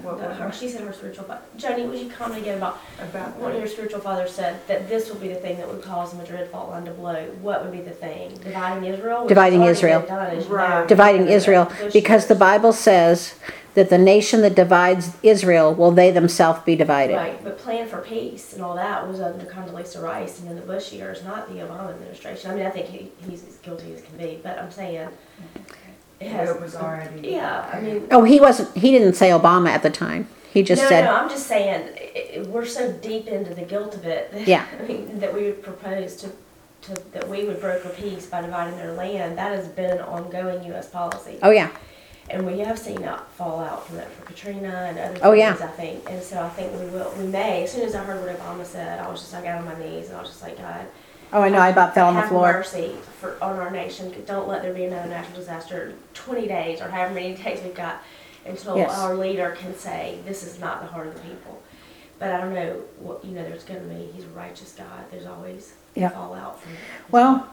What 0.04 0.20
the- 0.22 0.28
was 0.28 0.38
her, 0.38 0.48
it? 0.48 0.56
she 0.56 0.70
said 0.70 0.82
her 0.82 0.94
spiritual 0.94 1.26
father. 1.26 1.42
Joni, 1.58 1.88
would 1.90 2.00
you 2.00 2.10
comment 2.10 2.42
again 2.42 2.58
about 2.58 2.78
About 3.02 3.36
one 3.38 3.52
of 3.52 3.56
what? 3.56 3.58
your 3.58 3.68
spiritual 3.68 4.00
father 4.00 4.28
said 4.28 4.60
that 4.68 4.88
this 4.90 5.10
would 5.10 5.22
be 5.22 5.28
the 5.30 5.36
thing 5.36 5.58
that 5.58 5.68
would 5.68 5.82
cause 5.84 6.12
the 6.12 6.18
Madrid 6.18 6.50
fault 6.50 6.70
line 6.70 6.86
to 6.86 6.92
blow? 6.92 7.26
What 7.42 7.64
would 7.64 7.72
be 7.72 7.82
the 7.82 7.92
thing? 7.92 8.34
Dividing 8.44 8.86
Israel? 8.86 9.22
Which 9.22 9.30
Dividing 9.30 9.62
has 9.62 9.82
already 9.84 9.96
Israel. 9.96 10.00
been 10.02 10.10
done, 10.16 10.38
as 10.38 10.46
you 10.48 10.54
Right. 10.56 10.88
dividing 10.88 11.28
Israel 11.30 11.66
Bush 11.66 11.94
because 11.94 12.26
the 12.28 12.34
years. 12.34 12.40
Bible 12.40 12.74
says 12.74 13.36
that 13.76 13.90
the 13.92 13.98
nation 13.98 14.42
that 14.42 14.56
divides 14.56 15.12
Israel 15.22 15.72
will 15.74 15.92
they 15.92 16.10
themselves 16.10 16.62
be 16.66 16.76
divided. 16.76 17.16
Right, 17.16 17.44
but 17.44 17.60
Plan 17.60 17.88
for 17.88 17.98
Peace 18.00 18.54
and 18.54 18.64
all 18.64 18.76
that 18.76 19.08
was 19.08 19.22
under 19.22 19.46
Condoleezza 19.46 20.02
Rice 20.02 20.40
and 20.40 20.50
in 20.50 20.56
the 20.56 20.64
Bush 20.64 20.92
years, 20.94 21.24
not 21.24 21.48
the 21.48 21.60
Obama 21.60 21.90
administration. 21.92 22.50
I 22.50 22.56
mean, 22.56 22.66
I 22.66 22.70
think 22.72 22.88
he, 22.88 23.12
he's 23.30 23.44
as 23.48 23.58
guilty 23.58 23.94
as 23.94 24.02
can 24.02 24.18
be, 24.18 24.40
but 24.42 24.58
I'm 24.58 24.72
saying 24.72 25.10
it 26.20 26.30
has. 26.32 26.50
It 26.50 26.62
was 26.62 26.76
already. 26.76 27.30
Yeah, 27.30 27.70
I 27.74 27.80
mean. 27.82 28.08
Oh, 28.12 28.24
he 28.24 28.40
wasn't. 28.40 28.76
He 28.76 28.92
didn't 28.92 29.14
say 29.14 29.30
Obama 29.30 29.70
at 29.70 29.84
the 29.84 29.90
time. 29.90 30.28
He 30.52 30.64
just 30.64 30.82
no, 30.82 30.90
said, 30.90 31.06
no, 31.06 31.12
no, 31.12 31.18
I'm 31.24 31.30
just 31.30 31.46
saying 31.48 31.84
i 31.96 32.40
i 32.40 32.42
we're 32.48 32.66
so 32.66 32.92
deep 32.94 33.28
into 33.28 33.54
the 33.54 33.62
guilt 33.62 33.94
of 33.96 34.06
it. 34.06 34.32
That, 34.32 34.48
Yeah. 34.48 34.66
I 34.80 34.84
mean, 34.88 35.20
that 35.20 35.32
we 35.34 35.44
would 35.44 35.62
propose 35.62 36.16
to, 36.18 36.30
to 36.84 37.02
that 37.12 37.28
we 37.30 37.46
would 37.46 37.60
broker 37.62 37.90
peace 37.90 38.26
by 38.26 38.42
dividing 38.42 38.76
their 38.78 38.94
land. 38.94 39.38
That 39.38 39.52
has 39.56 39.68
been 39.68 39.92
an 39.92 40.00
ongoing 40.00 40.64
U.S. 40.66 40.90
policy. 40.90 41.38
"Oh 41.44 41.52
yeah, 41.52 41.70
And 42.32 42.46
we 42.48 42.60
have 42.60 42.80
seen 42.80 43.04
out 43.04 43.32
fallout 43.34 43.86
from 43.86 43.98
that 43.98 44.12
for 44.12 44.26
Katrina 44.26 44.88
and 44.90 44.98
other 44.98 45.20
Oh, 45.22 45.34
yeah. 45.34 45.54
things, 45.54 45.70
I 45.70 45.74
think. 45.76 46.10
And 46.10 46.24
so 46.24 46.42
I 46.42 46.50
think 46.50 46.72
we 46.80 46.88
will, 46.88 47.14
we 47.20 47.26
may, 47.28 47.64
as 47.64 47.72
soon 47.74 47.84
as 47.86 47.94
I 47.94 48.04
heard 48.04 48.20
what 48.26 48.36
Obama 48.40 48.66
said, 48.66 49.00
I 49.00 49.08
was 49.10 49.20
just 49.22 49.34
like 49.34 49.46
out 49.46 49.60
on 49.60 49.66
my 49.66 49.78
knees 49.78 50.08
and 50.08 50.18
I 50.18 50.22
was 50.22 50.30
just 50.30 50.42
like, 50.42 50.58
God. 50.58 50.88
Oh 51.34 51.42
I 51.42 51.50
know. 51.50 51.60
I 51.60 51.70
about 51.70 51.94
fell 51.94 52.08
on 52.08 52.16
the 52.16 52.22
have 52.22 52.30
floor." 52.30 52.52
mercy 52.54 52.96
for, 53.20 53.38
on 53.42 53.58
our 53.60 53.72
nation. 53.72 54.14
Don't 54.26 54.48
let 54.48 54.62
there 54.62 54.74
be 54.74 54.86
another 54.86 55.10
natural 55.10 55.36
disaster. 55.36 55.94
20 56.14 56.48
days 56.48 56.82
or 56.82 56.90
however 56.90 57.14
many 57.14 57.36
days 57.36 57.62
we've 57.64 57.74
got 57.76 58.02
until 58.46 58.78
Yes. 58.78 58.98
our 59.00 59.16
leader 59.16 59.56
can 59.60 59.76
say, 59.76 60.20
this 60.26 60.44
is 60.44 60.60
not 60.60 60.82
the 60.82 60.88
heart 60.88 61.08
of 61.08 61.16
the 61.16 61.20
people. 61.22 61.62
But 62.20 62.32
I 62.32 62.42
don't 62.42 62.54
know, 62.54 62.82
what, 63.00 63.24
you 63.24 63.32
know, 63.32 63.44
there's 63.44 63.64
going 63.64 63.80
to 63.82 63.86
be, 63.88 64.10
he's 64.16 64.24
a 64.24 64.30
righteous 64.30 64.74
God. 64.78 65.06
There's 65.12 65.26
always 65.26 65.74
Yeah. 65.96 66.10
fallout 66.10 66.62
from 66.62 66.72
Well, 67.12 67.48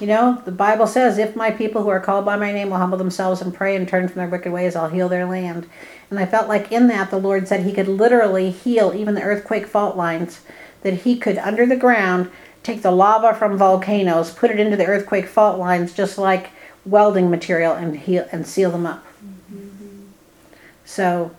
you 0.00 0.06
know, 0.06 0.42
the 0.44 0.52
Bible 0.52 0.86
says, 0.86 1.16
"If 1.16 1.34
my 1.34 1.50
people 1.50 1.82
who 1.82 1.88
are 1.88 2.00
called 2.00 2.24
by 2.26 2.36
my 2.36 2.52
name 2.52 2.68
will 2.70 2.76
humble 2.76 2.98
themselves 2.98 3.40
and 3.40 3.54
pray 3.54 3.74
and 3.74 3.88
turn 3.88 4.08
from 4.08 4.20
their 4.20 4.28
wicked 4.28 4.52
ways, 4.52 4.76
I'll 4.76 4.88
heal 4.88 5.08
their 5.08 5.24
land." 5.24 5.66
And 6.10 6.20
I 6.20 6.26
felt 6.26 6.48
like 6.48 6.70
in 6.70 6.88
that 6.88 7.10
the 7.10 7.16
Lord 7.18 7.48
said 7.48 7.60
He 7.60 7.72
could 7.72 7.88
literally 7.88 8.50
heal 8.50 8.92
even 8.94 9.14
the 9.14 9.22
earthquake 9.22 9.66
fault 9.66 9.96
lines. 9.96 10.40
That 10.82 10.94
He 10.94 11.16
could 11.18 11.38
under 11.38 11.64
the 11.66 11.76
ground 11.76 12.30
take 12.66 12.82
the 12.82 12.90
lava 12.90 13.32
from 13.34 13.56
volcanoes, 13.56 14.32
put 14.32 14.50
it 14.50 14.58
into 14.58 14.76
the 14.76 14.84
earthquake 14.84 15.28
fault 15.28 15.58
lines, 15.58 15.92
just 15.94 16.18
like 16.18 16.50
welding 16.84 17.30
material, 17.30 17.72
and 17.72 17.96
heal 17.96 18.26
and 18.32 18.46
seal 18.46 18.70
them 18.70 18.86
up. 18.86 19.04
So, 20.84 21.30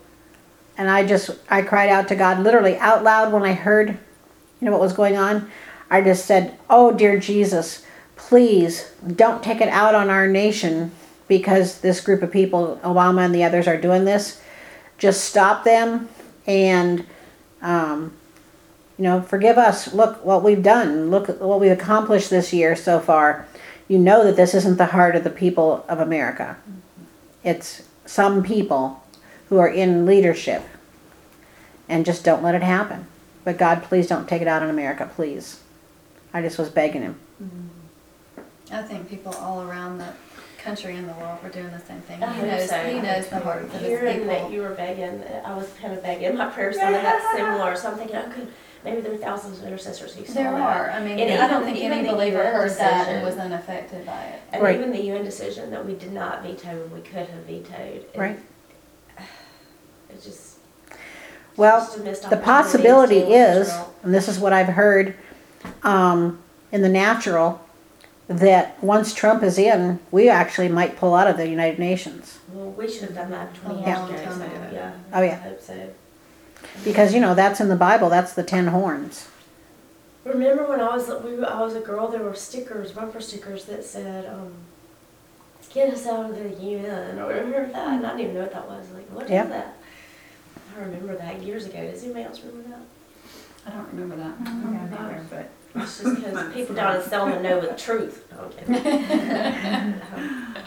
and 0.78 0.90
I 0.90 1.06
just 1.06 1.32
I 1.50 1.62
cried 1.62 1.90
out 1.90 2.08
to 2.08 2.16
God 2.16 2.40
literally 2.40 2.78
out 2.78 3.04
loud 3.04 3.34
when 3.34 3.44
I 3.44 3.54
heard, 3.54 3.90
you 3.90 4.66
know, 4.66 4.72
what 4.72 4.82
was 4.82 4.94
going 4.94 5.18
on. 5.18 5.52
I 5.90 6.02
just 6.02 6.26
said, 6.26 6.58
"Oh 6.70 6.92
dear 6.92 7.20
Jesus, 7.20 7.86
please 8.16 8.92
don't 9.16 9.44
take 9.44 9.62
it 9.62 9.70
out 9.70 9.96
on 9.96 10.10
our 10.10 10.28
nation 10.28 10.92
because 11.28 11.82
this 11.82 12.02
group 12.02 12.22
of 12.22 12.32
people, 12.32 12.80
Obama 12.84 13.26
and 13.26 13.36
the 13.36 13.44
others, 13.44 13.68
are 13.68 13.80
doing 13.80 14.06
this. 14.06 14.42
Just 14.98 15.26
stop 15.26 15.64
them 15.64 16.10
and, 16.46 17.06
um, 17.62 18.14
you 18.98 19.04
know, 19.04 19.22
forgive 19.22 19.58
us. 19.58 19.94
Look 19.94 20.24
what 20.26 20.44
we've 20.44 20.64
done. 20.64 21.12
Look 21.12 21.30
at 21.30 21.40
what 21.40 21.60
we've 21.60 21.72
accomplished 21.72 22.30
this 22.30 22.52
year 22.52 22.76
so 22.76 23.00
far. 23.00 23.48
You 23.88 23.98
know 24.00 24.24
that 24.24 24.36
this 24.36 24.54
isn't 24.54 24.78
the 24.78 24.88
heart 24.88 25.16
of 25.16 25.24
the 25.24 25.30
people 25.30 25.86
of 25.88 26.00
America. 26.00 26.58
It's 27.44 27.84
some 28.06 28.44
people 28.44 29.04
who 29.50 29.58
are 29.58 29.68
in 29.70 30.06
leadership 30.06 30.64
and 31.88 32.06
just 32.06 32.24
don't 32.24 32.44
let 32.44 32.56
it 32.56 32.64
happen. 32.64 33.08
But 33.44 33.58
God, 33.58 33.84
please 33.84 34.08
don't 34.08 34.28
take 34.28 34.42
it 34.42 34.48
out 34.48 34.62
on 34.62 34.70
America, 34.70 35.10
please. 35.14 35.62
I 36.34 36.42
just 36.42 36.58
was 36.58 36.70
begging 36.70 37.02
him. 37.04 37.16
Mm-hmm. 37.42 38.74
I 38.74 38.82
think 38.82 39.10
people 39.10 39.34
all 39.36 39.62
around 39.62 40.00
the 40.00 40.12
country 40.58 40.98
and 40.98 41.08
the 41.08 41.14
world 41.14 41.42
were 41.42 41.50
doing 41.50 41.72
the 41.72 41.80
same 41.80 42.02
thing. 42.02 42.22
I 42.22 42.34
He 42.34 42.40
hope 42.42 42.50
knows, 42.50 42.70
so. 42.70 42.84
he 42.84 43.00
knows 43.00 43.28
the 43.30 43.40
heart 43.40 43.64
of 43.64 43.72
his 43.72 43.82
Hearing 43.84 44.28
that 44.28 44.52
you 44.52 44.62
were 44.62 44.72
begging, 44.74 45.24
I 45.46 45.56
was 45.56 45.72
kind 45.80 45.94
of 45.94 46.04
begging. 46.04 46.36
My 46.36 46.48
prayers 46.48 46.76
sounded 46.76 47.06
that 47.06 47.34
similar. 47.38 47.76
So 47.78 47.92
I'm 47.92 47.98
thinking, 47.98 48.18
oh, 48.18 48.30
could 48.30 48.52
maybe 48.88 49.02
there 49.02 49.14
are 49.14 49.18
thousands 49.18 49.60
of 49.60 49.66
intercessors 49.68 50.16
who 50.16 50.26
saw 50.26 50.34
There 50.34 50.52
that. 50.52 50.62
are, 50.62 50.90
I 50.92 51.00
mean, 51.04 51.20
And 51.20 51.42
I 51.42 51.48
don't 51.48 51.62
even- 51.64 51.74
think 51.74 51.86
even 51.86 51.98
any 52.00 52.08
the 52.08 52.14
believer 52.14 52.38
UN 52.38 52.54
heard 52.54 52.72
that 52.72 53.08
and 53.08 53.22
decision. 53.22 53.26
was 53.26 53.38
unaffected 53.38 54.06
by 54.06 54.22
it. 54.24 54.40
And 54.54 54.64
Right. 54.64 54.76
even 54.78 54.92
the 54.92 55.02
UN 55.02 55.26
decision 55.26 55.72
that 55.72 55.86
we 55.86 55.94
did 55.94 56.14
not 56.14 56.42
veto 56.44 56.70
and 56.70 56.92
we 56.92 57.02
could 57.02 57.28
have 57.28 57.44
vetoed. 57.46 58.06
And 58.14 58.22
Right. 58.22 58.40
It's 60.10 60.24
just. 60.26 60.54
Well, 61.58 61.80
just 61.80 61.98
a 61.98 62.02
missed 62.02 62.22
the 62.22 62.28
opportunity 62.28 62.46
possibility 62.46 63.20
still 63.22 63.30
with 63.30 63.58
is, 63.58 63.68
Israel. 63.68 63.94
and 64.04 64.14
this 64.14 64.28
is 64.30 64.40
what 64.40 64.54
I've 64.54 64.68
heard 64.68 65.16
um, 65.84 66.40
in 66.72 66.82
the 66.82 66.90
natural, 66.90 67.60
that 68.28 68.82
once 68.84 69.14
Trump 69.14 69.42
is 69.44 69.58
in, 69.58 70.00
we 70.12 70.30
actually 70.30 70.70
might 70.70 70.98
pull 70.98 71.14
out 71.16 71.28
of 71.28 71.36
the 71.38 71.48
United 71.48 71.80
Nations. 71.80 72.38
Well, 72.54 72.72
we 72.72 72.90
should 72.90 73.02
have 73.04 73.16
done 73.16 73.32
that 73.32 73.54
twenty 73.56 73.84
years 73.84 73.98
long 73.98 74.10
ago, 74.14 74.24
time 74.24 74.40
so, 74.40 74.46
ago. 74.46 74.54
yeah. 74.72 74.92
Oh, 75.14 75.22
yeah. 75.22 75.32
I 75.32 75.36
hope 75.50 75.62
so. 75.62 75.74
Because, 76.84 77.14
you 77.14 77.20
know, 77.20 77.34
that's 77.36 77.60
in 77.60 77.68
the 77.70 77.76
Bible, 77.76 78.10
that's 78.10 78.34
the 78.34 78.44
ten 78.44 78.68
horns. 78.68 79.28
Remember 80.24 80.68
when 80.68 80.82
I 80.82 80.96
was 80.96 81.08
we, 81.24 81.44
I 81.44 81.62
was 81.62 81.76
a 81.76 81.80
girl? 81.80 82.08
There 82.10 82.22
were 82.22 82.36
stickers, 82.36 82.92
bumper 82.92 83.22
stickers 83.22 83.66
that 83.66 83.84
said, 83.86 84.26
um, 84.26 84.52
"Get 85.74 85.94
us 85.94 86.06
out 86.06 86.30
of 86.30 86.36
the 86.38 86.50
UN." 86.66 87.18
Or 87.20 87.28
remember 87.28 87.72
that? 87.72 87.88
And 87.94 88.06
I 88.06 88.10
didn't 88.10 88.20
even 88.22 88.34
know 88.36 88.42
what 88.42 88.52
that 88.54 88.68
was. 88.68 88.86
Like, 88.94 89.10
what 89.10 89.26
is 89.26 89.32
Yeah. 89.32 89.46
that? 89.46 89.78
I 90.78 90.82
remember 90.82 91.16
that 91.16 91.42
years 91.42 91.66
ago. 91.66 91.80
Does 91.90 92.04
anybody 92.04 92.26
else 92.26 92.42
remember 92.44 92.70
that? 92.70 92.80
I 93.66 93.70
don't 93.78 93.88
remember 93.94 94.16
that. 94.18 94.36
Yeah, 94.46 94.88
neither, 95.02 95.26
but 95.30 95.82
It's 95.82 96.02
just 96.02 96.16
because 96.16 96.54
people 96.54 96.76
down 96.76 96.96
in 96.98 97.02
Selma 97.04 97.42
know 97.42 97.62
the 97.62 97.74
truth. 97.74 98.26
No, 98.32 98.44
I'm 98.44 98.52
kidding. 98.52 100.02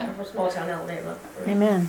I'm 0.00 0.14
from 0.14 0.24
small 0.24 0.50
town 0.50 0.68
Alabama. 0.70 1.18
Amen. 1.46 1.88